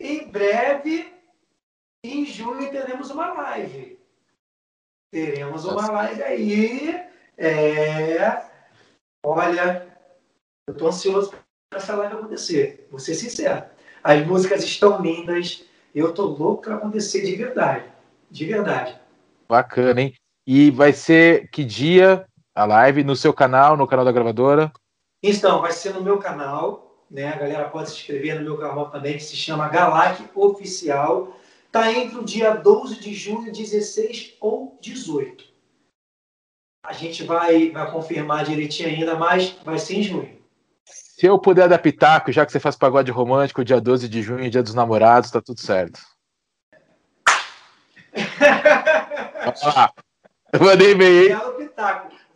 Em 0.00 0.28
breve, 0.28 1.12
em 2.04 2.24
junho, 2.24 2.70
teremos 2.70 3.10
uma 3.10 3.32
live. 3.32 3.98
Teremos 5.10 5.64
uma 5.64 5.90
live 5.90 6.22
aí. 6.22 7.06
É. 7.36 8.44
Olha, 9.24 9.86
eu 10.66 10.72
estou 10.72 10.88
ansioso 10.88 11.30
para 11.30 11.80
essa 11.80 11.96
live 11.96 12.14
acontecer. 12.14 12.86
Vou 12.90 12.98
ser 12.98 13.14
sincero. 13.14 13.64
As 14.02 14.26
músicas 14.26 14.62
estão 14.62 15.02
lindas. 15.02 15.64
Eu 15.94 16.14
tô 16.14 16.26
louco 16.26 16.62
para 16.62 16.76
acontecer 16.76 17.22
de 17.22 17.34
verdade. 17.36 17.95
De 18.30 18.44
verdade. 18.44 18.98
Bacana, 19.48 20.00
hein? 20.00 20.14
E 20.46 20.70
vai 20.70 20.92
ser 20.92 21.48
que 21.50 21.64
dia 21.64 22.26
a 22.54 22.64
live? 22.64 23.04
No 23.04 23.16
seu 23.16 23.32
canal, 23.32 23.76
no 23.76 23.86
canal 23.86 24.04
da 24.04 24.12
gravadora? 24.12 24.72
Então, 25.22 25.60
vai 25.60 25.72
ser 25.72 25.92
no 25.94 26.02
meu 26.02 26.18
canal. 26.18 27.04
Né? 27.10 27.28
A 27.28 27.36
galera 27.36 27.68
pode 27.68 27.90
se 27.90 27.96
inscrever 27.96 28.36
no 28.36 28.44
meu 28.44 28.58
canal 28.58 28.90
também, 28.90 29.14
que 29.14 29.22
se 29.22 29.36
chama 29.36 29.68
Galac 29.68 30.22
Oficial. 30.34 31.36
Tá 31.70 31.92
entre 31.92 32.18
o 32.18 32.24
dia 32.24 32.54
12 32.54 33.00
de 33.00 33.14
junho, 33.14 33.52
16 33.52 34.34
ou 34.40 34.78
18. 34.80 35.44
A 36.84 36.92
gente 36.92 37.24
vai, 37.24 37.70
vai 37.70 37.90
confirmar 37.90 38.44
direitinho 38.44 38.88
ainda, 38.88 39.16
mas 39.16 39.56
vai 39.64 39.78
ser 39.78 39.96
em 39.96 40.02
junho. 40.02 40.36
Se 40.84 41.26
eu 41.26 41.38
puder 41.38 41.76
pitaco, 41.80 42.30
já 42.30 42.46
que 42.46 42.52
você 42.52 42.60
faz 42.60 42.76
pagode 42.76 43.10
romântico, 43.10 43.64
dia 43.64 43.80
12 43.80 44.08
de 44.08 44.22
junho, 44.22 44.50
dia 44.50 44.62
dos 44.62 44.74
namorados, 44.74 45.30
tá 45.30 45.40
tudo 45.40 45.60
certo. 45.60 46.00
Ah, 49.76 49.92
eu 50.52 50.60
mandei 50.60 50.94
bem, 50.94 51.28
hein? 51.28 51.36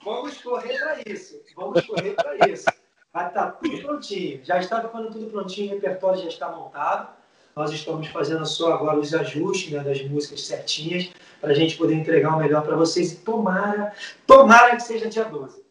Vamos 0.05 0.39
correr 0.39 0.79
para 0.79 0.99
isso. 1.07 1.41
Vamos 1.57 1.87
correr 1.87 2.15
para 2.15 2.49
isso. 2.49 2.67
Vai 3.13 3.29
estar 3.29 3.47
tá 3.47 3.53
tudo 3.53 3.79
prontinho. 3.83 4.41
Já 4.45 4.59
está 4.59 4.81
ficando 4.81 5.11
tudo 5.11 5.27
prontinho, 5.31 5.73
o 5.73 5.75
repertório 5.75 6.23
já 6.23 6.29
está 6.29 6.51
montado. 6.51 7.09
Nós 7.55 7.73
estamos 7.73 8.07
fazendo 8.09 8.47
só 8.47 8.73
agora 8.73 8.99
os 8.99 9.13
ajustes 9.13 9.73
né, 9.73 9.81
das 9.81 10.01
músicas 10.03 10.47
certinhas 10.47 11.11
para 11.41 11.51
a 11.51 11.55
gente 11.55 11.77
poder 11.77 11.95
entregar 11.95 12.35
o 12.35 12.39
melhor 12.39 12.63
para 12.63 12.77
vocês. 12.77 13.13
E 13.13 13.17
tomara, 13.17 13.93
tomara 14.27 14.77
que 14.77 14.83
seja 14.83 15.09
dia 15.09 15.25
12. 15.25 15.63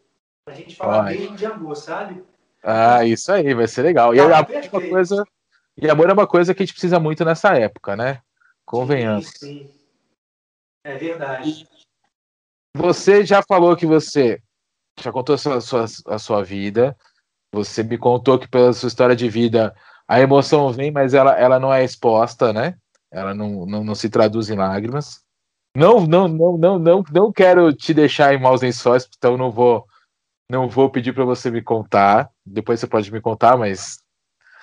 Para 0.43 0.53
a 0.53 0.57
gente 0.57 0.75
falar 0.75 1.05
Ai. 1.05 1.17
mesmo 1.17 1.35
de 1.35 1.45
amor, 1.45 1.75
sabe? 1.75 2.23
Ah, 2.61 3.05
isso 3.05 3.31
aí, 3.31 3.53
vai 3.53 3.67
ser 3.67 3.83
legal. 3.83 4.13
E, 4.13 4.19
ah, 4.19 4.39
amor 4.39 4.51
é 4.51 4.69
uma 4.71 4.89
coisa, 4.89 5.23
e 5.77 5.89
amor 5.89 6.09
é 6.09 6.13
uma 6.13 6.27
coisa 6.27 6.53
que 6.53 6.61
a 6.61 6.65
gente 6.65 6.73
precisa 6.73 6.99
muito 6.99 7.23
nessa 7.23 7.57
época, 7.57 7.95
né? 7.95 8.21
Convenhamos. 8.65 9.29
Sim, 9.29 9.65
sim. 9.65 9.78
É 10.83 10.97
verdade. 10.97 11.67
Você 12.75 13.25
já 13.25 13.41
falou 13.41 13.75
que 13.75 13.85
você 13.85 14.41
já 14.99 15.11
contou 15.11 15.35
a 15.35 15.37
sua, 15.37 15.61
sua, 15.61 15.85
a 16.07 16.19
sua 16.19 16.43
vida. 16.43 16.95
Você 17.53 17.83
me 17.83 17.97
contou 17.97 18.37
que 18.37 18.47
pela 18.47 18.73
sua 18.73 18.87
história 18.87 19.15
de 19.15 19.29
vida 19.29 19.75
a 20.07 20.19
emoção 20.19 20.71
vem, 20.71 20.91
mas 20.91 21.13
ela, 21.13 21.37
ela 21.37 21.59
não 21.59 21.73
é 21.73 21.83
exposta, 21.83 22.53
né? 22.53 22.77
Ela 23.11 23.33
não, 23.33 23.65
não, 23.65 23.83
não 23.83 23.95
se 23.95 24.09
traduz 24.09 24.49
em 24.49 24.55
lágrimas. 24.55 25.23
Não, 25.75 26.05
não, 26.05 26.27
não, 26.27 26.57
não, 26.57 26.79
não, 26.79 27.03
não 27.11 27.31
quero 27.31 27.73
te 27.73 27.93
deixar 27.93 28.33
em 28.33 28.39
maus 28.39 28.61
lençóis, 28.61 29.07
então 29.17 29.37
não 29.37 29.51
vou 29.51 29.85
não 30.49 30.67
vou 30.67 30.89
pedir 30.89 31.13
para 31.13 31.23
você 31.23 31.51
me 31.51 31.61
contar. 31.61 32.29
Depois 32.43 32.79
você 32.79 32.87
pode 32.87 33.11
me 33.11 33.21
contar, 33.21 33.55
mas. 33.55 33.99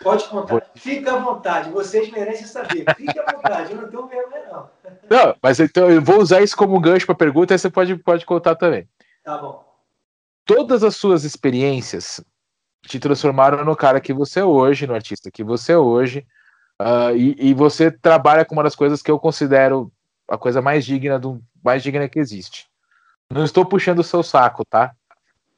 Pode 0.03 0.25
contar. 0.29 0.63
Fica 0.75 1.15
à 1.15 1.19
vontade. 1.19 1.71
Vocês 1.71 2.11
merecem 2.11 2.47
saber. 2.47 2.85
Fique 2.97 3.19
à 3.19 3.33
vontade. 3.33 3.73
Eu 3.73 3.83
não 3.83 3.89
tenho 3.89 4.07
vergonha, 4.07 4.45
não. 4.51 4.71
Não, 5.09 5.37
mas 5.43 5.59
então 5.59 5.91
eu 5.91 6.03
vou 6.03 6.21
usar 6.21 6.43
isso 6.43 6.57
como 6.57 6.81
gancho 6.81 7.07
para 7.07 7.15
pergunta 7.15 7.55
e 7.55 7.59
você 7.59 7.71
pode, 7.71 7.97
pode 7.97 8.27
contar 8.27 8.55
também. 8.57 8.89
Tá 9.25 9.39
bom. 9.39 9.65
Todas 10.45 10.85
as 10.85 10.97
suas 10.97 11.25
experiências 11.25 12.23
te 12.87 13.01
transformaram 13.01 13.65
no 13.65 13.75
cara 13.75 14.01
que 14.01 14.13
você 14.13 14.41
é 14.41 14.45
hoje, 14.45 14.87
no 14.87 14.95
artista 14.95 15.31
que 15.31 15.43
você 15.43 15.73
é 15.73 15.79
hoje. 15.79 16.27
Uh, 16.81 17.17
e, 17.17 17.51
e, 17.51 17.55
você 17.55 17.91
trabalha 17.91 18.45
com 18.45 18.55
uma 18.55 18.63
das 18.63 18.77
coisas 18.77 19.01
que 19.01 19.11
eu 19.11 19.19
considero 19.19 19.91
a 20.29 20.37
coisa 20.37 20.61
mais 20.61 20.85
digna 20.85 21.19
do 21.19 21.43
mais 21.65 21.83
digna 21.83 22.07
que 22.07 22.19
existe. 22.19 22.69
Não 23.31 23.45
estou 23.45 23.65
puxando 23.65 24.01
o 24.01 24.05
seu 24.05 24.23
saco, 24.23 24.63
tá? 24.65 24.95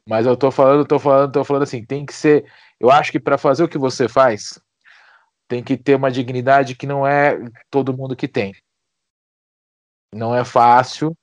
Mas 0.08 0.26
eu 0.26 0.36
tô 0.36 0.50
falando, 0.50 0.86
tô 0.86 0.98
falando, 0.98 1.32
tô 1.32 1.44
falando 1.44 1.64
assim, 1.64 1.84
tem 1.84 2.06
que 2.06 2.14
ser. 2.14 2.46
Eu 2.80 2.90
acho 2.90 3.10
que 3.10 3.20
para 3.20 3.38
fazer 3.38 3.64
o 3.64 3.68
que 3.68 3.78
você 3.78 4.08
faz, 4.08 4.60
tem 5.48 5.62
que 5.62 5.76
ter 5.76 5.94
uma 5.94 6.10
dignidade 6.10 6.76
que 6.76 6.86
não 6.86 7.06
é 7.06 7.38
todo 7.70 7.96
mundo 7.96 8.14
que 8.14 8.28
tem. 8.28 8.54
Não 10.14 10.34
é 10.34 10.44
fácil 10.44 11.16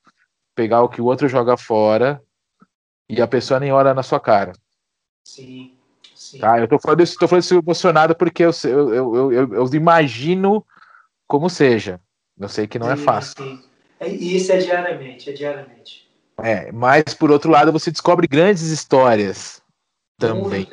pegar 0.53 0.81
o 0.81 0.89
que 0.89 1.01
o 1.01 1.05
outro 1.05 1.27
joga 1.27 1.57
fora 1.57 2.21
e 3.09 3.21
a 3.21 3.27
pessoa 3.27 3.59
nem 3.59 3.71
olha 3.71 3.93
na 3.93 4.03
sua 4.03 4.19
cara. 4.19 4.53
Sim. 5.23 5.77
sim. 6.13 6.39
Tá? 6.39 6.59
Eu 6.59 6.67
tô 6.67 6.79
falando 6.79 7.01
isso, 7.01 7.17
tô 7.17 7.27
falando 7.27 7.43
isso 7.43 7.55
emocionado 7.55 8.15
porque 8.15 8.43
eu, 8.43 8.51
eu, 8.63 8.93
eu, 8.93 9.31
eu, 9.31 9.53
eu 9.53 9.69
imagino 9.73 10.65
como 11.27 11.49
seja. 11.49 11.99
Eu 12.37 12.49
sei 12.49 12.67
que 12.67 12.79
não 12.79 12.89
é 12.89 12.95
sim, 12.95 13.01
é 13.01 13.05
fácil. 13.05 13.43
Sim. 13.43 13.63
E 14.01 14.35
isso 14.35 14.51
é 14.51 14.57
diariamente, 14.57 15.29
é 15.29 15.33
diariamente. 15.33 16.05
É, 16.37 16.71
mas 16.71 17.13
por 17.13 17.31
outro 17.31 17.49
lado 17.49 17.71
você 17.71 17.89
descobre 17.89 18.27
grandes 18.27 18.63
histórias 18.63 19.61
também. 20.17 20.67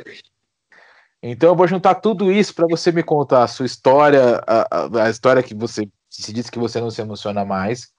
Então 1.23 1.51
eu 1.51 1.57
vou 1.57 1.69
juntar 1.69 1.95
tudo 1.97 2.33
isso 2.33 2.53
para 2.53 2.67
você 2.67 2.91
me 2.91 3.03
contar 3.03 3.45
a 3.45 3.49
sua 3.49 3.65
história, 3.65 4.43
a, 4.45 5.05
a, 5.05 5.09
história 5.09 5.43
que 5.43 5.55
você 5.55 5.89
se 6.11 6.33
disse 6.33 6.51
que 6.51 6.59
você 6.59 6.81
não 6.81 6.91
se 6.91 7.01
emociona 7.01 7.45
mais. 7.45 7.93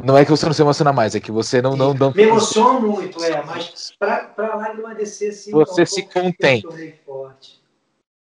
Não 0.00 0.16
é 0.16 0.24
que 0.24 0.30
você 0.30 0.46
não 0.46 0.52
se 0.52 0.62
emociona 0.62 0.92
mais, 0.92 1.14
é 1.14 1.20
que 1.20 1.32
você 1.32 1.60
não. 1.60 1.76
não, 1.76 1.92
não... 1.92 2.12
Me 2.12 2.22
emociona 2.22 2.78
muito, 2.80 3.22
é, 3.22 3.42
mas 3.44 3.92
para 3.98 4.32
a 4.36 4.56
lágrima 4.56 4.94
descer, 4.94 5.30
assim, 5.30 5.50
você 5.50 5.84
se 5.84 6.02
contém. 6.02 6.62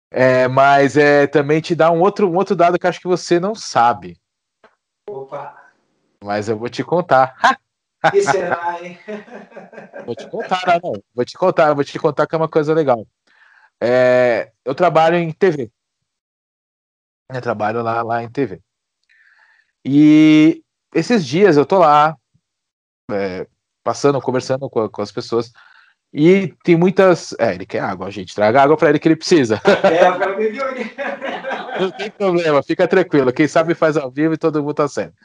É, 0.09 0.47
mas 0.47 0.97
é, 0.97 1.27
também 1.27 1.61
te 1.61 1.75
dá 1.75 1.91
um 1.91 2.01
outro, 2.01 2.29
um 2.29 2.35
outro 2.35 2.55
dado 2.55 2.79
que 2.79 2.87
acho 2.87 2.99
que 2.99 3.07
você 3.07 3.39
não 3.39 3.53
sabe. 3.53 4.17
Opa! 5.09 5.55
Mas 6.23 6.47
eu 6.49 6.57
vou 6.57 6.69
te 6.69 6.83
contar. 6.83 7.35
que 8.11 8.21
será, 8.21 8.77
hein? 8.81 8.97
Vou 10.05 10.15
te 10.15 10.27
contar, 10.27 10.79
não. 10.81 10.93
Vou 11.13 11.23
te 11.23 11.37
contar, 11.37 11.73
vou 11.75 11.83
te 11.83 11.99
contar 11.99 12.25
que 12.25 12.33
é 12.33 12.37
uma 12.37 12.49
coisa 12.49 12.73
legal. 12.73 13.05
É, 13.81 14.51
eu 14.63 14.75
trabalho 14.75 15.17
em 15.17 15.31
TV. 15.31 15.71
Eu 17.29 17.41
trabalho 17.41 17.81
lá, 17.81 18.03
lá 18.03 18.21
em 18.21 18.29
TV. 18.29 18.61
E 19.83 20.63
esses 20.93 21.25
dias 21.25 21.57
eu 21.57 21.65
tô 21.65 21.79
lá, 21.79 22.15
é, 23.09 23.47
passando, 23.83 24.21
conversando 24.21 24.69
com, 24.69 24.87
com, 24.87 25.01
as 25.01 25.11
pessoas. 25.11 25.51
E 26.13 26.53
tem 26.63 26.75
muitas. 26.75 27.33
É, 27.39 27.55
ele 27.55 27.65
quer 27.65 27.79
água, 27.79 28.11
gente. 28.11 28.35
Traga 28.35 28.61
água 28.61 28.77
para 28.77 28.89
ele 28.89 28.99
que 28.99 29.07
ele 29.07 29.15
precisa. 29.15 29.59
É, 29.65 30.01
Não 31.81 31.89
tem 31.89 32.11
problema, 32.11 32.61
fica 32.61 32.87
tranquilo. 32.87 33.33
Quem 33.33 33.47
sabe 33.47 33.73
faz 33.73 33.97
ao 33.97 34.11
vivo 34.11 34.35
e 34.35 34.37
todo 34.37 34.61
mundo 34.61 34.75
tá 34.75 34.87
certo. 34.87 35.15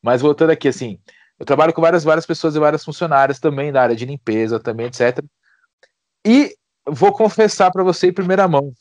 Mas 0.00 0.22
voltando 0.22 0.50
aqui, 0.50 0.68
assim, 0.68 0.98
eu 1.38 1.44
trabalho 1.44 1.72
com 1.74 1.82
várias, 1.82 2.04
várias 2.04 2.24
pessoas 2.24 2.56
e 2.56 2.60
várias 2.60 2.84
funcionárias 2.84 3.38
também 3.38 3.72
da 3.72 3.82
área 3.82 3.96
de 3.96 4.06
limpeza, 4.06 4.58
também, 4.58 4.86
etc. 4.86 5.22
E 6.24 6.56
vou 6.86 7.12
confessar 7.12 7.70
para 7.70 7.82
você 7.82 8.08
em 8.08 8.12
primeira 8.12 8.46
mão. 8.46 8.72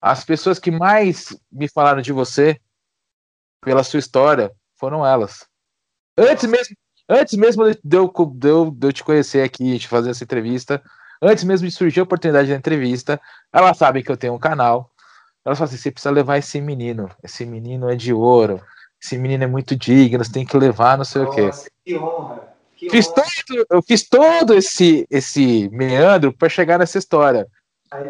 As 0.00 0.24
pessoas 0.24 0.58
que 0.58 0.70
mais 0.70 1.36
me 1.50 1.68
falaram 1.68 2.02
de 2.02 2.12
você, 2.12 2.60
pela 3.60 3.84
sua 3.84 4.00
história, 4.00 4.50
foram 4.74 5.06
elas. 5.06 5.46
Antes 6.18 6.44
mesmo, 6.44 6.76
antes 7.08 7.34
mesmo 7.34 7.64
de 7.70 7.96
eu, 7.96 8.12
de 8.34 8.48
eu, 8.48 8.70
de 8.70 8.86
eu 8.88 8.92
te 8.92 9.04
conhecer 9.04 9.42
aqui, 9.42 9.78
de 9.78 9.86
fazer 9.86 10.10
essa 10.10 10.24
entrevista, 10.24 10.82
antes 11.22 11.44
mesmo 11.44 11.68
de 11.68 11.74
surgir 11.74 12.00
a 12.00 12.04
oportunidade 12.04 12.48
da 12.48 12.56
entrevista, 12.56 13.20
elas 13.52 13.76
sabem 13.76 14.02
que 14.02 14.10
eu 14.10 14.16
tenho 14.16 14.34
um 14.34 14.38
canal. 14.38 14.90
Elas 15.44 15.58
falam 15.58 15.68
assim: 15.68 15.80
você 15.80 15.90
precisa 15.90 16.10
levar 16.10 16.38
esse 16.38 16.60
menino. 16.60 17.08
Esse 17.22 17.46
menino 17.46 17.88
é 17.88 17.94
de 17.94 18.12
ouro 18.12 18.60
esse 19.02 19.18
menino 19.18 19.42
é 19.42 19.46
muito 19.48 19.74
digno, 19.74 20.24
você 20.24 20.32
tem 20.32 20.46
que 20.46 20.56
levar, 20.56 20.96
não 20.96 21.04
sei 21.04 21.22
Nossa, 21.22 21.32
o 21.32 21.34
quê. 21.34 21.70
Que 21.84 21.98
honra. 21.98 22.51
Fiz. 22.90 23.08
Todo, 23.08 23.66
eu 23.70 23.82
fiz 23.82 24.08
todo 24.08 24.54
esse, 24.54 25.06
esse 25.10 25.68
meandro 25.70 26.32
para 26.32 26.48
chegar 26.48 26.78
nessa 26.78 26.98
história. 26.98 27.46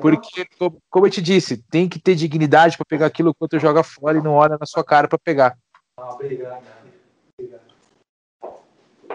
Porque, 0.00 0.46
como 0.88 1.06
eu 1.06 1.10
te 1.10 1.20
disse, 1.20 1.56
tem 1.56 1.88
que 1.88 1.98
ter 1.98 2.14
dignidade 2.14 2.76
para 2.76 2.86
pegar 2.86 3.06
aquilo 3.06 3.34
que 3.34 3.42
outro 3.42 3.58
joga 3.58 3.82
fora 3.82 4.16
e 4.16 4.22
não 4.22 4.34
olha 4.34 4.56
na 4.58 4.66
sua 4.66 4.84
cara 4.84 5.08
para 5.08 5.18
pegar. 5.18 5.58
Ah, 5.96 6.14
obrigado. 6.14 6.62
obrigado. 7.36 7.62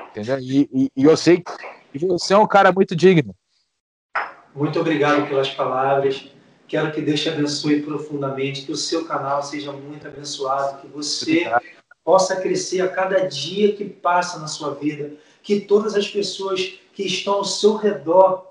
Entendeu? 0.10 0.40
E, 0.40 0.70
e, 0.74 0.92
e 0.96 1.04
eu 1.06 1.16
sei 1.16 1.42
que 1.42 2.06
você 2.06 2.34
é 2.34 2.38
um 2.38 2.48
cara 2.48 2.72
muito 2.72 2.96
digno. 2.96 3.34
Muito 4.54 4.80
obrigado 4.80 5.28
pelas 5.28 5.50
palavras. 5.50 6.30
Quero 6.68 6.92
que 6.92 7.02
Deus 7.02 7.22
te 7.22 7.30
abençoe 7.30 7.82
profundamente, 7.82 8.66
que 8.66 8.72
o 8.72 8.76
seu 8.76 9.06
canal 9.06 9.42
seja 9.42 9.72
muito 9.72 10.06
abençoado, 10.06 10.82
que 10.82 10.88
você 10.88 11.50
possa 12.04 12.36
crescer 12.42 12.82
a 12.82 12.90
cada 12.90 13.28
dia 13.28 13.74
que 13.74 13.86
passa 13.86 14.38
na 14.40 14.48
sua 14.48 14.74
vida, 14.74 15.14
que 15.48 15.62
todas 15.62 15.96
as 15.96 16.06
pessoas 16.06 16.78
que 16.94 17.04
estão 17.04 17.36
ao 17.36 17.46
seu 17.46 17.78
redor 17.78 18.46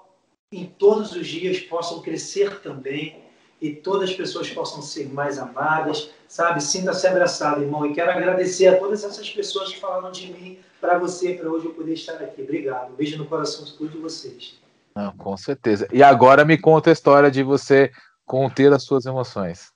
em 0.51 0.65
todos 0.65 1.13
os 1.13 1.27
dias 1.27 1.61
possam 1.61 2.01
crescer 2.01 2.63
também 2.63 3.23
e 3.61 3.71
todas 3.71 4.09
as 4.09 4.17
pessoas 4.17 4.49
possam 4.49 4.81
ser 4.81 5.13
mais 5.13 5.39
amadas, 5.39 6.11
sabe? 6.27 6.63
Sinta-se 6.63 7.07
abraçado, 7.07 7.61
irmão. 7.61 7.85
E 7.85 7.93
quero 7.93 8.11
agradecer 8.11 8.69
a 8.69 8.79
todas 8.79 9.05
essas 9.05 9.29
pessoas 9.29 9.75
que 9.75 9.79
falaram 9.79 10.11
de 10.11 10.33
mim 10.33 10.59
para 10.81 10.99
você, 10.99 11.35
para 11.35 11.51
hoje 11.51 11.67
eu 11.67 11.75
poder 11.75 11.93
estar 11.93 12.15
aqui. 12.15 12.41
Obrigado. 12.41 12.95
Um 12.95 12.97
beijo 12.97 13.19
no 13.19 13.27
coração 13.27 13.63
de 13.67 13.75
todos 13.75 14.01
vocês. 14.01 14.59
Não, 14.95 15.15
com 15.19 15.37
certeza. 15.37 15.87
E 15.93 16.03
agora 16.03 16.47
me 16.47 16.57
conta 16.57 16.89
a 16.89 16.95
história 16.95 17.31
de 17.31 17.43
você 17.43 17.91
conter 18.25 18.73
as 18.73 18.85
suas 18.85 19.05
emoções. 19.05 19.71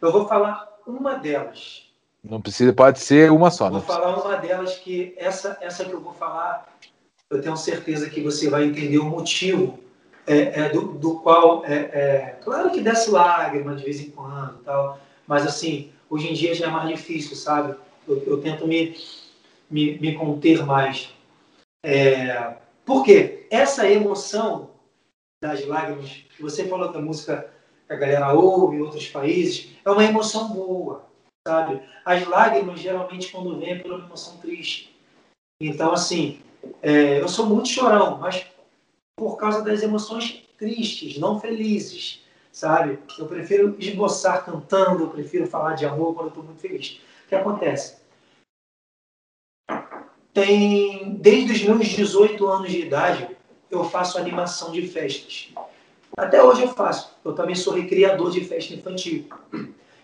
Eu 0.00 0.12
vou 0.12 0.28
falar 0.28 0.68
uma 0.86 1.14
delas. 1.14 1.85
Não 2.28 2.40
precisa, 2.40 2.72
pode 2.72 2.98
ser 2.98 3.30
uma 3.30 3.50
só. 3.50 3.70
Vou 3.70 3.80
falar 3.80 4.16
uma 4.16 4.36
delas 4.36 4.76
que 4.76 5.14
essa, 5.16 5.56
essa 5.60 5.84
que 5.84 5.92
eu 5.92 6.00
vou 6.00 6.12
falar, 6.12 6.66
eu 7.30 7.40
tenho 7.40 7.56
certeza 7.56 8.10
que 8.10 8.20
você 8.20 8.50
vai 8.50 8.64
entender 8.64 8.98
o 8.98 9.04
motivo 9.04 9.78
é, 10.26 10.60
é, 10.60 10.68
do, 10.70 10.94
do, 10.94 11.20
qual, 11.20 11.64
é, 11.64 11.74
é, 11.74 12.38
claro 12.42 12.70
que 12.70 12.80
desce 12.80 13.10
lágrima 13.10 13.76
de 13.76 13.84
vez 13.84 14.00
em 14.00 14.10
quando, 14.10 14.58
tal, 14.64 14.98
mas 15.26 15.46
assim, 15.46 15.92
hoje 16.10 16.28
em 16.28 16.34
dia 16.34 16.54
já 16.54 16.66
é 16.66 16.70
mais 16.70 16.88
difícil, 16.88 17.36
sabe? 17.36 17.76
Eu, 18.08 18.22
eu 18.26 18.40
tento 18.40 18.66
me, 18.66 18.96
me, 19.70 19.98
me, 19.98 20.14
conter 20.14 20.66
mais. 20.66 21.14
É, 21.84 22.54
por 22.84 23.04
quê? 23.04 23.46
Essa 23.50 23.88
emoção 23.88 24.70
das 25.40 25.64
lágrimas, 25.64 26.10
que 26.34 26.42
você 26.42 26.66
falou 26.66 26.90
que 26.90 26.98
a 26.98 27.00
música 27.00 27.48
que 27.86 27.92
a 27.92 27.96
galera 27.96 28.32
ouve 28.32 28.76
em 28.76 28.80
outros 28.80 29.06
países, 29.08 29.70
é 29.84 29.90
uma 29.90 30.04
emoção 30.04 30.48
boa, 30.48 31.04
sabe? 31.46 31.80
As 32.04 32.26
lágrimas, 32.26 32.80
geralmente, 32.80 33.30
quando 33.30 33.56
vêm, 33.56 33.74
é 33.74 33.78
por 33.78 33.92
uma 33.92 34.04
emoção 34.04 34.36
triste. 34.38 34.92
Então, 35.60 35.92
assim, 35.92 36.40
é, 36.82 37.20
eu 37.20 37.28
sou 37.28 37.46
muito 37.46 37.68
chorão, 37.68 38.18
mas 38.18 38.44
por 39.16 39.36
causa 39.36 39.62
das 39.62 39.80
emoções 39.80 40.42
tristes, 40.58 41.18
não 41.18 41.38
felizes, 41.38 42.24
sabe? 42.50 42.98
Eu 43.16 43.26
prefiro 43.26 43.76
esboçar 43.78 44.44
cantando, 44.44 45.04
eu 45.04 45.10
prefiro 45.10 45.46
falar 45.46 45.74
de 45.74 45.86
amor 45.86 46.14
quando 46.14 46.26
eu 46.26 46.28
estou 46.30 46.42
muito 46.42 46.60
feliz. 46.60 47.00
O 47.24 47.28
que 47.28 47.34
acontece? 47.36 47.98
Tem, 50.34 51.14
desde 51.14 51.52
os 51.52 51.62
meus 51.62 51.86
18 51.86 52.46
anos 52.46 52.70
de 52.72 52.80
idade, 52.80 53.36
eu 53.70 53.84
faço 53.84 54.18
animação 54.18 54.72
de 54.72 54.86
festas. 54.86 55.54
Até 56.16 56.42
hoje 56.42 56.62
eu 56.62 56.68
faço. 56.68 57.16
Eu 57.24 57.34
também 57.34 57.54
sou 57.54 57.72
recriador 57.72 58.30
de 58.30 58.44
festa 58.44 58.74
infantil. 58.74 59.28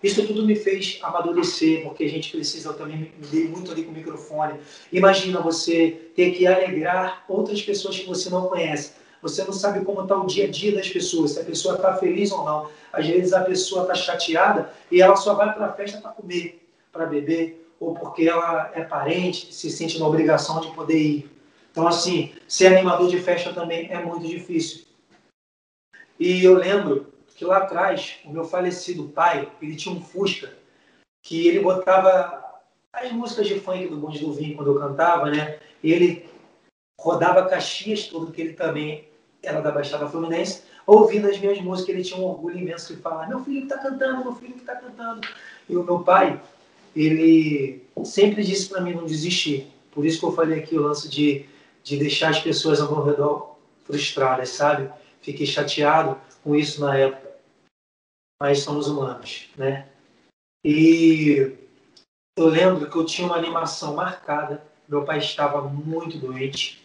Isso 0.02 0.26
tudo 0.26 0.44
me 0.44 0.56
fez 0.56 0.98
amadurecer, 1.02 1.84
porque 1.84 2.04
a 2.04 2.08
gente 2.08 2.30
precisa, 2.30 2.70
eu 2.70 2.74
também 2.74 2.96
me 2.96 3.26
dei 3.30 3.46
muito 3.46 3.70
ali 3.70 3.84
com 3.84 3.92
o 3.92 3.94
microfone. 3.94 4.58
Imagina 4.92 5.40
você 5.40 6.10
ter 6.16 6.32
que 6.32 6.46
alegrar 6.46 7.24
outras 7.28 7.62
pessoas 7.62 7.98
que 7.98 8.06
você 8.06 8.28
não 8.28 8.48
conhece. 8.48 8.92
Você 9.22 9.44
não 9.44 9.52
sabe 9.52 9.84
como 9.84 10.02
está 10.02 10.16
o 10.16 10.26
dia 10.26 10.46
a 10.46 10.50
dia 10.50 10.74
das 10.74 10.88
pessoas, 10.88 11.32
se 11.32 11.40
a 11.40 11.44
pessoa 11.44 11.76
está 11.76 11.96
feliz 11.96 12.32
ou 12.32 12.44
não. 12.44 12.68
Às 12.92 13.06
vezes 13.06 13.32
a 13.32 13.42
pessoa 13.42 13.82
está 13.82 13.94
chateada 13.94 14.72
e 14.90 15.00
ela 15.00 15.14
só 15.14 15.34
vai 15.34 15.54
para 15.54 15.66
a 15.66 15.72
festa 15.72 16.00
para 16.00 16.10
comer, 16.10 16.66
para 16.90 17.06
beber, 17.06 17.72
ou 17.78 17.94
porque 17.94 18.28
ela 18.28 18.72
é 18.74 18.82
parente, 18.82 19.54
se 19.54 19.70
sente 19.70 19.98
na 20.00 20.06
obrigação 20.08 20.60
de 20.60 20.74
poder 20.74 20.98
ir. 20.98 21.30
Então, 21.70 21.86
assim, 21.86 22.32
ser 22.48 22.66
animador 22.66 23.08
de 23.08 23.18
festa 23.20 23.52
também 23.52 23.90
é 23.90 24.04
muito 24.04 24.26
difícil. 24.26 24.82
E 26.18 26.44
eu 26.44 26.54
lembro 26.54 27.06
que 27.42 27.44
lá 27.44 27.58
atrás, 27.58 28.20
o 28.24 28.30
meu 28.30 28.44
falecido 28.44 29.08
pai, 29.08 29.50
ele 29.60 29.74
tinha 29.74 29.94
um 29.94 30.00
Fusca, 30.00 30.52
que 31.22 31.48
ele 31.48 31.58
botava 31.58 32.40
as 32.92 33.10
músicas 33.10 33.48
de 33.48 33.58
funk 33.58 33.88
do 33.88 33.96
Bonde 33.96 34.20
do 34.20 34.32
Vinho, 34.32 34.56
quando 34.56 34.70
eu 34.70 34.78
cantava, 34.78 35.28
né? 35.28 35.58
Ele 35.82 36.28
rodava 37.00 37.48
Caxias 37.48 38.06
todo, 38.06 38.30
que 38.30 38.40
ele 38.40 38.52
também 38.52 39.08
era 39.42 39.60
da 39.60 39.72
Baixada 39.72 40.08
Fluminense, 40.08 40.62
ouvindo 40.86 41.28
as 41.28 41.38
minhas 41.38 41.60
músicas, 41.60 41.94
ele 41.94 42.04
tinha 42.04 42.20
um 42.20 42.24
orgulho 42.24 42.58
imenso 42.58 42.94
de 42.94 43.02
falar: 43.02 43.28
meu 43.28 43.42
filho 43.42 43.66
que 43.66 43.72
está 43.72 43.78
cantando, 43.78 44.22
meu 44.22 44.34
filho 44.36 44.52
que 44.52 44.60
está 44.60 44.76
cantando. 44.76 45.26
E 45.68 45.76
o 45.76 45.82
meu 45.82 46.00
pai, 46.00 46.40
ele 46.94 47.82
sempre 48.04 48.44
disse 48.44 48.68
para 48.68 48.80
mim 48.80 48.94
não 48.94 49.04
desistir. 49.04 49.66
Por 49.90 50.06
isso 50.06 50.20
que 50.20 50.26
eu 50.26 50.32
falei 50.32 50.60
aqui 50.60 50.76
o 50.76 50.82
lance 50.82 51.08
de, 51.08 51.44
de 51.82 51.96
deixar 51.96 52.28
as 52.30 52.38
pessoas 52.38 52.80
ao 52.80 52.90
meu 52.90 53.04
redor 53.04 53.56
frustradas, 53.84 54.50
sabe? 54.50 54.88
Fiquei 55.20 55.46
chateado 55.46 56.16
com 56.44 56.54
isso 56.54 56.80
na 56.80 56.96
época. 56.96 57.31
Mas 58.42 58.58
somos 58.58 58.88
humanos, 58.88 59.48
né? 59.56 59.88
E 60.64 61.56
eu 62.36 62.46
lembro 62.46 62.90
que 62.90 62.96
eu 62.96 63.06
tinha 63.06 63.24
uma 63.24 63.36
animação 63.36 63.94
marcada. 63.94 64.66
Meu 64.88 65.04
pai 65.04 65.18
estava 65.18 65.62
muito 65.62 66.18
doente. 66.18 66.84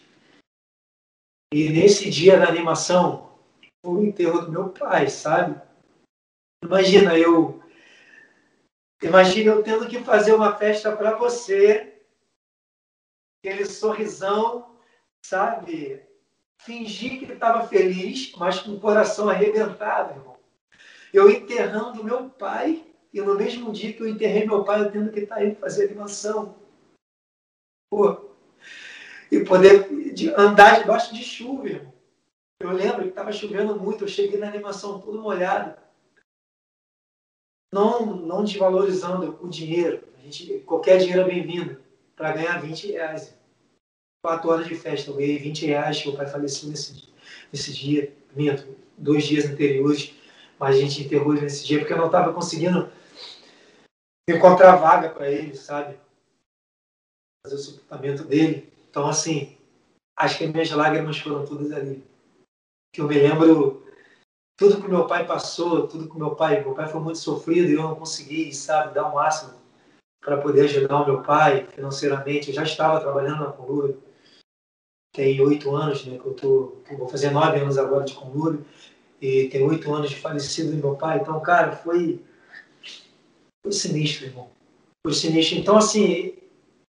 E 1.52 1.68
nesse 1.70 2.10
dia 2.10 2.38
da 2.38 2.46
animação, 2.46 3.36
o 3.84 4.00
enterro 4.00 4.42
do 4.42 4.52
meu 4.52 4.68
pai, 4.68 5.08
sabe? 5.08 5.60
Imagina 6.62 7.18
eu. 7.18 7.60
Imagina 9.02 9.50
eu 9.50 9.62
tendo 9.64 9.88
que 9.88 10.04
fazer 10.04 10.34
uma 10.34 10.54
festa 10.54 10.96
para 10.96 11.16
você, 11.16 12.00
aquele 13.42 13.66
sorrisão, 13.66 14.78
sabe? 15.26 16.06
Fingir 16.62 17.18
que 17.18 17.32
estava 17.32 17.66
feliz, 17.66 18.30
mas 18.36 18.60
com 18.60 18.74
o 18.74 18.80
coração 18.80 19.28
arrebentado, 19.28 20.20
irmão. 20.20 20.37
Eu 21.12 21.30
enterrando 21.30 22.04
meu 22.04 22.28
pai, 22.28 22.84
e 23.12 23.20
no 23.20 23.34
mesmo 23.34 23.72
dia 23.72 23.92
que 23.92 24.02
eu 24.02 24.08
enterrei 24.08 24.46
meu 24.46 24.64
pai, 24.64 24.82
eu 24.82 24.92
tendo 24.92 25.10
que 25.10 25.20
estar 25.20 25.36
tá 25.36 25.40
aí 25.40 25.54
fazer 25.54 25.86
animação. 25.86 26.54
Pô, 27.90 28.28
e 29.30 29.44
poder 29.44 29.88
andar 30.36 30.80
debaixo 30.80 31.14
de 31.14 31.22
chuva, 31.22 31.68
irmão. 31.68 31.92
Eu 32.60 32.72
lembro 32.72 33.02
que 33.02 33.08
estava 33.10 33.32
chovendo 33.32 33.78
muito, 33.78 34.04
eu 34.04 34.08
cheguei 34.08 34.38
na 34.38 34.48
animação 34.48 35.00
todo 35.00 35.22
molhado. 35.22 35.78
Não, 37.72 38.04
não 38.04 38.42
desvalorizando 38.42 39.38
o 39.40 39.48
dinheiro. 39.48 40.02
A 40.18 40.22
gente, 40.22 40.60
qualquer 40.60 40.98
dinheiro 40.98 41.20
é 41.22 41.24
bem-vindo 41.24 41.80
para 42.16 42.32
ganhar 42.32 42.60
20 42.60 42.92
reais. 42.92 43.34
Quatro 44.24 44.50
horas 44.50 44.66
de 44.66 44.74
festa, 44.74 45.10
eu 45.10 45.16
ganhei 45.16 45.38
20 45.38 45.66
reais, 45.66 46.04
meu 46.04 46.16
pai 46.16 46.26
faleceu 46.26 46.68
nesse, 46.68 47.08
nesse 47.52 47.72
dia, 47.72 48.12
minto, 48.34 48.66
dois 48.96 49.24
dias 49.24 49.44
anteriores, 49.44 50.12
mas 50.58 50.76
a 50.76 50.78
gente 50.78 51.02
enterrou 51.02 51.32
ele 51.32 51.42
nesse 51.42 51.66
dia 51.66 51.78
porque 51.78 51.92
eu 51.92 51.98
não 51.98 52.06
estava 52.06 52.32
conseguindo 52.32 52.90
encontrar 54.28 54.76
vaga 54.76 55.10
para 55.10 55.30
ele, 55.30 55.54
sabe? 55.54 55.98
Fazer 57.44 57.56
o 57.56 57.58
sepultamento 57.58 58.24
dele. 58.24 58.72
Então, 58.90 59.06
assim, 59.06 59.56
acho 60.16 60.38
que 60.38 60.44
as 60.44 60.52
minhas 60.52 60.70
lágrimas 60.70 61.18
foram 61.18 61.46
todas 61.46 61.72
ali. 61.72 62.04
Que 62.92 63.00
eu 63.00 63.08
me 63.08 63.18
lembro 63.18 63.86
tudo 64.58 64.82
que 64.82 64.88
meu 64.88 65.06
pai 65.06 65.26
passou, 65.26 65.86
tudo 65.86 66.10
que 66.10 66.18
meu 66.18 66.34
pai, 66.34 66.60
meu 66.60 66.74
pai 66.74 66.88
foi 66.88 67.00
muito 67.00 67.18
sofrido 67.18 67.68
e 67.68 67.74
eu 67.74 67.82
não 67.82 67.94
consegui, 67.94 68.52
sabe, 68.52 68.94
dar 68.94 69.08
o 69.08 69.14
máximo 69.14 69.56
para 70.20 70.36
poder 70.40 70.62
ajudar 70.62 71.02
o 71.02 71.06
meu 71.06 71.22
pai 71.22 71.66
financeiramente. 71.68 72.48
Eu 72.48 72.54
já 72.54 72.64
estava 72.64 73.00
trabalhando 73.00 73.44
na 73.44 73.52
Conlúrio, 73.52 74.02
tem 75.14 75.40
oito 75.40 75.74
anos, 75.74 76.04
né, 76.04 76.18
que 76.18 76.26
eu 76.26 76.34
tô, 76.34 76.82
vou 76.96 77.08
fazer 77.08 77.30
nove 77.30 77.58
anos 77.58 77.78
agora 77.78 78.04
de 78.04 78.14
Conlúrio 78.14 78.64
e 79.20 79.48
tem 79.48 79.62
oito 79.62 79.92
anos 79.92 80.10
de 80.10 80.16
falecido 80.16 80.70
do 80.72 80.76
meu 80.76 80.96
pai. 80.96 81.18
Então, 81.18 81.40
cara, 81.40 81.72
foi 81.72 82.20
foi 83.62 83.72
sinistro, 83.72 84.26
irmão. 84.26 84.50
Foi 85.04 85.14
sinistro. 85.14 85.58
Então, 85.58 85.76
assim, 85.76 86.36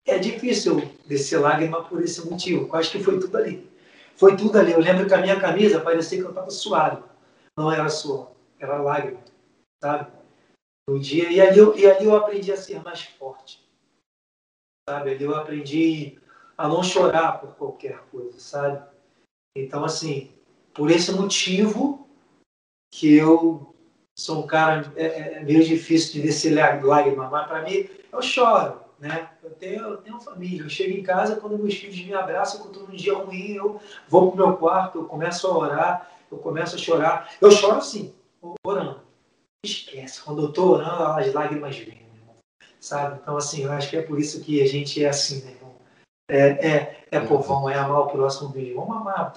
é 0.05 0.17
difícil 0.17 0.91
descer 1.05 1.39
lágrima 1.39 1.83
por 1.83 2.01
esse 2.01 2.27
motivo. 2.27 2.67
Eu 2.67 2.75
acho 2.75 2.91
que 2.91 3.03
foi 3.03 3.19
tudo 3.19 3.37
ali. 3.37 3.69
Foi 4.15 4.35
tudo 4.35 4.57
ali. 4.57 4.71
Eu 4.71 4.79
lembro 4.79 5.07
que 5.07 5.13
a 5.13 5.21
minha 5.21 5.39
camisa 5.39 5.81
parecia 5.81 6.19
que 6.19 6.25
eu 6.25 6.29
estava 6.29 6.49
suado. 6.49 7.03
Não 7.57 7.71
era 7.71 7.87
suor, 7.89 8.31
era 8.59 8.81
lágrima, 8.81 9.21
sabe? 9.81 10.11
No 10.89 10.99
dia. 10.99 11.31
E 11.31 11.39
ali, 11.39 11.57
eu, 11.57 11.77
e 11.77 11.89
ali 11.89 12.05
eu 12.05 12.15
aprendi 12.15 12.51
a 12.51 12.57
ser 12.57 12.81
mais 12.83 13.01
forte. 13.01 13.63
Sabe? 14.89 15.11
Ali 15.11 15.23
eu 15.23 15.35
aprendi 15.35 16.19
a 16.57 16.67
não 16.67 16.83
chorar 16.83 17.39
por 17.39 17.55
qualquer 17.55 17.99
coisa, 18.11 18.39
sabe? 18.39 18.85
Então, 19.57 19.85
assim, 19.85 20.31
por 20.73 20.91
esse 20.91 21.11
motivo 21.13 22.04
que 22.99 23.15
eu 23.15 23.75
sou 24.15 24.43
um 24.43 24.47
cara 24.47 24.91
é, 24.95 25.37
é 25.37 25.43
meio 25.43 25.63
difícil 25.63 26.13
de 26.13 26.21
descer 26.21 26.53
lágrima, 26.53 27.29
mas 27.29 27.47
para 27.47 27.61
mim 27.61 27.89
eu 28.11 28.21
choro 28.21 28.85
né? 28.99 29.29
Eu 29.43 29.51
tenho, 29.51 29.83
eu 29.83 29.97
tenho 29.97 30.19
família. 30.19 30.63
Eu 30.63 30.69
chego 30.69 30.97
em 30.97 31.03
casa, 31.03 31.35
quando 31.35 31.57
meus 31.57 31.75
filhos 31.75 31.99
me 31.99 32.13
abraçam, 32.13 32.61
quando 32.61 32.73
estou 32.73 32.87
num 32.87 32.95
dia 32.95 33.13
ruim, 33.13 33.51
eu 33.51 33.79
vou 34.07 34.31
pro 34.31 34.45
meu 34.45 34.57
quarto, 34.57 34.99
eu 34.99 35.05
começo 35.05 35.47
a 35.47 35.57
orar, 35.57 36.11
eu 36.31 36.37
começo 36.37 36.75
a 36.75 36.79
chorar. 36.79 37.31
Eu 37.39 37.51
choro 37.51 37.77
assim, 37.77 38.13
orando. 38.63 39.01
Esquece, 39.63 40.21
quando 40.21 40.43
eu 40.43 40.49
estou 40.49 40.71
orando, 40.71 41.19
as 41.19 41.33
lágrimas 41.33 41.77
vêm, 41.77 42.07
irmão. 42.15 42.35
Sabe? 42.79 43.19
Então, 43.21 43.37
assim, 43.37 43.63
eu 43.63 43.71
acho 43.71 43.89
que 43.89 43.97
é 43.97 44.01
por 44.01 44.19
isso 44.19 44.41
que 44.41 44.61
a 44.61 44.67
gente 44.67 45.03
é 45.03 45.09
assim, 45.09 45.43
né, 45.43 45.51
irmão? 45.51 45.75
É, 46.27 46.67
é, 46.67 47.05
é 47.11 47.19
povão, 47.19 47.69
é 47.69 47.75
amar 47.75 48.01
o 48.01 48.07
próximo 48.07 48.49
beijo. 48.49 48.75
Vamos 48.75 48.97
amar. 48.97 49.33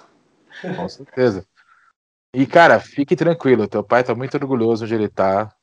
Com 0.77 0.89
certeza. 0.89 1.47
E, 2.35 2.47
cara, 2.47 2.79
fique 2.79 3.17
tranquilo, 3.17 3.67
teu 3.67 3.83
pai 3.83 4.05
tá 4.05 4.15
muito 4.15 4.35
orgulhoso 4.35 4.85
onde 4.85 4.95
ele 4.95 5.09
tá. 5.09 5.55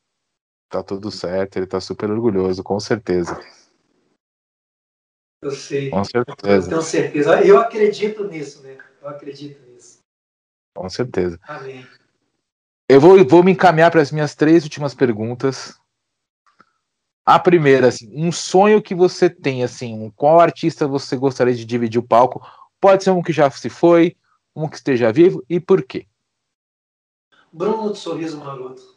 Tá 0.68 0.82
tudo 0.82 1.10
certo, 1.10 1.56
ele 1.56 1.66
tá 1.66 1.80
super 1.80 2.10
orgulhoso, 2.10 2.62
com 2.62 2.78
certeza. 2.80 3.40
Eu 5.40 5.52
sei. 5.52 5.90
Com 5.90 6.04
certeza. 6.04 6.66
Eu 6.66 6.68
tenho 6.68 6.82
certeza. 6.82 7.40
Eu 7.44 7.58
acredito 7.58 8.26
nisso, 8.26 8.62
né? 8.62 8.76
Eu 9.00 9.08
acredito 9.08 9.64
nisso. 9.70 10.00
Com 10.74 10.88
certeza. 10.88 11.38
Amém. 11.42 11.86
Eu 12.88 13.00
vou, 13.00 13.24
vou 13.26 13.44
me 13.44 13.52
encaminhar 13.52 13.90
para 13.90 14.00
as 14.00 14.10
minhas 14.10 14.34
três 14.34 14.64
últimas 14.64 14.94
perguntas. 14.94 15.78
A 17.24 17.38
primeira, 17.38 17.88
assim, 17.88 18.08
um 18.12 18.30
sonho 18.30 18.82
que 18.82 18.94
você 18.94 19.28
tem, 19.28 19.64
assim, 19.64 20.12
qual 20.16 20.40
artista 20.40 20.86
você 20.86 21.16
gostaria 21.16 21.54
de 21.54 21.64
dividir 21.64 21.98
o 21.98 22.06
palco? 22.06 22.40
Pode 22.80 23.02
ser 23.02 23.10
um 23.10 23.22
que 23.22 23.32
já 23.32 23.50
se 23.50 23.68
foi, 23.68 24.16
um 24.54 24.68
que 24.68 24.76
esteja 24.76 25.12
vivo 25.12 25.44
e 25.48 25.58
por 25.58 25.82
quê? 25.84 26.06
Bruno 27.56 27.88
do 27.88 27.96
Sorriso 27.96 28.38
Maroto. 28.38 28.94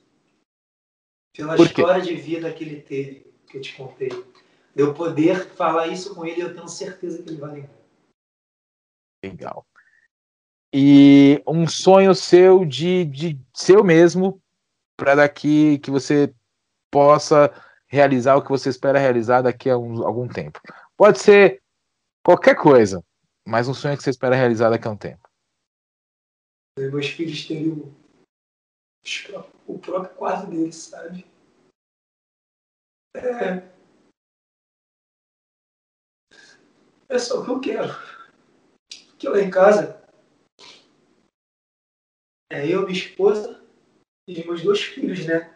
Pela 1.34 1.56
história 1.56 2.02
de 2.02 2.14
vida 2.16 2.52
que 2.54 2.66
ele 2.66 2.82
teve, 2.82 3.34
que 3.50 3.58
eu 3.58 3.62
te 3.62 3.74
contei. 3.76 4.10
De 4.10 4.84
eu 4.84 4.94
poder 4.94 5.48
falar 5.52 5.88
isso 5.88 6.14
com 6.14 6.26
ele, 6.26 6.42
eu 6.42 6.54
tenho 6.54 6.68
certeza 6.68 7.24
que 7.24 7.30
ele 7.30 7.40
vai 7.40 7.54
lembrar. 7.54 7.80
Legal. 9.24 9.66
E 10.74 11.42
um 11.48 11.68
sonho 11.68 12.14
seu 12.14 12.66
de, 12.66 13.06
de 13.06 13.40
seu 13.56 13.82
mesmo 13.84 14.42
para 14.98 15.16
daqui 15.16 15.80
que 15.80 15.90
você 15.90 16.34
possa 16.92 17.52
realizar 17.88 18.36
o 18.36 18.44
que 18.44 18.50
você 18.50 18.70
espera 18.70 19.00
realizar 19.00 19.42
daqui 19.42 19.70
a 19.70 19.78
um- 19.78 20.06
algum 20.06 20.28
tempo. 20.28 20.60
Pode 20.98 21.20
ser 21.20 21.64
qualquer 22.24 22.56
coisa, 22.56 23.04
mas 23.48 23.70
um 23.70 23.74
sonho 23.74 23.96
que 23.96 24.04
você 24.04 24.10
espera 24.10 24.36
realizar 24.36 24.70
daqui 24.70 24.88
a 24.88 24.92
um 24.92 24.98
tempo. 24.98 25.28
Meus 26.78 27.08
filhos 27.08 27.48
terem 27.48 27.94
o, 29.68 29.80
próprio 29.80 30.16
quarto 30.16 30.50
deles, 30.50 30.76
sabe? 30.76 31.26
É. 33.16 33.70
É 37.10 37.18
só 37.18 37.42
o 37.42 37.46
que 37.46 37.52
eu 37.52 37.60
quero. 37.60 37.94
Porque 39.10 39.28
lá 39.28 39.42
em 39.42 39.50
casa 39.50 40.02
é 42.52 42.68
eu, 42.68 42.82
minha 42.84 42.98
esposa 42.98 43.62
e 44.28 44.44
meus 44.46 44.64
dois 44.64 44.82
filhos, 44.82 45.26
né? 45.26 45.54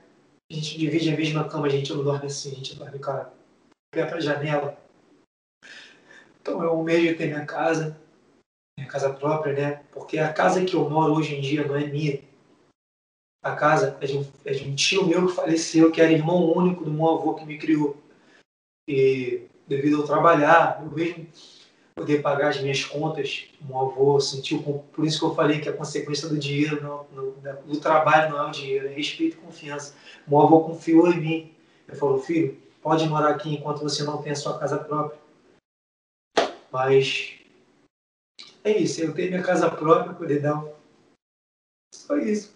A 0.52 0.54
gente 0.54 0.78
divide 0.78 1.14
a 1.14 1.18
mesma 1.18 1.48
cama, 1.48 1.68
a 1.68 1.70
gente 1.70 1.94
não 1.94 2.04
dorme 2.04 2.28
assim, 2.28 2.52
a 2.52 2.56
gente 2.56 2.76
dorme 2.76 3.00
com 3.00 3.12
a 3.12 3.32
pé 3.92 4.06
pra 4.06 4.20
janela. 4.20 4.78
Então 6.42 6.62
eu 6.62 6.72
almejo 6.72 7.16
ter 7.18 7.28
minha 7.28 7.46
casa, 7.46 7.98
minha 8.78 8.90
casa 8.90 9.14
própria, 9.14 9.54
né? 9.54 9.84
Porque 9.92 10.18
a 10.18 10.34
casa 10.34 10.66
que 10.66 10.76
eu 10.76 10.90
moro 10.90 11.14
hoje 11.14 11.36
em 11.36 11.42
dia 11.42 11.66
não 11.66 11.76
é 11.76 11.86
minha. 11.88 12.22
A 13.44 13.56
casa 13.56 13.98
é 14.00 14.06
de 14.08 14.18
um, 14.68 14.76
tio 14.76 15.06
meu 15.06 15.28
que 15.28 15.34
faleceu, 15.34 15.92
que 15.92 16.02
era 16.02 16.12
irmão 16.12 16.50
único 16.56 16.86
do 16.86 16.92
meu 16.92 17.10
avô 17.10 17.34
que 17.36 17.46
me 17.46 17.58
criou. 17.58 17.98
E 18.88 19.48
devido 19.68 19.98
ao 19.98 20.08
trabalhar, 20.08 20.82
eu 20.82 20.90
mesmo 20.90 21.28
poder 21.94 22.22
pagar 22.22 22.50
as 22.50 22.62
minhas 22.62 22.84
contas, 22.86 23.50
meu 23.62 23.78
avô 23.78 24.20
sentiu, 24.20 24.64
por 24.94 25.06
isso 25.06 25.20
que 25.20 25.26
eu 25.26 25.36
falei 25.36 25.60
que 25.60 25.70
a 25.70 25.76
consequência 25.76 26.28
do 26.28 26.38
dinheiro, 26.38 26.80
do 27.66 27.80
trabalho 27.80 28.32
não 28.32 28.46
é 28.46 28.48
o 28.48 28.52
dinheiro, 28.52 28.88
é 28.88 28.94
respeito 28.94 29.36
e 29.36 29.42
confiança. 29.42 29.94
Meu 30.28 30.42
avô 30.42 30.62
confiou 30.62 31.12
em 31.12 31.20
mim. 31.20 31.54
Ele 31.88 31.98
falou, 31.98 32.20
filho, 32.20 32.58
pode 32.82 33.08
morar 33.08 33.30
aqui 33.30 33.54
enquanto 33.54 33.84
você 33.84 34.04
não 34.04 34.22
tem 34.22 34.32
a 34.32 34.36
sua 34.36 34.58
casa 34.58 34.78
própria. 34.78 35.20
Mas 36.72 37.36
é 38.64 38.78
isso, 38.78 39.02
eu 39.02 39.14
tenho 39.14 39.32
minha 39.32 39.44
casa 39.44 39.70
própria, 39.70 40.14
poder 40.14 40.42
dar 40.42 40.64
um... 40.64 40.74
Só 41.94 42.18
isso. 42.18 42.53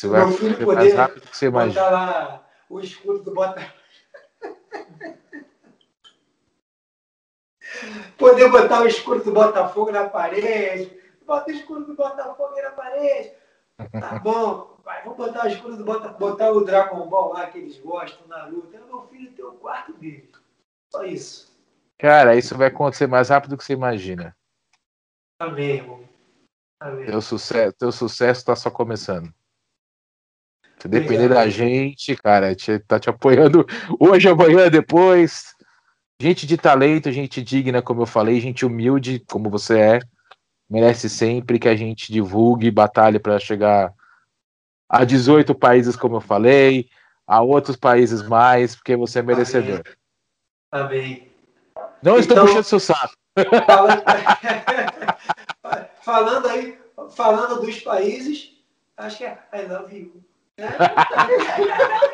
Isso 0.00 0.08
vai 0.08 0.24
Meu 0.24 0.32
filho 0.32 0.56
poder 0.56 0.76
mais 0.76 0.94
rápido 0.94 1.28
que 1.28 1.36
você 1.36 1.44
imagina. 1.44 1.78
Botar 1.78 1.90
lá 1.90 2.48
o 2.70 2.80
escudo 2.80 3.22
do 3.22 3.34
Botafogo. 3.34 3.74
Poder 8.16 8.50
botar 8.50 8.80
o 8.80 8.86
escudo 8.86 9.22
do 9.22 9.32
Botafogo 9.32 9.92
na 9.92 10.08
parede. 10.08 10.98
Bota 11.26 11.50
o 11.50 11.54
escudo 11.54 11.84
do 11.84 11.94
Botafogo 11.94 12.54
aí 12.54 12.62
na 12.62 12.70
parede. 12.70 13.34
Tá 13.92 14.18
bom, 14.24 14.78
vai, 14.82 15.04
vamos 15.04 15.18
botar 15.18 15.44
o 15.44 15.48
escudo 15.48 15.76
do 15.76 15.84
Botafogo, 15.84 16.18
botar 16.18 16.50
o 16.50 16.64
Dragon 16.64 17.06
Ball 17.06 17.34
lá 17.34 17.48
que 17.48 17.58
eles 17.58 17.78
gostam, 17.78 18.26
Naruto. 18.26 18.74
É 18.74 18.80
meu 18.80 19.06
filho 19.08 19.30
ter 19.32 19.44
o 19.44 19.52
quarto 19.52 19.92
dele. 19.92 20.32
Só 20.90 21.04
isso. 21.04 21.54
Cara, 21.98 22.36
isso 22.36 22.56
vai 22.56 22.68
acontecer 22.68 23.06
mais 23.06 23.28
rápido 23.28 23.50
do 23.50 23.58
que 23.58 23.64
você 23.64 23.74
imagina. 23.74 24.34
Amém, 25.38 25.76
irmão. 25.76 26.08
Amém. 26.80 27.04
Teu 27.04 27.20
sucesso, 27.20 27.74
teu 27.74 27.92
sucesso 27.92 28.46
tá 28.46 28.56
só 28.56 28.70
começando. 28.70 29.30
Se 30.80 30.88
depender 30.88 31.28
da 31.28 31.40
Obrigado. 31.42 31.50
gente, 31.50 32.16
cara, 32.16 32.54
te, 32.54 32.78
tá 32.80 32.98
te 32.98 33.10
apoiando 33.10 33.66
hoje, 34.00 34.28
amanhã, 34.28 34.68
depois. 34.70 35.54
Gente 36.20 36.46
de 36.46 36.56
talento, 36.56 37.10
gente 37.12 37.42
digna, 37.42 37.80
como 37.82 38.02
eu 38.02 38.06
falei, 38.06 38.40
gente 38.40 38.64
humilde, 38.66 39.22
como 39.30 39.48
você 39.50 39.78
é. 39.78 39.98
Merece 40.68 41.08
sempre 41.08 41.58
que 41.58 41.68
a 41.68 41.74
gente 41.76 42.12
divulgue, 42.12 42.70
batalhe 42.70 43.18
para 43.18 43.38
chegar 43.38 43.92
a 44.88 45.04
18 45.04 45.54
países, 45.54 45.96
como 45.96 46.16
eu 46.16 46.20
falei, 46.20 46.88
a 47.26 47.40
outros 47.40 47.76
países 47.76 48.22
mais, 48.22 48.74
porque 48.76 48.96
você 48.96 49.18
é 49.20 49.22
merecedor. 49.22 49.82
Amém. 50.70 51.30
Não 52.02 52.18
estou 52.18 52.36
Então- 52.36 52.46
puxando 52.46 52.64
seu 52.64 52.80
saco. 52.80 53.14
Falando, 53.66 54.02
falando 56.02 56.48
aí, 56.48 56.78
falando 57.16 57.60
dos 57.60 57.78
países, 57.80 58.50
acho 58.96 59.18
que 59.18 59.24
é 59.24 59.38
I 59.54 59.62
love 59.66 59.96
you. 59.96 60.29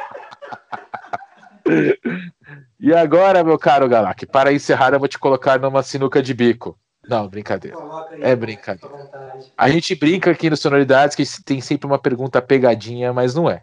E 2.79 2.95
agora, 2.95 3.43
meu 3.43 3.59
caro 3.59 3.89
Galac, 3.89 4.25
para 4.27 4.53
encerrar, 4.53 4.93
eu 4.93 4.99
vou 4.99 5.09
te 5.09 5.19
colocar 5.19 5.59
numa 5.59 5.83
sinuca 5.83 6.23
de 6.23 6.33
bico. 6.33 6.79
Não, 7.09 7.29
brincadeira. 7.29 7.77
Aí, 8.11 8.23
É 8.23 8.37
brincadeira. 8.37 9.11
A 9.57 9.69
gente 9.69 9.95
brinca 9.95 10.31
aqui 10.31 10.51
no 10.51 10.57
Sonoridades 10.57 11.17
que 11.17 11.25
tem 11.45 11.61
sempre 11.61 11.87
uma 11.87 11.99
pergunta 11.99 12.43
pegadinha, 12.43 13.13
mas 13.13 13.35
não 13.35 13.51
é. 13.51 13.63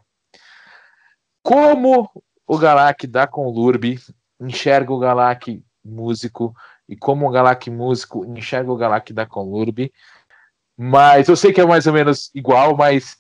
Como 1.41 2.09
o 2.47 2.57
Galac 2.57 3.05
da 3.07 3.27
Conlurb 3.27 3.99
enxerga 4.39 4.91
o 4.91 4.99
Galac 4.99 5.61
músico 5.83 6.53
e 6.87 6.95
como 6.95 7.27
o 7.27 7.31
Galac 7.31 7.69
músico 7.69 8.25
enxerga 8.25 8.71
o 8.71 8.77
Galac 8.77 9.13
da 9.13 9.25
Conlurb? 9.25 9.91
Mas 10.77 11.27
eu 11.27 11.35
sei 11.35 11.53
que 11.53 11.61
é 11.61 11.65
mais 11.65 11.85
ou 11.85 11.93
menos 11.93 12.31
igual, 12.33 12.75
mas 12.75 13.17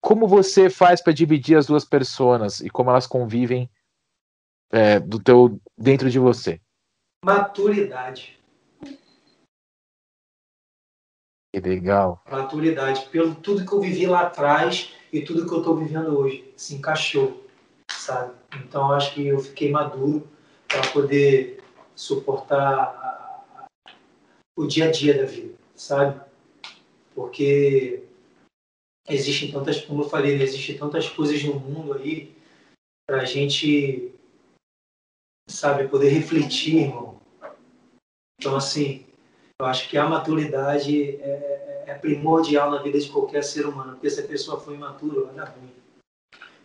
como 0.00 0.26
você 0.26 0.70
faz 0.70 1.00
para 1.02 1.12
dividir 1.12 1.56
as 1.56 1.66
duas 1.66 1.84
personas 1.84 2.60
e 2.60 2.70
como 2.70 2.90
elas 2.90 3.06
convivem 3.06 3.70
é, 4.70 5.00
do 5.00 5.18
teu 5.18 5.60
dentro 5.76 6.10
de 6.10 6.18
você? 6.18 6.60
Maturidade. 7.24 8.38
Que 11.52 11.60
legal. 11.60 12.22
Maturidade. 12.30 13.08
Pelo 13.10 13.34
tudo 13.34 13.66
que 13.66 13.72
eu 13.72 13.80
vivi 13.80 14.06
lá 14.06 14.22
atrás 14.22 14.94
e 15.12 15.22
tudo 15.22 15.46
que 15.46 15.52
eu 15.52 15.58
estou 15.58 15.76
vivendo 15.76 16.18
hoje. 16.18 16.52
Se 16.56 16.74
encaixou, 16.74 17.44
sabe? 17.90 18.34
Então 18.56 18.92
acho 18.92 19.14
que 19.14 19.26
eu 19.26 19.38
fiquei 19.38 19.70
maduro 19.70 20.28
para 20.68 20.86
poder 20.92 21.62
suportar 21.94 23.46
o 24.56 24.66
dia 24.66 24.88
a 24.88 24.90
dia 24.90 25.16
da 25.16 25.24
vida, 25.24 25.54
sabe? 25.74 26.20
Porque 27.14 28.07
existem 29.08 29.50
tantas, 29.50 29.80
como 29.80 30.02
eu 30.02 30.08
falei, 30.08 30.36
né, 30.36 30.44
existem 30.44 30.76
tantas 30.76 31.08
coisas 31.08 31.42
no 31.42 31.54
mundo 31.54 31.94
aí 31.94 32.36
para 33.06 33.22
a 33.22 33.24
gente, 33.24 34.12
sabe, 35.48 35.88
poder 35.88 36.10
refletir, 36.10 36.82
irmão. 36.82 37.18
Então, 38.38 38.54
assim, 38.54 39.06
eu 39.58 39.66
acho 39.66 39.88
que 39.88 39.96
a 39.96 40.08
maturidade 40.08 41.16
é, 41.16 41.84
é 41.86 41.94
primordial 41.94 42.70
na 42.70 42.82
vida 42.82 43.00
de 43.00 43.08
qualquer 43.08 43.42
ser 43.42 43.66
humano, 43.66 43.92
porque 43.92 44.10
se 44.10 44.20
a 44.20 44.26
pessoa 44.26 44.60
for 44.60 44.74
imatura, 44.74 45.24
vai 45.24 45.44
ruim. 45.46 45.72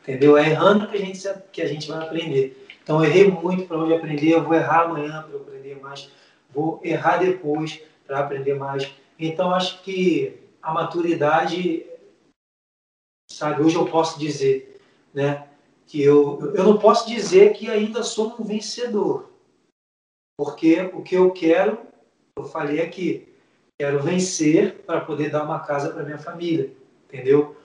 Entendeu? 0.01 0.37
É 0.37 0.49
errando 0.49 0.87
que 0.87 0.97
a 0.97 0.99
gente, 0.99 1.33
que 1.51 1.61
a 1.61 1.67
gente 1.67 1.87
vai 1.87 2.05
aprender. 2.05 2.67
Então, 2.83 3.03
eu 3.03 3.09
errei 3.09 3.31
muito 3.31 3.65
para 3.65 3.77
hoje 3.77 3.95
aprender, 3.95 4.33
eu 4.33 4.43
vou 4.43 4.53
errar 4.53 4.83
amanhã 4.83 5.23
para 5.23 5.39
aprender 5.39 5.79
mais, 5.79 6.11
vou 6.53 6.81
errar 6.83 7.17
depois 7.17 7.81
para 8.05 8.19
aprender 8.19 8.55
mais. 8.55 8.91
Então, 9.17 9.53
acho 9.53 9.81
que 9.81 10.37
a 10.61 10.73
maturidade, 10.73 11.85
sabe, 13.33 13.63
hoje 13.63 13.75
eu 13.75 13.85
posso 13.85 14.19
dizer, 14.19 14.79
né, 15.13 15.47
que 15.87 16.01
eu, 16.01 16.53
eu 16.55 16.63
não 16.63 16.77
posso 16.77 17.07
dizer 17.07 17.53
que 17.53 17.69
ainda 17.69 18.03
sou 18.03 18.35
um 18.39 18.43
vencedor, 18.43 19.29
porque 20.37 20.81
o 20.93 21.01
que 21.01 21.15
eu 21.15 21.31
quero, 21.31 21.79
eu 22.37 22.45
falei 22.45 22.81
aqui, 22.81 23.27
quero 23.79 24.01
vencer 24.01 24.83
para 24.85 25.01
poder 25.01 25.29
dar 25.29 25.43
uma 25.43 25.59
casa 25.59 25.89
para 25.89 26.03
minha 26.03 26.17
família, 26.17 26.71
entendeu? 27.07 27.55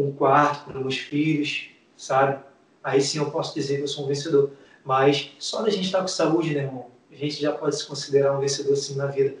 Um 0.00 0.12
quarto 0.12 0.64
para 0.64 0.80
meus 0.80 0.98
filhos, 0.98 1.70
sabe? 1.96 2.42
Aí 2.82 3.00
sim 3.00 3.18
eu 3.18 3.30
posso 3.30 3.54
dizer 3.54 3.76
que 3.76 3.82
eu 3.82 3.88
sou 3.88 4.04
um 4.04 4.08
vencedor. 4.08 4.52
Mas 4.84 5.32
só 5.38 5.62
da 5.62 5.70
gente 5.70 5.86
estar 5.86 6.00
com 6.00 6.08
saúde, 6.08 6.54
né, 6.54 6.62
irmão? 6.62 6.90
A 7.10 7.14
gente 7.14 7.40
já 7.40 7.52
pode 7.52 7.76
se 7.76 7.86
considerar 7.86 8.36
um 8.36 8.40
vencedor 8.40 8.76
sim 8.76 8.94
na 8.94 9.06
vida. 9.06 9.36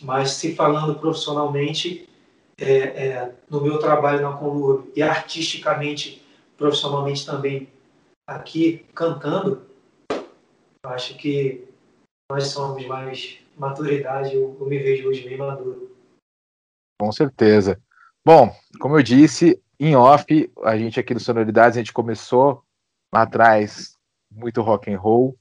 Mas 0.00 0.30
se 0.32 0.54
falando 0.54 0.98
profissionalmente, 0.98 2.07
é, 2.58 3.06
é, 3.06 3.34
no 3.48 3.60
meu 3.60 3.78
trabalho 3.78 4.20
na 4.20 4.36
Conlurb 4.36 4.90
e 4.94 5.02
artisticamente, 5.02 6.26
profissionalmente 6.56 7.24
também, 7.24 7.68
aqui 8.26 8.84
cantando, 8.94 9.62
eu 10.10 10.90
acho 10.90 11.16
que 11.16 11.66
nós 12.30 12.48
somos 12.48 12.84
mais 12.86 13.38
maturidade, 13.56 14.34
eu, 14.34 14.56
eu 14.60 14.66
me 14.66 14.78
vejo 14.78 15.08
hoje 15.08 15.26
bem 15.26 15.38
maduro. 15.38 15.96
Com 17.00 17.12
certeza. 17.12 17.80
Bom, 18.24 18.54
como 18.80 18.98
eu 18.98 19.02
disse, 19.02 19.62
em 19.78 19.94
off, 19.94 20.52
a 20.64 20.76
gente 20.76 20.98
aqui 20.98 21.14
do 21.14 21.20
Sonoridades, 21.20 21.76
a 21.76 21.80
gente 21.80 21.92
começou 21.92 22.62
lá 23.12 23.22
atrás 23.22 23.96
muito 24.30 24.60
rock 24.60 24.92
and 24.92 24.98
roll. 24.98 25.38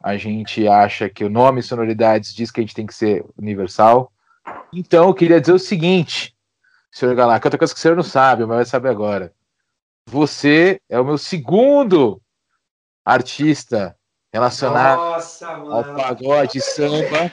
A 0.00 0.16
gente 0.16 0.68
acha 0.68 1.08
que 1.08 1.24
o 1.24 1.30
nome 1.30 1.62
Sonoridades 1.62 2.32
diz 2.32 2.50
que 2.50 2.60
a 2.60 2.62
gente 2.62 2.74
tem 2.74 2.86
que 2.86 2.94
ser 2.94 3.24
universal. 3.36 4.12
Então, 4.72 5.08
eu 5.08 5.14
queria 5.14 5.40
dizer 5.40 5.54
o 5.54 5.58
seguinte, 5.58 6.36
senhor 6.90 7.14
Galá, 7.14 7.38
que 7.38 7.46
outra 7.46 7.58
coisa 7.58 7.72
que 7.72 7.78
o 7.78 7.82
senhor 7.82 7.96
não 7.96 8.02
sabe, 8.02 8.44
mas 8.46 8.56
vai 8.56 8.64
saber 8.64 8.88
agora. 8.88 9.32
Você 10.06 10.80
é 10.88 10.98
o 10.98 11.04
meu 11.04 11.18
segundo 11.18 12.20
artista 13.04 13.96
relacionado 14.32 14.98
Nossa, 14.98 15.48
ao 15.48 15.84
pagode 15.94 16.60
samba 16.60 17.30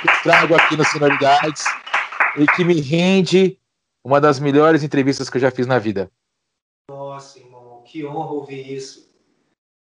que 0.00 0.08
eu 0.08 0.22
trago 0.22 0.54
aqui 0.54 0.76
nas 0.76 0.90
Sonoridades 0.90 1.64
e 2.36 2.46
que 2.46 2.64
me 2.64 2.80
rende 2.80 3.58
uma 4.04 4.20
das 4.20 4.40
melhores 4.40 4.82
entrevistas 4.82 5.30
que 5.30 5.36
eu 5.36 5.40
já 5.40 5.50
fiz 5.50 5.66
na 5.66 5.78
vida. 5.78 6.10
Nossa, 6.90 7.38
irmão, 7.38 7.82
que 7.84 8.04
honra 8.04 8.32
ouvir 8.32 8.74
isso. 8.74 9.10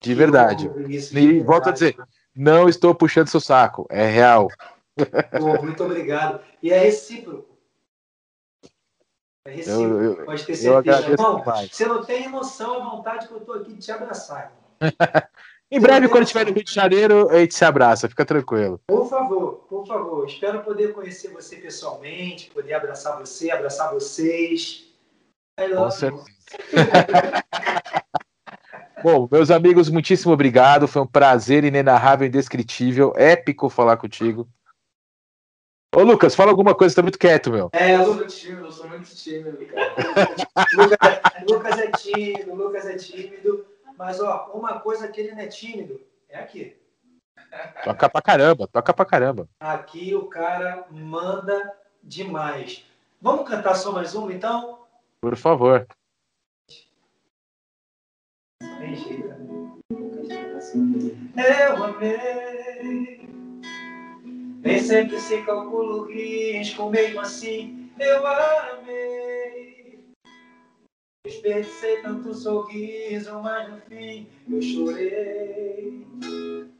De 0.01 0.09
que 0.09 0.15
verdade. 0.15 0.69
Isso, 0.89 1.13
de 1.13 1.19
e 1.19 1.25
verdade. 1.25 1.43
volto 1.45 1.69
a 1.69 1.71
dizer, 1.71 1.95
não 2.35 2.69
estou 2.69 2.93
puxando 2.93 3.27
seu 3.27 3.39
saco, 3.39 3.87
é 3.89 4.05
real. 4.07 4.47
Muito 5.61 5.83
obrigado. 5.83 6.39
E 6.61 6.71
é 6.71 6.77
recíproco. 6.77 7.52
É 9.45 9.51
recíproco, 9.51 9.83
eu, 9.83 10.13
eu, 10.13 10.25
pode 10.25 10.45
ter 10.45 10.55
certeza. 10.55 11.11
Irmão, 11.11 11.43
você 11.69 11.85
não 11.85 12.03
tem 12.03 12.29
noção 12.29 12.81
a 12.81 12.89
vontade 12.89 13.27
que 13.27 13.33
eu 13.33 13.39
estou 13.39 13.55
aqui 13.55 13.73
de 13.73 13.79
te 13.79 13.91
abraçar. 13.91 14.53
Em 15.69 15.79
breve, 15.79 16.07
quando 16.07 16.23
estiver 16.23 16.45
no 16.45 16.53
Rio 16.53 16.63
de 16.63 16.71
Janeiro, 16.71 17.29
a 17.29 17.39
gente 17.39 17.55
se 17.55 17.65
abraça, 17.65 18.07
fica 18.07 18.23
tranquilo. 18.23 18.79
Por 18.85 19.09
favor, 19.09 19.65
por 19.67 19.87
favor. 19.87 20.25
Espero 20.27 20.61
poder 20.61 20.93
conhecer 20.93 21.29
você 21.29 21.55
pessoalmente, 21.55 22.51
poder 22.51 22.75
abraçar 22.75 23.17
você, 23.19 23.49
abraçar 23.49 23.91
vocês. 23.91 24.85
Com 25.57 25.91
certeza. 25.91 26.25
Bom, 29.03 29.27
meus 29.29 29.51
amigos, 29.51 29.89
muitíssimo 29.89 30.31
obrigado. 30.31 30.87
Foi 30.87 31.01
um 31.01 31.07
prazer 31.07 31.63
inenarrável, 31.63 32.27
indescritível, 32.27 33.11
épico 33.17 33.67
falar 33.67 33.97
contigo. 33.97 34.47
Ô, 35.95 36.01
Lucas, 36.01 36.33
fala 36.33 36.49
alguma 36.49 36.73
coisa, 36.73 36.95
tá 36.95 37.03
muito 37.03 37.19
quieto, 37.19 37.51
meu. 37.51 37.69
É, 37.71 37.95
eu 37.95 38.05
sou 38.05 38.25
tímido, 38.25 38.63
eu 38.65 38.71
sou 38.71 38.89
muito 38.89 39.15
tímido, 39.15 39.59
Lucas, 40.73 40.97
Lucas 41.47 41.79
é 41.79 41.91
tímido, 41.91 42.55
Lucas 42.55 42.85
é 42.87 42.95
tímido. 42.95 43.65
Mas, 43.95 44.19
ó, 44.19 44.49
uma 44.55 44.79
coisa 44.79 45.07
que 45.07 45.21
ele 45.21 45.31
não 45.33 45.39
é 45.39 45.47
tímido 45.47 46.01
é 46.29 46.39
aqui. 46.39 46.75
Toca 47.83 48.09
pra 48.09 48.21
caramba, 48.23 48.67
toca 48.67 48.91
pra 48.93 49.05
caramba. 49.05 49.47
Aqui 49.59 50.15
o 50.15 50.25
cara 50.25 50.87
manda 50.89 51.71
demais. 52.01 52.83
Vamos 53.21 53.47
cantar 53.47 53.75
só 53.75 53.91
mais 53.91 54.15
uma, 54.15 54.33
então? 54.33 54.79
Por 55.21 55.35
favor. 55.35 55.85
Jeito, 58.81 59.27
né? 61.35 61.67
Eu 61.67 61.83
amei. 61.83 63.22
Nem 64.63 64.79
sempre 64.79 65.19
se 65.19 65.41
calcula 65.43 65.97
o 65.97 66.05
risco, 66.05 66.89
mesmo 66.89 67.19
assim 67.19 67.91
eu 67.99 68.25
amei. 68.25 69.99
Desperdicei 71.25 72.01
tanto 72.01 72.33
sorriso, 72.33 73.41
mas 73.41 73.69
no 73.69 73.81
fim 73.81 74.25
eu 74.49 74.61
chorei. 74.61 76.07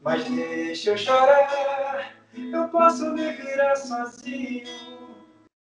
Mas 0.00 0.24
deixa 0.30 0.92
eu 0.92 0.96
chorar, 0.96 2.16
eu 2.34 2.68
posso 2.68 3.12
me 3.12 3.30
virar 3.32 3.76
sozinho. 3.76 4.66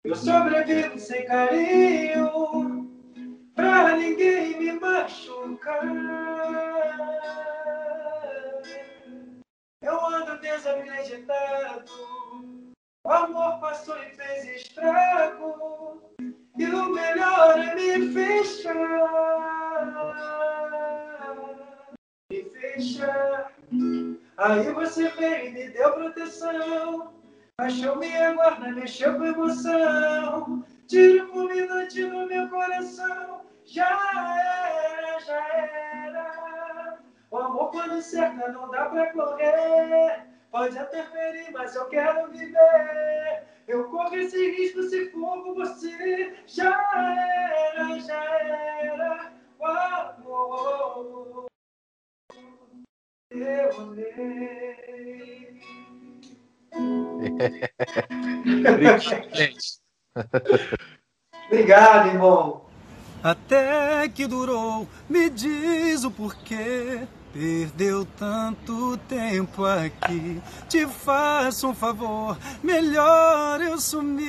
Eu 0.03 0.17
sobrevivo 0.17 0.99
sem 0.99 1.27
carinho, 1.27 2.91
pra 3.55 3.97
ninguém 3.99 4.59
me 4.59 4.73
machucar. 4.73 5.83
Desacreditado, 10.49 11.93
o 13.05 13.11
amor 13.11 13.61
passou 13.61 13.99
e 13.99 14.15
fez 14.15 14.63
estrago. 14.63 16.15
E 16.57 16.65
o 16.65 16.89
melhor 16.89 17.59
é 17.59 17.75
me 17.75 18.11
fechar, 18.15 18.75
me 22.33 22.45
fechar. 22.45 23.53
Aí 24.39 24.73
você 24.73 25.11
veio 25.11 25.49
e 25.49 25.51
me 25.51 25.69
deu 25.69 25.93
proteção. 25.93 27.13
Achou 27.59 27.97
minha 27.97 28.33
guarda, 28.33 28.73
mexeu 28.73 29.19
com 29.19 29.27
emoção. 29.27 30.65
Tiro 30.87 31.29
fulminante 31.29 32.05
no 32.05 32.27
meu 32.27 32.49
coração. 32.49 33.43
Já 33.67 33.87
era, 33.87 35.21
já 35.21 35.47
era. 35.47 36.99
O 37.31 37.37
amor 37.37 37.71
quando 37.71 38.01
cerca 38.01 38.51
não 38.51 38.71
dá 38.71 38.87
pra 38.87 39.13
correr. 39.13 40.38
Pode 40.51 40.79
até 40.79 41.05
ferir, 41.05 41.53
mas 41.53 41.75
eu 41.75 41.87
quero 41.89 42.31
viver. 42.31 43.45
Eu 43.67 43.91
corro 43.91 44.17
esse 44.17 44.51
risco 44.53 44.83
se 44.85 45.11
for 45.11 45.45
com 45.45 45.55
você. 45.55 46.35
Já 46.47 46.71
era, 46.95 48.01
já 48.01 48.25
era. 48.25 49.33
Uau, 49.61 50.17
uau, 50.25 51.47
Eu 53.31 53.79
amei. 53.79 55.61
Obrigado, 61.47 62.09
irmão. 62.09 62.63
Até 63.23 64.09
que 64.09 64.27
durou, 64.27 64.89
me 65.11 65.29
diz 65.29 66.05
o 66.05 66.11
porquê. 66.11 67.07
Perdeu 67.39 68.05
tanto 68.19 68.97
tempo 69.09 69.65
aqui. 69.65 70.43
Te 70.69 70.85
faço 70.89 71.69
um 71.69 71.75
favor, 71.75 72.37
melhor 72.65 73.61
eu 73.61 73.81
sumir. 73.81 74.29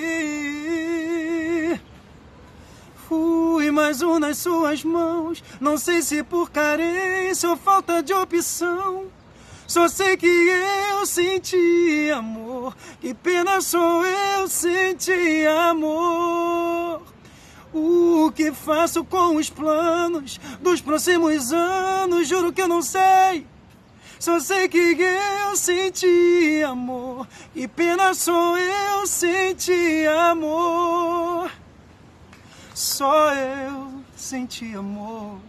Fui 3.08 3.72
mais 3.72 4.04
um 4.04 4.20
nas 4.20 4.38
suas 4.38 4.84
mãos. 4.84 5.44
Não 5.60 5.76
sei 5.76 6.04
se 6.04 6.22
por 6.22 6.52
carência 6.52 7.50
ou 7.50 7.58
falta 7.58 8.04
de 8.04 8.14
opção. 8.14 9.08
Só 9.66 9.88
sei 9.88 10.16
que 10.16 10.28
eu 10.28 11.04
senti 11.04 12.12
amor. 12.14 12.78
Que 13.02 13.16
pena 13.16 13.60
sou 13.60 14.06
eu 14.06 14.48
senti 14.48 15.48
amor. 15.48 17.02
O 17.74 18.32
que 18.32 18.52
faço 18.52 19.04
com 19.04 19.36
os 19.36 19.50
planos 19.50 20.40
dos 20.62 20.82
próximos 20.82 21.52
anos? 21.54 22.28
Juro 22.28 22.52
que 22.52 22.62
eu 22.62 22.68
não 22.68 22.82
sei. 22.82 23.46
Só 24.20 24.40
sei 24.40 24.68
que 24.68 24.78
eu 24.78 25.56
senti 25.56 26.62
amor. 26.68 27.28
E 27.56 27.68
pena 27.68 28.14
sou 28.14 28.58
eu 28.58 29.08
senti 29.08 30.06
amor. 30.08 31.52
Só 32.74 33.34
eu 33.34 34.04
senti 34.16 34.76
amor. 34.76 35.49